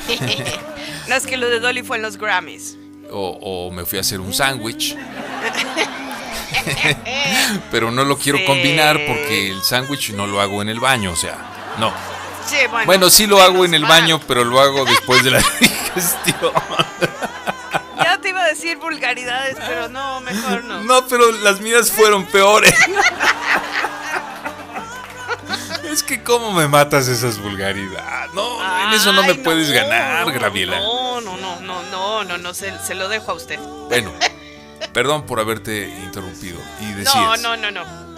No, 1.08 1.16
es 1.16 1.26
que 1.26 1.36
lo 1.38 1.49
de 1.49 1.60
Dolly 1.60 1.84
fue 1.84 1.97
en 1.97 2.04
los 2.04 2.18
Grammys. 2.18 2.78
o, 3.12 3.38
o 3.41 3.72
me 3.72 3.86
fui 3.86 3.97
a 3.97 4.01
hacer 4.01 4.20
un 4.22 4.34
sándwich. 4.34 4.95
Pero 7.72 7.91
no 7.91 8.04
lo 8.06 8.18
quiero 8.18 8.38
Sí. 8.39 8.45
combinar 8.45 8.99
porque 9.06 9.49
el 9.51 9.62
sándwich 9.62 10.12
no 10.12 10.28
lo 10.28 10.39
hago 10.41 10.62
en 10.62 10.70
el 10.70 10.80
baño, 10.80 11.12
o 11.12 11.16
sea, 11.16 11.38
no. 11.80 11.91
Sí, 12.47 12.58
bueno. 12.70 12.86
Bueno, 12.86 13.10
sí 13.10 13.26
lo 13.28 13.41
hago 13.41 13.66
en 13.66 13.74
el 13.74 13.82
mal. 13.82 13.89
baño, 14.01 14.20
pero 14.28 14.43
lo 14.43 14.60
hago 14.60 14.86
después 14.86 15.24
de 15.24 15.32
la 15.32 15.38
digestión. 15.60 16.51
Ya 17.97 18.18
te 18.20 18.30
iba 18.30 18.41
a 18.43 18.47
decir 18.47 18.78
vulgaridades, 18.78 19.56
pero 19.66 19.89
no, 19.89 20.20
mejor 20.22 20.64
no. 20.66 20.82
No, 20.84 21.08
pero 21.08 21.32
las 21.32 21.60
mías 21.62 21.89
fueron 21.91 22.26
peores. 22.26 22.74
Es 25.94 26.02
que 26.02 26.24
cómo 26.24 26.52
me 26.54 26.68
matas 26.68 27.08
esas 27.08 27.38
vulgaridades. 27.39 28.34
No, 28.34 28.58
en 28.88 28.94
eso 28.94 29.14
no 29.14 29.22
me 29.24 29.36
puedes 29.36 29.72
ganar, 29.72 30.32
Graviela. 30.32 30.80
No, 30.80 31.22
no, 31.22 31.38
no, 31.38 31.60
no, 31.62 31.84
no, 31.84 32.24
no, 32.24 32.38
no, 32.39 32.54
se, 32.56 32.78
se 32.80 32.96
lo 32.96 33.10
dejo 33.10 33.32
a 33.32 33.36
usted. 33.36 33.60
Bueno, 33.89 34.12
perdón 34.91 35.26
por 35.28 35.39
haberte 35.39 35.88
interrumpido. 36.04 36.60
Y 36.82 36.94
decías. 36.94 37.16
No, 37.16 37.38
no, 37.56 37.58
no, 37.58 37.72
no. 37.72 38.14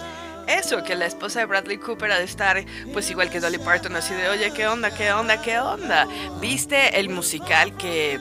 Eso, 0.46 0.82
que 0.84 0.94
la 0.94 1.06
esposa 1.06 1.40
de 1.40 1.46
Bradley 1.46 1.76
Cooper 1.76 2.10
ha 2.12 2.18
de 2.18 2.24
estar, 2.24 2.64
pues 2.92 3.10
igual 3.10 3.28
que 3.30 3.40
Dolly 3.40 3.58
Parton, 3.58 3.94
así 3.96 4.14
de, 4.14 4.28
oye, 4.28 4.52
¿qué 4.52 4.68
onda, 4.68 4.90
qué 4.94 5.12
onda, 5.12 5.42
qué 5.42 5.58
onda? 5.58 6.06
¿Viste 6.40 6.98
el 6.98 7.08
musical 7.10 7.76
que 7.76 8.18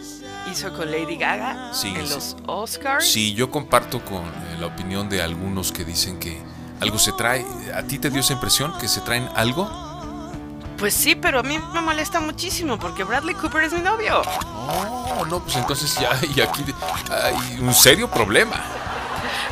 hizo 0.52 0.76
con 0.76 0.92
Lady 0.92 1.18
Gaga 1.18 1.72
Sí, 1.72 1.94
en 1.96 2.08
sí. 2.08 2.14
los 2.14 2.36
Oscars? 2.48 3.06
Sí, 3.08 3.34
yo 3.36 3.52
comparto 3.52 4.04
con 4.04 4.24
eh, 4.26 4.58
la 4.60 4.66
opinión 4.68 5.08
de 5.08 5.22
algunos 5.22 5.72
que 5.72 5.86
dicen 5.86 6.20
que 6.20 6.42
algo 6.82 7.00
se 7.00 7.12
trae. 7.14 7.46
¿A 7.76 7.84
ti 7.84 8.00
te 8.00 8.10
dio 8.10 8.22
esa 8.22 8.34
impresión 8.34 8.78
que 8.80 8.88
se 8.88 9.02
traen 9.02 9.30
algo? 9.36 9.70
Pues 10.78 10.94
sí, 10.94 11.16
pero 11.16 11.40
a 11.40 11.44
mí 11.44 11.58
me 11.74 11.82
molesta 11.82 12.20
muchísimo 12.20 12.78
porque 12.78 13.04
Bradley 13.04 13.34
Cooper 13.36 13.64
es 13.64 13.74
mi 13.74 13.80
novio. 13.80 14.22
Oh, 14.58 15.26
no, 15.26 15.40
pues 15.40 15.56
entonces 15.56 15.96
ya 15.96 16.20
y 16.36 16.42
aquí 16.42 16.66
hay 17.10 17.60
un 17.60 17.74
serio 17.74 18.10
problema. 18.10 18.62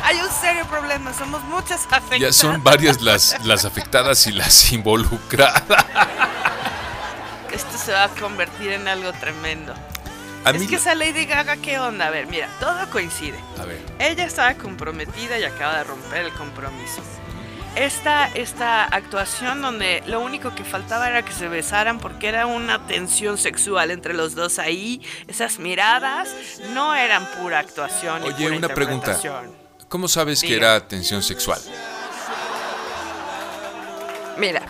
Hay 0.02 0.18
un 0.18 0.28
serio 0.28 0.66
problema, 0.66 1.14
somos 1.14 1.42
muchas 1.44 1.86
afectadas. 1.86 2.20
Ya 2.20 2.32
son 2.32 2.62
varias 2.62 3.00
las, 3.00 3.42
las 3.44 3.64
afectadas 3.64 4.26
y 4.26 4.32
las 4.32 4.70
involucradas. 4.72 5.62
Esto 7.50 7.78
se 7.78 7.92
va 7.92 8.04
a 8.04 8.08
convertir 8.08 8.72
en 8.72 8.86
algo 8.86 9.12
tremendo. 9.14 9.74
A 10.44 10.50
es 10.50 10.60
mí- 10.60 10.66
que 10.66 10.76
esa 10.76 10.94
Lady 10.94 11.24
Gaga, 11.26 11.56
¿qué 11.56 11.78
onda? 11.78 12.06
A 12.06 12.10
ver, 12.10 12.26
mira, 12.26 12.48
todo 12.60 12.88
coincide. 12.90 13.38
A 13.58 13.64
ver. 13.64 13.78
Ella 13.98 14.24
estaba 14.24 14.54
comprometida 14.54 15.38
y 15.38 15.44
acaba 15.44 15.78
de 15.78 15.84
romper 15.84 16.26
el 16.26 16.32
compromiso. 16.34 17.02
Esta, 17.76 18.28
esta 18.34 18.84
actuación 18.84 19.60
donde 19.60 20.02
lo 20.06 20.20
único 20.20 20.54
que 20.54 20.62
faltaba 20.62 21.08
era 21.08 21.24
que 21.24 21.32
se 21.32 21.48
besaran 21.48 21.98
porque 21.98 22.28
era 22.28 22.46
una 22.46 22.86
tensión 22.86 23.36
sexual 23.36 23.90
entre 23.90 24.14
los 24.14 24.36
dos 24.36 24.60
ahí, 24.60 25.00
esas 25.26 25.58
miradas 25.58 26.28
no 26.72 26.94
eran 26.94 27.26
pura 27.40 27.58
actuación. 27.58 28.22
Oye, 28.22 28.44
pura 28.44 28.56
una 28.58 28.68
pregunta. 28.68 29.18
¿Cómo 29.88 30.06
sabes 30.08 30.40
que 30.42 30.54
era 30.54 30.86
tensión 30.86 31.22
sexual? 31.22 31.60
Mira, 34.36 34.62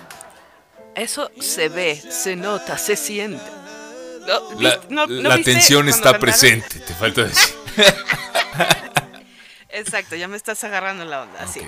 eso 0.95 1.31
se 1.41 1.68
ve, 1.68 1.97
se 1.97 2.37
nota, 2.37 2.79
se 2.79 2.97
siente. 2.97 3.43
No, 4.27 4.61
La, 4.61 4.70
¿viste- 4.77 4.87
no- 4.91 5.07
no 5.07 5.29
la 5.29 5.37
viste 5.37 5.53
tensión 5.53 5.89
está 5.89 6.12
cantaron? 6.12 6.20
presente, 6.20 6.81
te 6.81 6.95
falta 6.95 7.25
decir. 7.25 7.55
Exacto, 9.70 10.16
ya 10.16 10.29
me 10.29 10.37
estás 10.37 10.62
agarrando 10.64 11.05
la 11.05 11.22
onda. 11.22 11.47
Sí. 11.47 11.61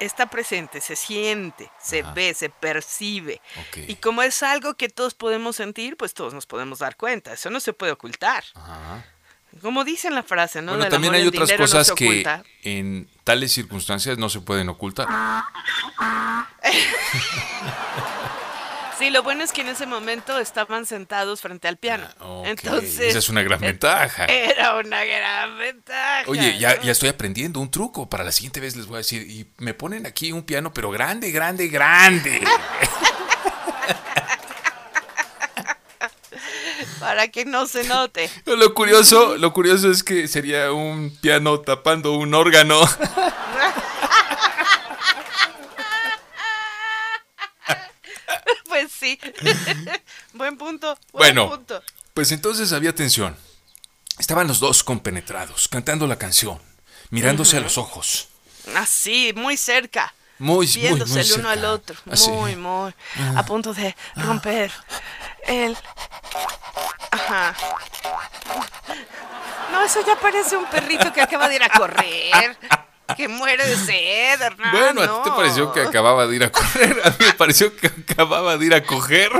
Está 0.00 0.26
presente, 0.26 0.80
se 0.80 0.96
siente, 0.96 1.70
se 1.80 2.02
ve, 2.02 2.34
se 2.34 2.48
percibe. 2.48 3.40
Y 3.86 3.94
como 3.96 4.22
es 4.22 4.42
algo 4.42 4.74
que 4.74 4.88
todos 4.88 5.14
podemos 5.14 5.54
sentir, 5.56 5.96
pues 5.96 6.12
todos 6.12 6.34
nos 6.34 6.46
podemos 6.46 6.80
dar 6.80 6.96
cuenta. 6.96 7.34
Eso 7.34 7.50
no 7.50 7.60
se 7.60 7.72
puede 7.72 7.92
ocultar. 7.92 8.42
Como 9.60 9.84
dice 9.84 10.08
en 10.08 10.14
la 10.14 10.22
frase, 10.24 10.60
¿no? 10.62 10.72
Bueno, 10.72 10.84
Del 10.84 10.90
también 10.92 11.12
amor, 11.14 11.22
hay 11.22 11.28
otras 11.28 11.50
no 11.50 11.56
cosas 11.58 11.92
que 11.92 12.24
en 12.64 13.06
tales 13.22 13.52
circunstancias 13.52 14.16
no 14.18 14.28
se 14.30 14.40
pueden 14.40 14.68
ocultar. 14.70 15.06
Sí, 19.02 19.10
lo 19.10 19.24
bueno 19.24 19.42
es 19.42 19.50
que 19.50 19.62
en 19.62 19.68
ese 19.68 19.84
momento 19.84 20.38
estaban 20.38 20.86
sentados 20.86 21.40
frente 21.40 21.66
al 21.66 21.76
piano. 21.76 22.06
Ah, 22.20 22.44
Entonces. 22.46 23.00
esa 23.00 23.18
es 23.18 23.28
una 23.28 23.42
gran 23.42 23.58
ventaja. 23.58 24.26
Era 24.26 24.76
una 24.76 25.04
gran 25.04 25.58
ventaja. 25.58 26.22
Oye, 26.28 26.56
ya 26.56 26.74
estoy 26.84 27.08
aprendiendo 27.08 27.58
un 27.58 27.68
truco. 27.68 28.08
Para 28.08 28.22
la 28.22 28.30
siguiente 28.30 28.60
vez 28.60 28.76
les 28.76 28.86
voy 28.86 28.94
a 28.94 28.98
decir. 28.98 29.28
Y 29.28 29.50
me 29.58 29.74
ponen 29.74 30.06
aquí 30.06 30.30
un 30.30 30.44
piano, 30.44 30.72
pero 30.72 30.92
grande, 30.92 31.32
grande, 31.32 31.66
grande. 31.66 32.42
Para 37.00 37.26
que 37.26 37.44
no 37.44 37.66
se 37.66 37.82
note. 37.82 38.30
Lo 38.44 38.72
curioso, 38.72 39.36
lo 39.36 39.52
curioso 39.52 39.90
es 39.90 40.04
que 40.04 40.28
sería 40.28 40.70
un 40.70 41.10
piano 41.20 41.58
tapando 41.58 42.12
un 42.12 42.34
órgano. 42.34 42.80
Pues 48.68 48.90
sí. 48.90 49.18
buen 50.32 50.56
punto. 50.56 50.98
Buen 51.12 51.34
Bueno, 51.34 51.50
punto. 51.50 51.82
pues 52.14 52.32
entonces 52.32 52.72
había 52.72 52.94
tensión. 52.94 53.36
Estaban 54.18 54.46
los 54.48 54.60
dos 54.60 54.82
compenetrados, 54.82 55.68
cantando 55.68 56.06
la 56.06 56.16
canción, 56.16 56.60
mirándose 57.10 57.56
a 57.56 57.60
los 57.60 57.76
ojos. 57.78 58.28
Así, 58.76 59.32
muy 59.34 59.56
cerca. 59.56 60.14
Muy, 60.38 60.66
muy, 60.66 60.76
Viéndose 60.76 61.12
muy 61.12 61.20
el 61.20 61.26
uno 61.32 61.34
cerca. 61.34 61.50
al 61.52 61.64
otro. 61.66 61.96
Así. 62.10 62.30
Muy, 62.30 62.56
muy. 62.56 62.94
Ah. 63.18 63.34
A 63.36 63.44
punto 63.44 63.72
de 63.74 63.94
romper 64.16 64.72
el. 65.46 65.76
Ajá. 67.10 67.54
No, 69.70 69.82
eso 69.84 70.04
ya 70.06 70.18
parece 70.18 70.56
un 70.56 70.66
perrito 70.66 71.12
que 71.12 71.20
acaba 71.22 71.48
de 71.48 71.56
ir 71.56 71.62
a 71.62 71.68
correr. 71.68 72.56
Que 73.16 73.28
muere 73.28 73.66
de 73.66 73.76
sed, 73.76 74.40
Hernán. 74.40 74.70
Bueno, 74.72 75.02
¿a 75.02 75.06
ti 75.06 75.20
te 75.24 75.30
no. 75.30 75.36
pareció 75.36 75.72
que 75.72 75.80
acababa 75.82 76.26
de 76.26 76.36
ir 76.36 76.44
a 76.44 76.50
correr? 76.52 77.00
A 77.04 77.10
mí 77.10 77.16
me 77.20 77.32
pareció 77.34 77.76
que 77.76 77.88
acababa 77.88 78.56
de 78.56 78.66
ir 78.66 78.74
a 78.74 78.82
coger. 78.84 79.30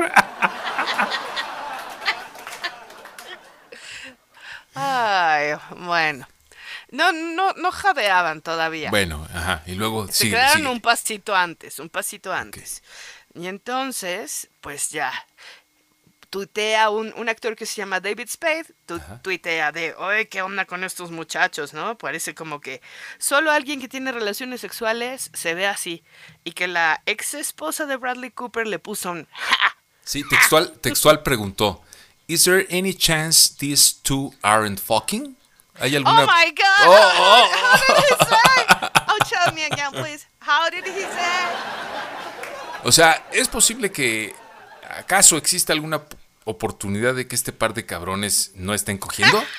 Ay, 4.75 5.53
bueno. 5.77 6.27
No, 6.91 7.13
no, 7.13 7.53
no 7.55 7.71
jadeaban 7.73 8.43
todavía. 8.43 8.91
Bueno, 8.91 9.27
ajá, 9.35 9.63
y 9.67 9.75
luego 9.75 10.07
Se 10.09 10.13
sigue, 10.13 10.33
quedaron 10.33 10.57
sigue. 10.59 10.69
un 10.69 10.81
pasito 10.81 11.35
antes, 11.35 11.79
un 11.79 11.89
pasito 11.89 12.33
antes. 12.33 12.83
Y 13.35 13.47
entonces, 13.47 14.49
pues 14.61 14.91
ya, 14.91 15.11
tuitea 16.33 16.89
un, 16.89 17.13
un 17.19 17.29
actor 17.29 17.55
que 17.55 17.67
se 17.67 17.77
llama 17.77 18.01
David 18.01 18.27
Spade, 18.27 18.65
tu- 18.87 18.99
tuitea 19.21 19.71
de, 19.71 19.95
oye, 19.97 20.29
¿qué 20.31 20.41
onda 20.41 20.65
con 20.65 20.83
estos 20.83 21.11
muchachos, 21.11 21.75
no? 21.75 21.99
Parece 21.99 22.35
como 22.35 22.59
que 22.59 22.81
solo 23.19 23.51
alguien 23.51 23.83
que 23.83 23.87
tiene 23.89 24.13
relaciones 24.13 24.63
sexuales 24.63 25.31
se 25.35 25.53
ve 25.53 25.67
así. 25.67 26.03
Y 26.43 26.53
que 26.53 26.69
la 26.69 27.03
ex 27.05 27.35
esposa 27.35 27.85
de 27.85 27.97
Bradley 27.97 28.31
Cooper 28.31 28.67
le 28.67 28.79
puso 28.79 29.11
un, 29.11 29.29
Sí, 30.05 30.27
textual, 30.27 30.73
textual 30.81 31.23
preguntó, 31.23 31.83
¿Is 32.29 32.45
there 32.45 32.67
any 32.71 32.95
chance 32.95 33.55
these 33.59 33.93
two 34.03 34.33
aren't 34.43 34.81
fucking? 34.81 35.37
¿Hay 35.81 35.95
alguna... 35.95 36.23
oh 36.23 36.27
my 36.27 36.51
God, 36.51 36.87
Oh, 36.87 37.13
oh, 37.19 37.51
how 37.53 37.95
did 37.95 38.05
he 38.05 38.25
say? 38.25 38.91
Oh, 39.07 39.19
tell 39.29 39.53
me 39.55 39.65
again, 39.65 39.93
please. 40.03 40.27
How 40.41 40.71
did 40.71 40.87
he 40.87 41.03
say? 41.03 41.45
O 42.85 42.91
sea, 42.91 43.23
¿es 43.33 43.49
posible 43.49 43.93
que 43.93 44.35
acaso 44.97 45.37
exista 45.37 45.75
alguna 45.75 46.03
oportunidad 46.45 47.15
de 47.15 47.27
que 47.29 47.35
este 47.37 47.53
par 47.53 47.75
de 47.75 47.87
cabrones 47.87 48.53
no 48.55 48.75
estén 48.75 48.99
cogiendo? 48.99 49.43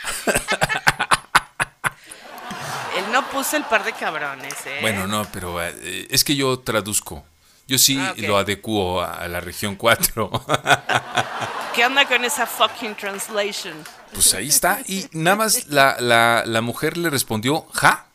Él 2.97 3.11
no 3.11 3.25
puso 3.29 3.57
el 3.57 3.63
par 3.65 3.83
de 3.83 3.93
cabrones, 3.93 4.53
¿eh? 4.65 4.77
Bueno, 4.81 5.07
no, 5.07 5.25
pero 5.31 5.61
eh, 5.63 6.07
es 6.11 6.23
que 6.23 6.35
yo 6.35 6.59
traduzco. 6.59 7.23
Yo 7.67 7.77
sí 7.77 7.97
Ah, 7.99 8.13
lo 8.17 8.37
adecuo 8.37 9.01
a, 9.01 9.13
a 9.15 9.27
la 9.27 9.39
región 9.39 9.75
4. 9.75 10.29
¿Qué 11.75 11.85
onda 11.85 12.05
con 12.05 12.23
esa 12.25 12.45
fucking 12.45 12.95
translation? 12.95 13.83
pues 14.13 14.33
ahí 14.35 14.47
está. 14.49 14.79
Y 14.87 15.07
nada 15.13 15.37
más 15.37 15.67
la, 15.67 15.95
la, 15.99 16.43
la 16.45 16.61
mujer 16.61 16.97
le 16.97 17.09
respondió, 17.09 17.65
ja. 17.73 18.05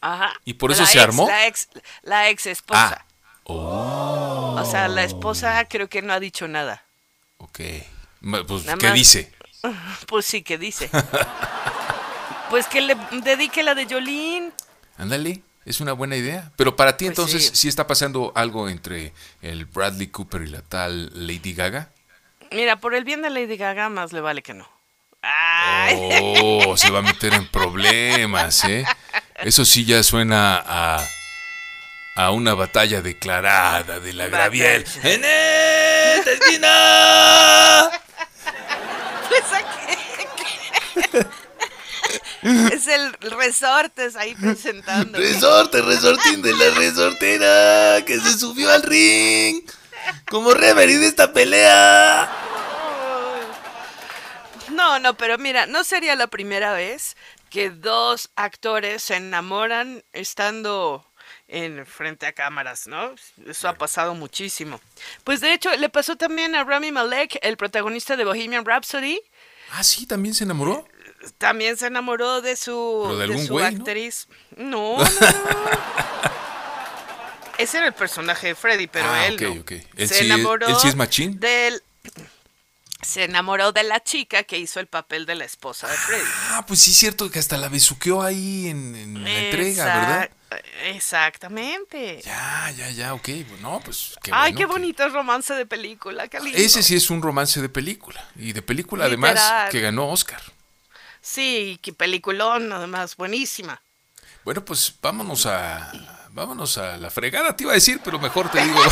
Ajá. 0.00 0.32
¿Y 0.44 0.54
por 0.54 0.70
eso 0.70 0.82
La 0.82 0.86
se 0.88 0.98
ex- 0.98 1.02
armó? 1.08 1.26
La 1.26 1.46
ex, 1.48 1.68
la 2.02 2.28
ex 2.28 2.46
esposa. 2.46 2.98
Ah. 3.00 3.04
Oh. 3.44 4.56
O 4.60 4.70
sea, 4.70 4.86
la 4.86 5.02
esposa 5.02 5.64
creo 5.68 5.88
que 5.88 6.00
no 6.02 6.12
ha 6.12 6.20
dicho 6.20 6.46
nada. 6.46 6.84
Ok. 7.40 7.60
Pues, 8.46 8.64
Nada 8.64 8.78
¿qué 8.78 8.86
más- 8.88 8.94
dice? 8.94 9.32
Pues 10.06 10.24
sí, 10.26 10.42
¿qué 10.42 10.56
dice? 10.58 10.88
pues 12.48 12.66
que 12.66 12.80
le 12.80 12.96
dedique 13.22 13.62
la 13.62 13.74
de 13.74 13.86
Jolene. 13.86 14.50
Ándale, 14.96 15.42
es 15.64 15.80
una 15.80 15.92
buena 15.92 16.16
idea. 16.16 16.50
Pero 16.56 16.76
para 16.76 16.96
ti 16.96 17.04
Pues 17.04 17.10
entonces, 17.18 17.46
sí. 17.48 17.56
sí. 17.56 17.68
está 17.68 17.86
pasando 17.86 18.32
algo 18.34 18.68
entre 18.68 19.12
el 19.42 19.66
Bradley 19.66 20.08
Cooper 20.08 20.42
y 20.42 20.46
la 20.48 20.62
tal 20.62 21.10
Lady 21.26 21.52
Gaga? 21.52 21.90
Mira, 22.52 22.76
por 22.76 22.94
el 22.94 23.04
bien 23.04 23.22
de 23.22 23.30
Lady 23.30 23.56
Gaga, 23.56 23.88
más 23.90 24.12
le 24.12 24.20
vale 24.20 24.42
que 24.42 24.54
no. 24.54 24.66
Ay. 25.22 25.96
Oh, 26.32 26.76
se 26.76 26.90
va 26.90 27.00
a 27.00 27.02
meter 27.02 27.34
en 27.34 27.46
problemas, 27.46 28.64
¿eh? 28.64 28.84
Eso 29.36 29.64
sí 29.64 29.84
ya 29.84 30.02
suena 30.02 30.56
a, 30.66 31.06
a 32.20 32.32
una 32.32 32.54
batalla 32.54 33.00
declarada 33.00 33.98
de 33.98 34.12
la 34.12 34.28
Graviel. 34.28 34.84
¡En 35.02 35.24
esta 35.24 36.32
esquina! 36.32 37.90
Es 42.42 42.86
el 42.86 43.12
resortes 43.20 44.16
ahí 44.16 44.34
presentando. 44.34 45.18
Resorte, 45.18 45.82
resortín 45.82 46.40
de 46.40 46.54
la 46.54 46.70
resortera 46.70 48.02
que 48.06 48.18
se 48.18 48.38
subió 48.38 48.72
al 48.72 48.82
ring 48.82 49.62
como 50.30 50.54
referee 50.54 50.98
de 50.98 51.06
esta 51.06 51.34
pelea. 51.34 52.32
No, 54.70 54.98
no, 54.98 55.14
pero 55.18 55.36
mira, 55.36 55.66
no 55.66 55.84
sería 55.84 56.16
la 56.16 56.28
primera 56.28 56.72
vez 56.72 57.14
que 57.50 57.68
dos 57.68 58.30
actores 58.36 59.02
se 59.02 59.16
enamoran 59.16 60.02
estando 60.12 61.09
en 61.52 61.84
frente 61.84 62.26
a 62.26 62.32
cámaras, 62.32 62.86
¿no? 62.86 63.14
Eso 63.46 63.68
ha 63.68 63.74
pasado 63.74 64.14
muchísimo. 64.14 64.80
Pues 65.24 65.40
de 65.40 65.52
hecho, 65.52 65.74
le 65.76 65.88
pasó 65.88 66.16
también 66.16 66.54
a 66.54 66.64
Rami 66.64 66.92
Malek, 66.92 67.38
el 67.42 67.56
protagonista 67.56 68.16
de 68.16 68.24
Bohemian 68.24 68.64
Rhapsody. 68.64 69.20
Ah, 69.72 69.84
sí, 69.84 70.06
también 70.06 70.34
se 70.34 70.44
enamoró. 70.44 70.86
También 71.38 71.76
se 71.76 71.86
enamoró 71.88 72.40
de 72.40 72.56
su, 72.56 73.14
de 73.18 73.24
algún 73.24 73.46
su 73.46 73.52
güey, 73.52 73.74
¿no? 73.74 73.78
actriz. 73.80 74.26
No, 74.56 74.96
no, 74.98 75.04
no. 75.04 75.10
Ese 77.58 77.76
era 77.76 77.88
el 77.88 77.92
personaje 77.92 78.48
de 78.48 78.54
Freddy, 78.54 78.86
pero 78.86 79.06
Ah, 79.10 79.26
él 79.26 79.34
ok, 79.34 79.40
no. 79.42 79.60
ok. 79.60 79.70
Él 79.96 80.08
se 80.08 80.14
sí- 80.14 80.24
enamoró 80.24 80.66
él 80.66 80.76
sí 80.80 80.88
es 80.88 80.96
machín. 80.96 81.38
Del, 81.38 81.82
se 83.02 83.24
enamoró 83.24 83.72
de 83.72 83.82
la 83.82 84.02
chica 84.02 84.42
que 84.44 84.58
hizo 84.58 84.80
el 84.80 84.86
papel 84.86 85.26
de 85.26 85.34
la 85.34 85.44
esposa 85.44 85.88
de 85.88 85.96
Freddy. 85.96 86.22
Ah, 86.50 86.64
pues 86.66 86.80
sí 86.80 86.90
es 86.90 86.96
cierto 86.98 87.30
que 87.30 87.38
hasta 87.38 87.56
la 87.56 87.68
besuqueó 87.68 88.22
ahí 88.22 88.68
en, 88.68 88.94
en 88.94 89.24
la 89.24 89.30
entrega, 89.30 89.84
¿verdad? 89.84 90.30
Exactamente. 90.84 92.20
Ya, 92.24 92.70
ya, 92.76 92.90
ya, 92.90 93.14
ok. 93.14 93.28
No, 93.60 93.80
pues 93.84 94.14
qué 94.22 94.30
Ay, 94.34 94.52
bueno 94.52 94.56
qué 94.58 94.62
que- 94.62 94.66
bonito 94.80 95.08
romance 95.08 95.54
de 95.54 95.66
película, 95.66 96.28
qué 96.28 96.40
lindo. 96.40 96.58
Ese 96.58 96.82
sí 96.82 96.94
es 96.96 97.10
un 97.10 97.22
romance 97.22 97.60
de 97.62 97.68
película. 97.68 98.24
Y 98.36 98.52
de 98.52 98.62
película, 98.62 99.08
Literal. 99.08 99.36
además, 99.36 99.70
que 99.70 99.80
ganó 99.80 100.08
Oscar. 100.08 100.42
Sí, 101.22 101.78
qué 101.82 101.92
peliculón, 101.92 102.72
además, 102.72 103.16
buenísima. 103.16 103.80
Bueno, 104.44 104.64
pues 104.64 104.94
vámonos 105.02 105.46
a. 105.46 105.92
Vámonos 106.32 106.78
a 106.78 106.96
la 106.96 107.10
fregada, 107.10 107.56
te 107.56 107.64
iba 107.64 107.72
a 107.72 107.74
decir, 107.74 108.00
pero 108.04 108.18
mejor 108.20 108.50
te 108.50 108.62
digo. 108.64 108.80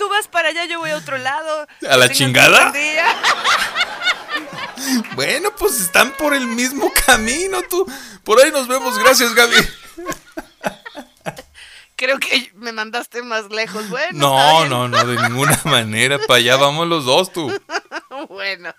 Tú 0.00 0.08
vas 0.08 0.26
para 0.28 0.48
allá, 0.48 0.64
yo 0.64 0.78
voy 0.78 0.92
a 0.92 0.96
otro 0.96 1.18
lado. 1.18 1.66
¿A 1.86 1.96
la 1.98 2.08
chingada? 2.08 2.72
bueno, 5.14 5.50
pues 5.58 5.78
están 5.78 6.12
por 6.12 6.32
el 6.32 6.46
mismo 6.46 6.90
camino, 7.04 7.60
tú. 7.68 7.86
Por 8.24 8.40
ahí 8.40 8.50
nos 8.50 8.66
vemos, 8.66 8.98
gracias, 8.98 9.34
Gaby. 9.34 9.56
Creo 11.96 12.18
que 12.18 12.50
me 12.54 12.72
mandaste 12.72 13.20
más 13.20 13.50
lejos. 13.50 13.90
Bueno, 13.90 14.18
No, 14.18 14.64
no, 14.64 14.88
no, 14.88 15.04
de 15.04 15.20
ninguna 15.28 15.60
manera. 15.64 16.18
Para 16.26 16.38
allá 16.38 16.56
vamos 16.56 16.88
los 16.88 17.04
dos, 17.04 17.30
tú. 17.30 17.52
bueno. 18.30 18.72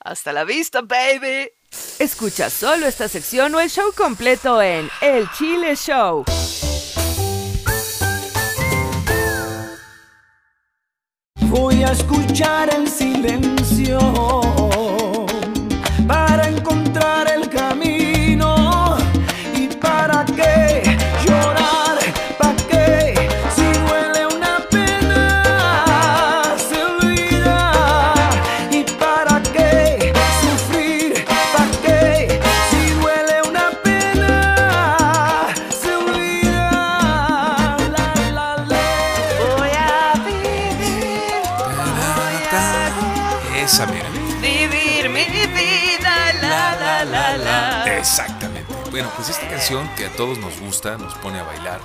Hasta 0.00 0.34
la 0.34 0.44
vista, 0.44 0.82
baby. 0.82 1.50
Escucha 1.98 2.50
solo 2.50 2.86
esta 2.86 3.08
sección 3.08 3.54
o 3.54 3.60
el 3.60 3.70
show 3.70 3.90
completo 3.94 4.60
en 4.60 4.90
El 5.00 5.30
Chile 5.32 5.76
Show. 5.76 6.26
Escuchar 11.90 12.72
el 12.72 12.88
silencio 12.88 14.49
canción 49.70 49.96
que 49.96 50.06
a 50.06 50.10
todos 50.16 50.38
nos 50.38 50.58
gusta, 50.58 50.98
nos 50.98 51.14
pone 51.18 51.38
a 51.38 51.44
bailar, 51.44 51.80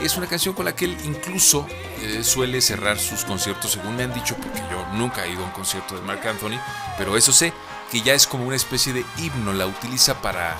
es 0.00 0.16
una 0.16 0.28
canción 0.28 0.54
con 0.54 0.64
la 0.64 0.76
que 0.76 0.84
él 0.84 0.96
incluso 1.04 1.66
eh, 2.00 2.22
suele 2.22 2.60
cerrar 2.60 3.00
sus 3.00 3.24
conciertos, 3.24 3.72
según 3.72 3.96
me 3.96 4.04
han 4.04 4.14
dicho, 4.14 4.36
porque 4.36 4.60
yo 4.70 4.86
nunca 4.92 5.24
he 5.24 5.32
ido 5.32 5.42
a 5.42 5.46
un 5.46 5.50
concierto 5.50 5.96
de 5.96 6.02
Mark 6.02 6.24
Anthony, 6.26 6.60
pero 6.96 7.16
eso 7.16 7.32
sé 7.32 7.52
que 7.90 8.00
ya 8.02 8.14
es 8.14 8.28
como 8.28 8.44
una 8.46 8.54
especie 8.54 8.92
de 8.92 9.04
himno, 9.18 9.52
la 9.52 9.66
utiliza 9.66 10.22
para 10.22 10.56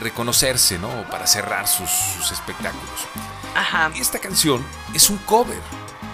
reconocerse, 0.00 0.78
¿no? 0.78 0.88
Para 1.10 1.26
cerrar 1.26 1.66
sus, 1.66 1.90
sus 1.90 2.30
espectáculos. 2.30 3.00
Ajá. 3.56 3.90
Esta 3.96 4.18
canción 4.20 4.64
es 4.94 5.10
un 5.10 5.16
cover. 5.18 5.58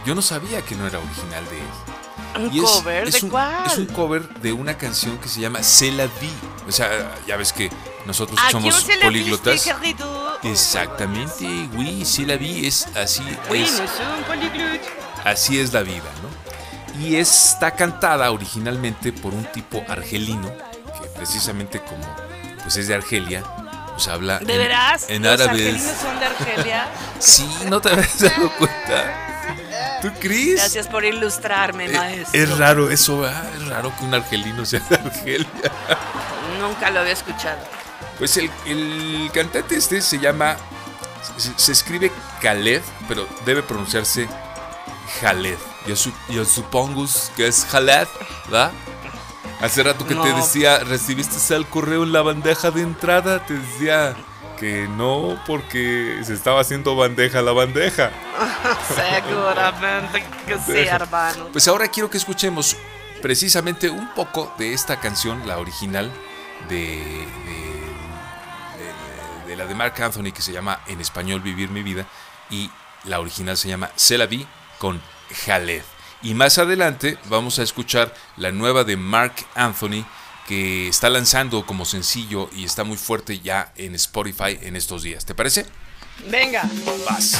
Yo 0.06 0.14
no 0.14 0.22
sabía 0.22 0.62
que 0.62 0.74
no 0.76 0.86
era 0.86 0.98
original 0.98 1.44
de 1.50 1.58
él. 1.58 2.46
¿Un 2.46 2.54
Y 2.54 2.60
es- 2.60 2.70
cover? 2.70 3.08
es 3.08 3.14
¿De 3.14 3.20
un- 3.24 3.30
cuál? 3.30 3.66
Es 3.66 3.76
un 3.78 3.86
cover 3.86 4.28
de 4.40 4.52
una 4.52 4.78
canción 4.78 5.18
que 5.18 5.28
se 5.28 5.40
llama 5.40 5.62
C'est 5.62 5.92
la 5.94 6.06
vie. 6.06 6.30
O 6.68 6.72
sea, 6.72 6.88
ya 7.26 7.36
ves 7.36 7.52
que 7.52 7.70
nosotros 8.06 8.38
¿A 8.42 8.50
somos 8.50 8.84
políglotas. 9.02 9.66
Exactamente, 10.42 11.68
oui, 11.76 12.04
c'est 12.04 12.26
la 12.26 12.36
vie, 12.36 12.66
es 12.66 12.86
así, 12.96 13.22
es, 13.52 13.82
así 15.24 15.60
es 15.60 15.72
la 15.72 15.82
vida, 15.82 16.10
¿no? 16.22 17.00
Y 17.04 17.16
está 17.16 17.70
cantada 17.72 18.30
originalmente 18.30 19.12
por 19.12 19.32
un 19.34 19.44
tipo 19.52 19.82
argelino, 19.88 20.50
que 21.00 21.08
precisamente 21.16 21.80
como 21.80 22.04
pues 22.62 22.76
es 22.76 22.88
de 22.88 22.94
Argelia, 22.94 23.42
pues 23.94 24.08
habla 24.08 24.38
¿De 24.38 24.52
en, 24.54 24.58
veras? 24.58 25.06
en 25.08 25.22
¿Los 25.22 25.32
árabe. 25.40 25.50
argelinos 25.68 25.96
son 26.00 26.18
de 26.20 26.26
Argelia? 26.26 26.88
Sí, 27.18 27.46
no 27.68 27.80
te 27.80 27.90
habías 27.90 28.18
dado 28.18 28.50
cuenta. 28.56 29.98
¿Tú 30.02 30.10
crees? 30.18 30.56
Gracias 30.56 30.88
por 30.88 31.04
ilustrarme, 31.04 31.84
Eh, 31.86 31.92
maestro. 31.92 32.40
es 32.42 32.58
raro 32.58 32.90
eso, 32.90 33.20
¿verdad? 33.20 33.44
Es 33.56 33.68
raro 33.68 33.92
que 33.98 34.04
un 34.04 34.14
argelino 34.14 34.64
sea 34.64 34.80
de 34.88 34.96
Argelia. 34.96 35.46
Nunca 36.58 36.90
lo 36.90 37.00
había 37.00 37.12
escuchado. 37.12 37.58
Pues 38.20 38.36
el, 38.36 38.48
el 38.66 39.30
cantante 39.34 39.74
este 39.74 40.00
se 40.00 40.20
llama. 40.20 40.56
Se, 41.36 41.50
se 41.56 41.72
escribe 41.72 42.12
Khaled, 42.40 42.82
pero 43.08 43.26
debe 43.44 43.62
pronunciarse 43.64 44.28
Jaled. 45.20 45.58
Yo, 45.86 45.96
su- 45.96 46.12
yo 46.28 46.44
supongo 46.44 47.04
que 47.36 47.48
es 47.48 47.64
Jaled, 47.64 48.06
¿verdad? 48.44 48.70
Hace 49.60 49.82
rato 49.82 50.06
que 50.06 50.14
te 50.14 50.32
decía, 50.34 50.78
¿recibiste 50.78 51.54
el 51.56 51.66
correo 51.66 52.04
en 52.04 52.12
la 52.12 52.22
bandeja 52.22 52.70
de 52.70 52.80
entrada? 52.82 53.44
Te 53.44 53.54
decía 53.54 54.14
que 54.58 54.86
no, 54.88 55.38
porque 55.46 56.20
se 56.24 56.32
estaba 56.32 56.60
haciendo 56.60 56.96
bandeja 56.96 57.42
la 57.42 57.52
bandeja. 57.52 58.10
Seguramente 59.26 60.24
que 60.46 60.58
sí, 60.58 60.78
hermano. 60.88 61.48
Pues 61.52 61.68
ahora 61.68 61.88
quiero 61.88 62.08
que 62.08 62.16
escuchemos 62.18 62.76
precisamente 63.20 63.90
un 63.90 64.08
poco 64.14 64.52
de 64.58 64.72
esta 64.72 64.98
canción, 65.00 65.46
la 65.46 65.58
original 65.58 66.10
de 66.70 67.26
la 69.60 69.66
de 69.66 69.74
Mark 69.74 70.00
Anthony 70.00 70.32
que 70.32 70.40
se 70.40 70.52
llama 70.52 70.80
en 70.86 71.02
español 71.02 71.42
Vivir 71.42 71.68
mi 71.68 71.82
vida 71.82 72.06
y 72.48 72.70
la 73.04 73.20
original 73.20 73.58
se 73.58 73.68
llama 73.68 73.90
Se 73.94 74.16
la 74.16 74.24
vi 74.24 74.46
con 74.78 75.02
Jaled. 75.44 75.82
Y 76.22 76.32
más 76.32 76.56
adelante 76.56 77.18
vamos 77.28 77.58
a 77.58 77.62
escuchar 77.62 78.14
la 78.38 78.52
nueva 78.52 78.84
de 78.84 78.96
Mark 78.96 79.34
Anthony 79.54 80.06
que 80.48 80.88
está 80.88 81.10
lanzando 81.10 81.66
como 81.66 81.84
sencillo 81.84 82.48
y 82.54 82.64
está 82.64 82.84
muy 82.84 82.96
fuerte 82.96 83.40
ya 83.40 83.72
en 83.76 83.94
Spotify 83.96 84.58
en 84.62 84.76
estos 84.76 85.02
días. 85.02 85.26
¿Te 85.26 85.34
parece? 85.34 85.66
Venga. 86.26 86.62
Vas. 87.06 87.38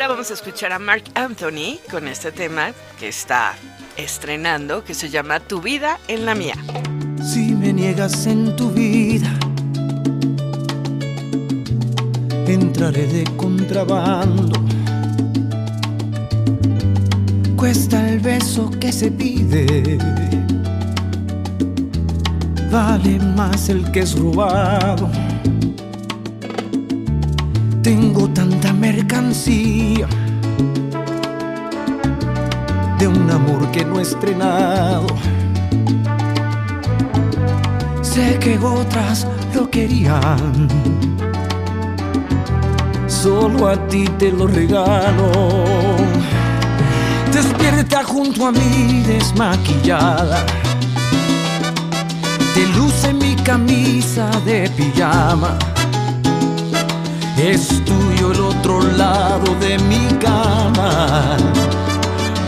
Ahora 0.00 0.14
vamos 0.14 0.30
a 0.30 0.34
escuchar 0.34 0.72
a 0.72 0.78
Mark 0.78 1.02
Anthony 1.16 1.80
con 1.90 2.06
este 2.06 2.30
tema 2.30 2.70
que 3.00 3.08
está 3.08 3.56
estrenando, 3.96 4.84
que 4.84 4.94
se 4.94 5.08
llama 5.08 5.40
Tu 5.40 5.60
vida 5.60 5.98
en 6.06 6.24
la 6.24 6.36
mía. 6.36 6.54
Si 7.20 7.52
me 7.52 7.72
niegas 7.72 8.28
en 8.28 8.54
tu 8.54 8.70
vida, 8.70 9.36
entraré 12.46 13.08
de 13.08 13.24
contrabando. 13.36 14.62
Cuesta 17.56 18.08
el 18.08 18.20
beso 18.20 18.70
que 18.78 18.92
se 18.92 19.10
pide, 19.10 19.98
vale 22.70 23.18
más 23.18 23.68
el 23.68 23.90
que 23.90 24.00
es 24.00 24.16
robado. 24.16 25.10
Tengo 27.88 28.28
tanta 28.28 28.74
mercancía 28.74 30.06
de 32.98 33.08
un 33.08 33.30
amor 33.30 33.70
que 33.70 33.82
no 33.82 33.98
he 33.98 34.02
estrenado. 34.02 35.06
Sé 38.02 38.38
que 38.40 38.58
otras 38.58 39.26
lo 39.54 39.70
querían, 39.70 40.68
solo 43.06 43.68
a 43.68 43.76
ti 43.88 44.04
te 44.18 44.32
lo 44.32 44.46
regalo. 44.46 45.32
Despierta 47.32 48.04
junto 48.04 48.48
a 48.48 48.52
mí 48.52 49.02
desmaquillada, 49.06 50.44
te 52.52 52.66
luce 52.76 53.14
mi 53.14 53.34
camisa 53.36 54.28
de 54.44 54.68
pijama. 54.76 55.56
Es 57.38 57.84
tuyo 57.84 58.32
el 58.32 58.40
otro 58.40 58.82
lado 58.82 59.54
de 59.60 59.78
mi 59.78 60.08
cama 60.18 61.36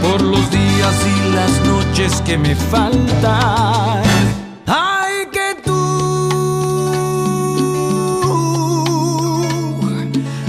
por 0.03 0.21
los 0.21 0.51
días 0.51 0.97
y 1.07 1.33
las 1.33 1.61
noches 1.65 2.21
que 2.23 2.37
me 2.37 2.57
faltan. 2.57 4.03
Ay, 4.67 5.29
que 5.31 5.55
tú, 5.63 5.79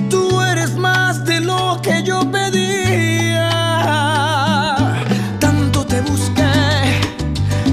tú 0.10 0.42
eres 0.42 0.76
más 0.76 1.24
de 1.24 1.39
lo 1.39 1.80
que 1.84 2.02
yo 2.02 2.22
pedía. 2.32 3.48
Tanto 5.39 5.86
te 5.86 6.02
busqué, 6.02 7.00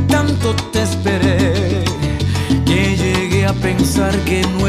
tanto 0.06 0.54
te 0.70 0.82
esperé, 0.82 1.82
que 2.66 2.94
llegué 2.94 3.46
a 3.46 3.54
pensar 3.54 4.14
que 4.26 4.42
no 4.42 4.68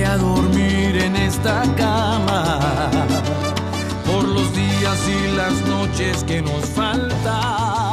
A 0.00 0.16
dormir 0.16 0.96
en 0.96 1.14
esta 1.14 1.62
cama 1.76 2.58
por 4.06 4.24
los 4.24 4.52
días 4.54 4.98
y 5.06 5.36
las 5.36 5.52
noches 5.66 6.24
que 6.24 6.40
nos 6.40 6.64
faltan. 6.64 7.91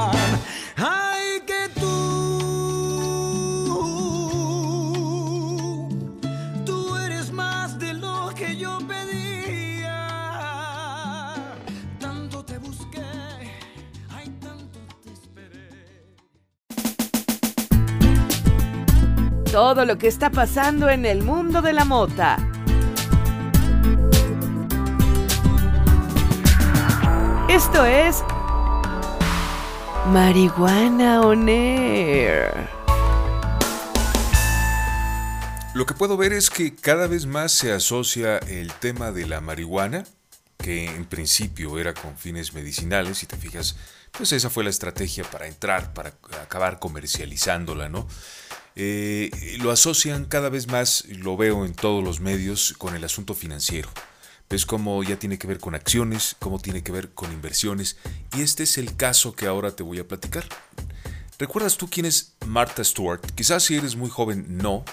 Todo 19.70 19.86
lo 19.86 20.00
que 20.00 20.08
está 20.08 20.32
pasando 20.32 20.90
en 20.90 21.06
el 21.06 21.22
mundo 21.22 21.62
de 21.62 21.74
la 21.74 21.86
mota. 21.86 22.38
Esto 27.48 27.86
es 27.86 28.24
Marihuana 30.08 31.22
On. 31.22 31.46
Lo 35.76 35.86
que 35.86 35.94
puedo 35.94 36.18
ver 36.18 36.34
es 36.34 36.50
que 36.50 36.74
cada 36.74 37.06
vez 37.06 37.28
más 37.28 37.52
se 37.52 37.72
asocia 37.72 38.40
el 38.40 38.74
tema 38.74 39.12
de 39.12 39.28
la 39.28 39.40
marihuana, 39.40 40.04
que 40.58 40.86
en 40.86 41.06
principio 41.06 41.78
era 41.78 41.94
con 41.94 42.18
fines 42.18 42.56
medicinales, 42.56 43.20
si 43.20 43.28
te 43.28 43.38
fijas, 43.38 43.76
pues 44.18 44.32
esa 44.32 44.50
fue 44.50 44.64
la 44.64 44.72
estrategia 44.72 45.26
para 45.26 45.46
entrar, 45.46 45.94
para 45.94 46.14
acabar 46.42 46.80
comercializándola, 46.80 47.88
¿no? 47.88 48.08
Eh, 48.82 49.58
lo 49.60 49.72
asocian 49.72 50.24
cada 50.24 50.48
vez 50.48 50.70
más, 50.70 51.04
lo 51.10 51.36
veo 51.36 51.66
en 51.66 51.74
todos 51.74 52.02
los 52.02 52.22
medios, 52.22 52.74
con 52.78 52.96
el 52.96 53.04
asunto 53.04 53.34
financiero. 53.34 53.90
Ves 54.50 54.66
cómo 54.66 55.04
ya 55.04 55.20
tiene 55.20 55.38
que 55.38 55.48
ver 55.48 55.60
con 55.60 55.76
acciones, 55.76 56.38
cómo 56.40 56.60
tiene 56.60 56.82
que 56.82 56.94
ver 56.94 57.10
con 57.10 57.34
inversiones, 57.34 57.98
y 58.38 58.42
este 58.42 58.64
es 58.64 58.78
el 58.78 58.96
caso 58.96 59.36
que 59.36 59.48
ahora 59.48 59.76
te 59.76 59.84
voy 59.84 60.00
a 60.00 60.08
platicar. 60.08 60.46
¿Recuerdas 61.38 61.76
tú 61.76 61.90
quién 61.90 62.06
es 62.06 62.36
Martha 62.48 62.82
Stewart? 62.82 63.20
Quizás 63.36 63.64
si 63.64 63.76
eres 63.76 63.98
muy 63.98 64.10
joven, 64.10 64.46
no. 64.48 64.86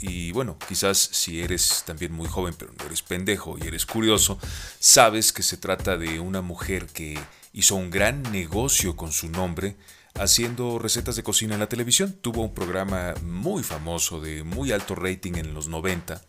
Y 0.00 0.32
bueno, 0.32 0.56
quizás 0.66 0.96
si 0.96 1.42
eres 1.42 1.82
también 1.84 2.12
muy 2.12 2.28
joven, 2.28 2.54
pero 2.58 2.72
no 2.78 2.86
eres 2.86 3.02
pendejo 3.02 3.58
y 3.62 3.66
eres 3.66 3.84
curioso, 3.84 4.38
sabes 4.78 5.34
que 5.34 5.42
se 5.42 5.58
trata 5.58 5.98
de 5.98 6.18
una 6.18 6.40
mujer 6.40 6.86
que 6.86 7.20
hizo 7.52 7.74
un 7.74 7.90
gran 7.90 8.22
negocio 8.32 8.96
con 8.96 9.12
su 9.12 9.28
nombre 9.28 9.76
haciendo 10.14 10.78
recetas 10.78 11.16
de 11.16 11.22
cocina 11.22 11.54
en 11.54 11.60
la 11.60 11.68
televisión. 11.68 12.12
Tuvo 12.20 12.42
un 12.42 12.54
programa 12.54 13.14
muy 13.22 13.62
famoso 13.62 14.20
de 14.20 14.44
muy 14.44 14.72
alto 14.72 14.94
rating 14.94 15.34
en 15.36 15.54
los 15.54 15.68
90. 15.68 16.20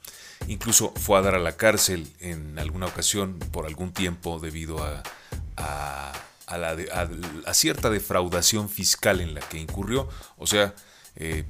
Incluso 0.47 0.93
fue 0.95 1.17
a 1.17 1.21
dar 1.21 1.35
a 1.35 1.39
la 1.39 1.55
cárcel 1.55 2.11
en 2.19 2.59
alguna 2.59 2.87
ocasión 2.87 3.39
por 3.51 3.65
algún 3.65 3.93
tiempo 3.93 4.39
debido 4.39 4.83
a, 4.83 5.03
a, 5.55 6.57
la 6.57 7.53
cierta 7.53 7.89
defraudación 7.89 8.69
fiscal 8.69 9.21
en 9.21 9.33
la 9.33 9.41
que 9.41 9.59
incurrió. 9.59 10.09
O 10.37 10.47
sea, 10.47 10.73
eh, 11.15 11.45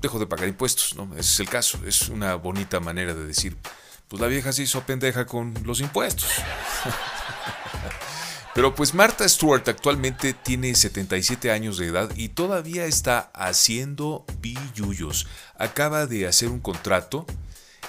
dejó 0.00 0.18
de 0.18 0.26
pagar 0.26 0.48
impuestos, 0.48 0.94
¿no? 0.96 1.04
Ese 1.14 1.32
es 1.32 1.40
el 1.40 1.48
caso. 1.48 1.78
Es 1.86 2.08
una 2.08 2.34
bonita 2.34 2.80
manera 2.80 3.14
de 3.14 3.26
decir, 3.26 3.56
pues 4.08 4.20
la 4.20 4.28
vieja 4.28 4.52
se 4.52 4.62
hizo 4.62 4.82
pendeja 4.82 5.26
con 5.26 5.54
los 5.64 5.80
impuestos. 5.80 6.28
Pero 8.54 8.72
pues 8.72 8.94
Martha 8.94 9.28
Stewart 9.28 9.68
actualmente 9.68 10.32
tiene 10.32 10.76
77 10.76 11.50
años 11.50 11.76
de 11.76 11.88
edad 11.88 12.10
y 12.14 12.28
todavía 12.28 12.86
está 12.86 13.32
haciendo 13.34 14.24
billullos. 14.38 15.26
Acaba 15.58 16.06
de 16.06 16.28
hacer 16.28 16.50
un 16.50 16.60
contrato 16.60 17.26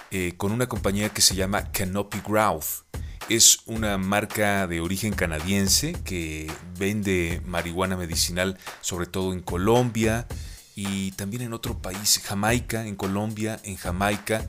eh, 0.10 0.34
con 0.38 0.52
una 0.52 0.68
compañía 0.68 1.10
que 1.10 1.22
se 1.22 1.36
llama 1.36 1.72
Canopy 1.72 2.20
Growth. 2.28 2.84
Es 3.30 3.60
una 3.68 4.00
marca 4.00 4.66
de 4.66 4.82
origen 4.82 5.14
canadiense 5.14 5.94
que 6.04 6.52
vende 6.80 7.44
marihuana 7.46 7.96
medicinal 7.96 8.58
sobre 8.82 9.06
todo 9.06 9.34
en 9.34 9.42
Colombia 9.42 10.26
y 10.76 11.12
también 11.12 11.44
en 11.44 11.54
otro 11.54 11.80
país, 11.80 12.22
Jamaica, 12.26 12.88
en 12.88 12.96
Colombia, 12.96 13.60
en 13.64 13.78
Jamaica, 13.78 14.48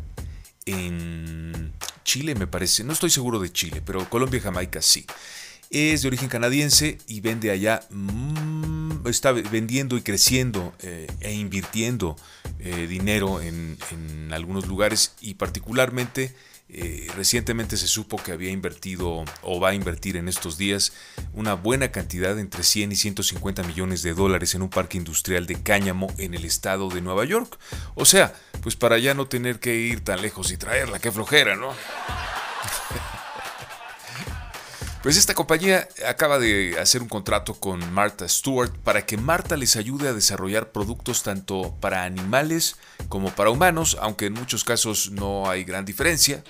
en 0.65 1.73
Chile 2.05 2.35
me 2.35 2.47
parece, 2.47 2.85
no 2.85 2.95
estoy 2.95 3.11
seguro 3.11 3.39
de 3.39 3.53
Chile, 3.53 3.83
pero 3.85 4.09
Colombia 4.09 4.39
y 4.39 4.43
Jamaica 4.43 4.81
sí. 4.81 5.05
Es 5.71 6.03
de 6.03 6.09
origen 6.09 6.29
canadiense 6.29 6.99
y 7.07 7.21
vende 7.21 7.51
allá 7.51 7.83
mm, 7.91 8.67
está 9.11 9.33
vendiendo 9.33 9.97
y 9.97 10.03
creciendo 10.03 10.75
eh, 10.81 11.07
e 11.21 11.33
invirtiendo 11.33 12.17
eh, 12.59 12.87
dinero 12.87 13.41
en, 13.41 13.77
algunos 14.33 14.67
lugares 14.67 15.15
y 15.21 15.35
particularmente 15.35 16.35
eh, 16.69 17.07
recientemente 17.15 17.77
se 17.77 17.87
supo 17.87 18.17
que 18.17 18.33
había 18.33 18.51
invertido 18.51 19.25
o 19.43 19.61
va 19.61 19.69
a 19.69 19.75
invertir 19.75 20.17
en 20.17 20.29
estos 20.29 20.59
días 20.59 20.93
una 21.33 21.55
buena 21.55 21.93
cantidad 21.93 22.39
entre 22.39 22.65
100 22.65 22.93
y 22.93 22.97
150 22.97 23.63
millones 23.63 24.03
de 24.03 24.15
dólares 24.15 24.55
en 24.57 24.63
un 24.63 24.69
parque 24.69 24.99
industrial 24.99 25.47
de 25.47 25.63
cáñamo 25.63 26.13
en 26.19 26.35
el 26.35 26.45
estado 26.45 26.89
de 26.89 27.01
Nueva 27.01 27.25
York. 27.25 27.57
O 27.95 28.05
sea, 28.05 28.35
pues 28.63 28.75
para 28.75 28.99
ya 28.99 29.15
no 29.15 29.29
tener 29.29 29.61
que 29.61 29.77
ir 29.77 30.01
tan 30.01 30.21
lejos 30.21 30.51
y 30.51 30.57
traerla, 30.57 30.99
qué 30.99 31.13
flojera, 31.13 31.55
¿no? 31.55 31.73
Pues 35.07 35.19
esta 35.19 35.35
compañía 35.35 35.87
acaba 36.05 36.41
de 36.41 36.81
hacer 36.81 37.01
un 37.01 37.09
contrato 37.09 37.55
con 37.55 37.95
Martha 37.95 38.29
Stewart 38.29 38.73
para 38.79 39.07
que 39.07 39.17
Martha 39.17 39.57
les 39.57 39.77
ayude 39.77 40.09
a 40.09 40.13
desarrollar 40.13 40.73
productos 40.73 41.23
tanto 41.23 41.77
para 41.81 42.03
animales 42.03 42.75
como 43.09 43.31
para 43.31 43.51
humanos, 43.51 43.97
aunque 44.01 44.27
en 44.27 44.33
muchos 44.33 44.65
casos 44.65 45.13
no 45.13 45.49
hay 45.49 45.63
gran 45.63 45.85
diferencia. 45.85 46.43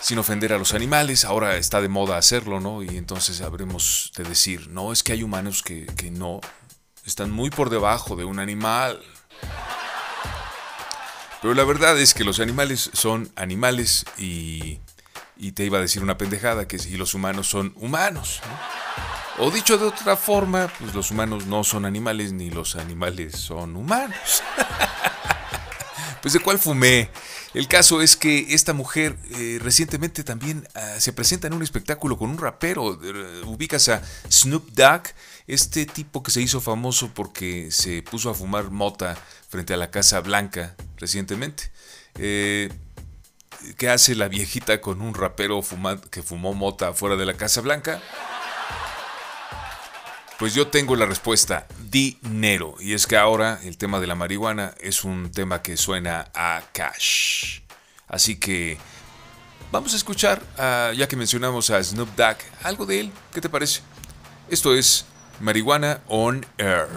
Sin 0.00 0.16
ofender 0.16 0.52
a 0.52 0.58
los 0.58 0.74
animales, 0.74 1.24
ahora 1.24 1.56
está 1.56 1.80
de 1.80 1.88
moda 1.88 2.18
hacerlo, 2.18 2.60
¿no? 2.60 2.84
Y 2.84 2.96
entonces 2.98 3.40
habremos 3.40 4.12
de 4.16 4.22
decir, 4.22 4.68
no, 4.68 4.92
es 4.92 5.02
que 5.02 5.14
hay 5.14 5.24
humanos 5.24 5.64
que, 5.64 5.86
que 5.96 6.12
no, 6.12 6.40
están 7.04 7.32
muy 7.32 7.50
por 7.50 7.68
debajo 7.68 8.14
de 8.14 8.24
un 8.24 8.38
animal. 8.38 9.02
Pero 11.40 11.52
la 11.54 11.64
verdad 11.64 11.98
es 11.98 12.14
que 12.14 12.22
los 12.22 12.38
animales 12.38 12.90
son 12.92 13.32
animales 13.34 14.04
y 14.16 14.78
y 15.36 15.52
te 15.52 15.64
iba 15.64 15.78
a 15.78 15.80
decir 15.80 16.02
una 16.02 16.18
pendejada, 16.18 16.68
que 16.68 16.78
si 16.78 16.96
los 16.96 17.14
humanos 17.14 17.48
son 17.48 17.74
humanos. 17.76 18.40
O 19.38 19.50
dicho 19.50 19.78
de 19.78 19.86
otra 19.86 20.16
forma, 20.16 20.70
pues 20.78 20.94
los 20.94 21.10
humanos 21.10 21.46
no 21.46 21.64
son 21.64 21.84
animales 21.84 22.32
ni 22.32 22.50
los 22.50 22.76
animales 22.76 23.36
son 23.36 23.76
humanos. 23.76 24.42
pues 26.22 26.34
de 26.34 26.40
cuál 26.40 26.58
fumé. 26.58 27.08
El 27.54 27.68
caso 27.68 28.00
es 28.00 28.16
que 28.16 28.54
esta 28.54 28.72
mujer 28.72 29.16
eh, 29.32 29.58
recientemente 29.60 30.24
también 30.24 30.66
ah, 30.74 30.96
se 30.98 31.12
presenta 31.12 31.48
en 31.48 31.54
un 31.54 31.62
espectáculo 31.62 32.16
con 32.16 32.30
un 32.30 32.38
rapero. 32.38 32.98
Eh, 33.02 33.42
ubicas 33.44 33.88
a 33.88 34.02
Snoop 34.30 34.70
Dogg, 34.72 35.02
este 35.46 35.84
tipo 35.84 36.22
que 36.22 36.30
se 36.30 36.40
hizo 36.40 36.60
famoso 36.60 37.12
porque 37.12 37.70
se 37.70 38.02
puso 38.02 38.30
a 38.30 38.34
fumar 38.34 38.70
mota 38.70 39.18
frente 39.48 39.74
a 39.74 39.76
la 39.76 39.90
Casa 39.90 40.20
Blanca 40.20 40.76
recientemente. 40.96 41.70
Eh, 42.16 42.70
¿Qué 43.76 43.88
hace 43.88 44.14
la 44.14 44.28
viejita 44.28 44.80
con 44.80 45.00
un 45.02 45.14
rapero 45.14 45.62
que 46.10 46.22
fumó 46.22 46.54
mota 46.54 46.92
fuera 46.92 47.16
de 47.16 47.26
la 47.26 47.34
Casa 47.34 47.60
Blanca? 47.60 48.00
Pues 50.38 50.54
yo 50.54 50.66
tengo 50.66 50.96
la 50.96 51.06
respuesta, 51.06 51.66
dinero. 51.88 52.74
Y 52.80 52.94
es 52.94 53.06
que 53.06 53.16
ahora 53.16 53.60
el 53.62 53.76
tema 53.76 54.00
de 54.00 54.06
la 54.08 54.14
marihuana 54.14 54.74
es 54.80 55.04
un 55.04 55.30
tema 55.30 55.62
que 55.62 55.76
suena 55.76 56.30
a 56.34 56.62
cash. 56.72 57.60
Así 58.08 58.36
que 58.36 58.76
vamos 59.70 59.92
a 59.92 59.96
escuchar, 59.96 60.42
ya 60.96 61.06
que 61.06 61.16
mencionamos 61.16 61.70
a 61.70 61.82
Snoop 61.82 62.16
Dogg, 62.16 62.38
algo 62.62 62.86
de 62.86 63.00
él. 63.00 63.12
¿Qué 63.32 63.40
te 63.40 63.48
parece? 63.48 63.82
Esto 64.48 64.74
es 64.74 65.06
Marihuana 65.40 66.00
on 66.08 66.44
Air. 66.58 66.88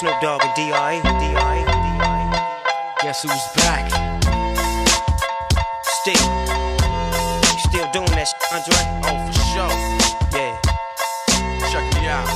Snoop 0.00 0.18
Dogg 0.22 0.42
and 0.42 0.54
D.I. 0.56 1.02
D.I. 1.02 1.58
Guess 3.02 3.22
who's 3.22 3.46
back? 3.56 3.84
Still, 5.84 6.14
still 7.68 7.86
doing 7.92 8.08
that 8.16 8.24
shit, 8.24 8.40
Andre? 8.50 8.80
Oh, 9.04 9.20
for 9.26 9.36
sure. 9.52 9.74
Yeah. 10.32 10.56
Check 11.68 11.84
me 11.92 12.08
out. 12.08 12.30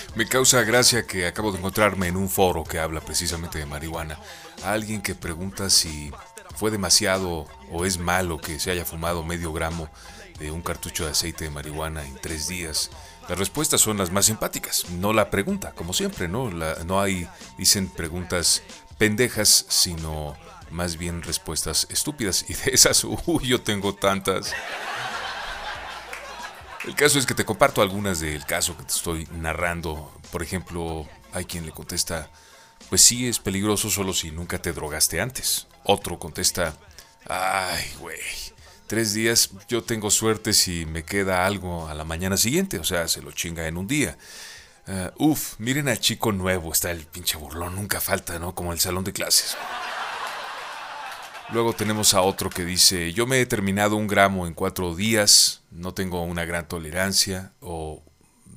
Me 0.16 0.24
causa 0.26 0.62
gracia 0.62 1.06
que 1.06 1.26
acabo 1.26 1.52
de 1.52 1.58
encontrarme 1.58 2.08
en 2.08 2.16
un 2.16 2.30
foro 2.30 2.64
que 2.64 2.78
habla 2.78 3.02
precisamente 3.02 3.58
de 3.58 3.66
marihuana. 3.66 4.18
alguien 4.64 5.02
que 5.02 5.14
pregunta 5.14 5.68
si 5.68 6.10
fue 6.56 6.70
demasiado 6.70 7.46
o 7.70 7.84
es 7.84 7.98
malo 7.98 8.38
que 8.38 8.58
se 8.58 8.70
haya 8.70 8.86
fumado 8.86 9.22
medio 9.24 9.52
gramo 9.52 9.90
de 10.40 10.50
un 10.50 10.62
cartucho 10.62 11.04
de 11.04 11.12
aceite 11.12 11.44
de 11.44 11.50
marihuana 11.50 12.04
en 12.04 12.16
tres 12.16 12.48
días. 12.48 12.90
Las 13.28 13.38
respuestas 13.38 13.80
son 13.80 13.98
las 13.98 14.10
más 14.10 14.26
simpáticas, 14.26 14.90
no 14.90 15.12
la 15.12 15.30
pregunta, 15.30 15.72
como 15.72 15.92
siempre, 15.92 16.26
¿no? 16.26 16.50
no 16.50 17.00
hay, 17.00 17.28
dicen 17.56 17.88
preguntas 17.88 18.62
pendejas, 18.98 19.66
sino 19.68 20.36
más 20.70 20.96
bien 20.96 21.22
respuestas 21.22 21.86
estúpidas. 21.90 22.44
Y 22.48 22.54
de 22.54 22.72
esas, 22.72 23.04
uy, 23.26 23.46
yo 23.46 23.60
tengo 23.62 23.94
tantas. 23.94 24.52
El 26.84 26.94
caso 26.94 27.18
es 27.18 27.26
que 27.26 27.34
te 27.34 27.44
comparto 27.44 27.82
algunas 27.82 28.20
del 28.20 28.44
caso 28.46 28.76
que 28.76 28.84
te 28.84 28.92
estoy 28.92 29.28
narrando. 29.32 30.12
Por 30.32 30.42
ejemplo, 30.42 31.06
hay 31.32 31.44
quien 31.44 31.66
le 31.66 31.72
contesta, 31.72 32.30
pues 32.88 33.02
sí, 33.02 33.28
es 33.28 33.38
peligroso 33.38 33.90
solo 33.90 34.14
si 34.14 34.30
nunca 34.30 34.60
te 34.60 34.72
drogaste 34.72 35.20
antes. 35.20 35.66
Otro 35.84 36.18
contesta, 36.18 36.74
ay, 37.28 37.84
güey, 38.00 38.18
tres 38.90 39.14
días, 39.14 39.50
yo 39.68 39.84
tengo 39.84 40.10
suerte 40.10 40.52
si 40.52 40.84
me 40.84 41.04
queda 41.04 41.46
algo 41.46 41.86
a 41.86 41.94
la 41.94 42.02
mañana 42.02 42.36
siguiente, 42.36 42.80
o 42.80 42.82
sea, 42.82 43.06
se 43.06 43.22
lo 43.22 43.30
chinga 43.30 43.68
en 43.68 43.76
un 43.76 43.86
día. 43.86 44.18
Uh, 44.88 45.30
uf, 45.30 45.54
miren 45.60 45.88
al 45.88 46.00
chico 46.00 46.32
nuevo, 46.32 46.72
está 46.72 46.90
el 46.90 47.06
pinche 47.06 47.38
burlón, 47.38 47.76
nunca 47.76 48.00
falta, 48.00 48.40
¿no? 48.40 48.52
Como 48.56 48.72
el 48.72 48.80
salón 48.80 49.04
de 49.04 49.12
clases. 49.12 49.56
Luego 51.50 51.72
tenemos 51.72 52.14
a 52.14 52.22
otro 52.22 52.50
que 52.50 52.64
dice, 52.64 53.12
yo 53.12 53.28
me 53.28 53.40
he 53.40 53.46
terminado 53.46 53.94
un 53.94 54.08
gramo 54.08 54.48
en 54.48 54.54
cuatro 54.54 54.96
días, 54.96 55.62
no 55.70 55.94
tengo 55.94 56.24
una 56.24 56.44
gran 56.44 56.66
tolerancia. 56.66 57.52
O 57.60 58.02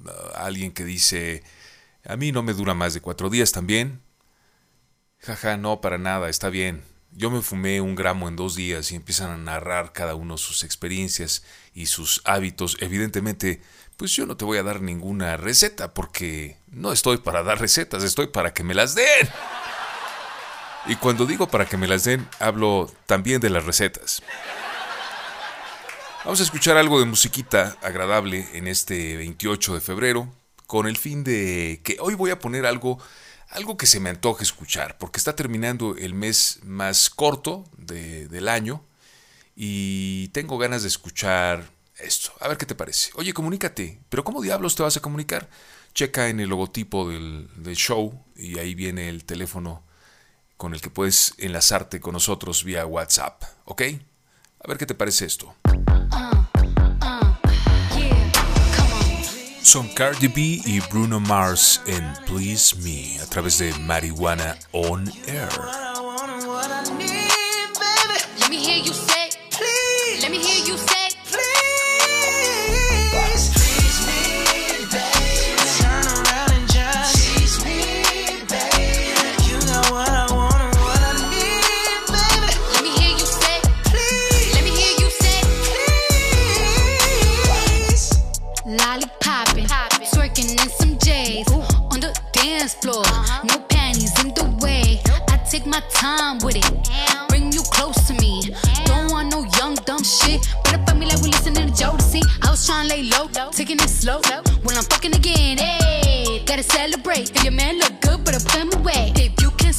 uh, 0.04 0.10
alguien 0.34 0.72
que 0.72 0.84
dice, 0.84 1.44
a 2.06 2.18
mí 2.18 2.32
no 2.32 2.42
me 2.42 2.54
dura 2.54 2.74
más 2.74 2.96
de 2.96 3.02
cuatro 3.02 3.30
días 3.30 3.52
también. 3.52 4.02
Jaja, 5.20 5.58
no, 5.58 5.80
para 5.80 6.00
nada, 6.00 6.28
está 6.28 6.50
bien. 6.50 6.92
Yo 7.16 7.30
me 7.30 7.42
fumé 7.42 7.80
un 7.80 7.96
gramo 7.96 8.28
en 8.28 8.36
dos 8.36 8.56
días 8.56 8.92
y 8.92 8.96
empiezan 8.96 9.30
a 9.30 9.38
narrar 9.38 9.94
cada 9.94 10.16
uno 10.16 10.38
sus 10.38 10.64
experiencias 10.64 11.44
y 11.74 11.86
sus 11.86 12.22
hábitos. 12.26 12.76
Evidentemente, 12.80 13.62
pues 13.98 14.12
yo 14.16 14.26
no 14.26 14.36
te 14.36 14.46
voy 14.46 14.58
a 14.58 14.64
dar 14.64 14.82
ninguna 14.82 15.38
receta 15.38 15.94
porque 15.94 16.58
no 16.68 16.92
estoy 16.92 17.18
para 17.18 17.44
dar 17.44 17.60
recetas, 17.60 18.04
estoy 18.04 18.28
para 18.28 18.54
que 18.54 18.64
me 18.64 18.74
las 18.74 18.96
den. 18.96 19.30
Y 20.88 20.96
cuando 20.96 21.26
digo 21.26 21.48
para 21.48 21.66
que 21.66 21.78
me 21.78 21.88
las 21.88 22.04
den, 22.04 22.28
hablo 22.40 22.92
también 23.06 23.40
de 23.40 23.52
las 23.52 23.64
recetas. 23.64 24.24
Vamos 26.26 26.40
a 26.40 26.44
escuchar 26.44 26.78
algo 26.78 27.00
de 27.00 27.06
musiquita 27.06 27.78
agradable 27.82 28.48
en 28.54 28.68
este 28.68 29.18
28 29.18 29.76
de 29.76 29.82
febrero, 29.82 30.34
con 30.68 30.88
el 30.88 30.98
fin 30.98 31.24
de 31.24 31.82
que 31.84 31.98
hoy 32.00 32.16
voy 32.16 32.32
a 32.32 32.40
poner 32.40 32.66
algo 32.66 32.98
algo 33.54 33.78
que 33.78 33.86
se 33.86 34.00
me 34.00 34.10
antoje 34.10 34.44
escuchar, 34.44 34.98
porque 34.98 35.20
está 35.20 35.36
terminando 35.36 35.96
el 35.96 36.14
mes 36.14 36.60
más 36.64 37.10
corto 37.10 37.64
del 37.78 38.48
año 38.48 38.84
y 39.56 40.30
tengo 40.30 40.58
ganas 40.58 40.82
de 40.82 40.88
escuchar 40.88 41.70
esto. 42.00 42.34
A 42.40 42.48
ver 42.48 42.58
qué 42.58 42.66
te 42.66 42.76
parece. 42.76 43.12
Oye, 43.16 43.34
comunícate, 43.34 44.00
pero 44.10 44.24
¿cómo 44.24 44.42
diablos 44.42 44.76
te 44.76 44.84
vas 44.84 44.98
a 44.98 45.02
comunicar? 45.02 45.50
Checa 45.94 46.30
en 46.30 46.40
el 46.40 46.50
logotipo 46.50 47.08
del, 47.10 47.48
show 47.76 48.20
y 48.36 48.58
ahí 48.58 48.74
viene 48.74 49.10
el 49.10 49.24
teléfono 49.24 49.84
con 50.58 50.74
el 50.74 50.82
que 50.82 50.90
puedes 50.90 51.36
enlazarte 51.38 52.00
con 52.00 52.14
nosotros 52.14 52.64
vía 52.64 52.86
WhatsApp, 52.86 53.44
¿ok? 53.66 53.84
A 54.64 54.68
ver 54.68 54.78
qué 54.78 54.88
te 54.88 54.96
parece 54.96 55.26
esto. 55.26 55.56
Son 59.64 59.88
Cardi 59.88 60.28
B 60.28 60.62
y 60.66 60.82
Bruno 60.92 61.22
Mars 61.22 61.82
en 61.88 62.14
Please 62.26 62.76
Me 62.84 63.20
a 63.22 63.26
través 63.26 63.58
de 63.60 63.74
Marihuana 63.80 64.58
On 64.74 65.06
Air. 65.26 65.93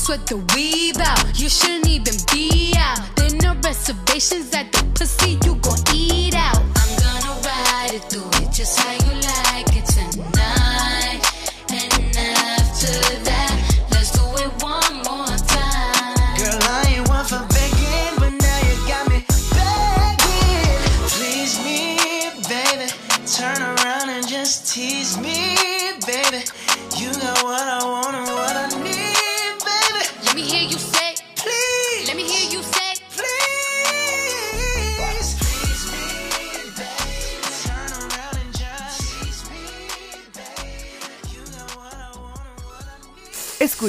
What 0.09 0.27
the 0.27 0.37
weave 0.55 0.99
out. 0.99 1.39
You 1.39 1.49
shouldn't 1.49 1.89
even 1.89 2.15
be 2.33 2.75
out. 2.77 3.01
There 3.17 3.31
no 3.43 3.55
reservations 3.63 4.53
at 4.55 4.73
the 4.73 4.85
pussy 4.95 5.37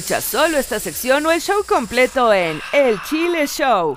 Escucha 0.05 0.21
solo 0.21 0.59
esta 0.59 0.79
sección 0.79 1.25
o 1.25 1.31
el 1.31 1.41
show 1.41 1.63
completo 1.67 2.31
en 2.31 2.61
El 2.71 3.01
Chile 3.09 3.47
Show. 3.47 3.95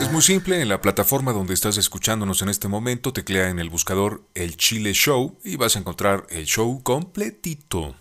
Es 0.00 0.10
muy 0.10 0.22
simple, 0.22 0.62
en 0.62 0.70
la 0.70 0.80
plataforma 0.80 1.34
donde 1.34 1.52
estás 1.52 1.76
escuchándonos 1.76 2.40
en 2.40 2.48
este 2.48 2.68
momento, 2.68 3.12
teclea 3.12 3.50
en 3.50 3.58
el 3.58 3.68
buscador 3.68 4.22
El 4.34 4.56
Chile 4.56 4.94
Show 4.94 5.36
y 5.44 5.56
vas 5.56 5.76
a 5.76 5.80
encontrar 5.80 6.26
el 6.30 6.46
show 6.46 6.82
completito. 6.82 7.99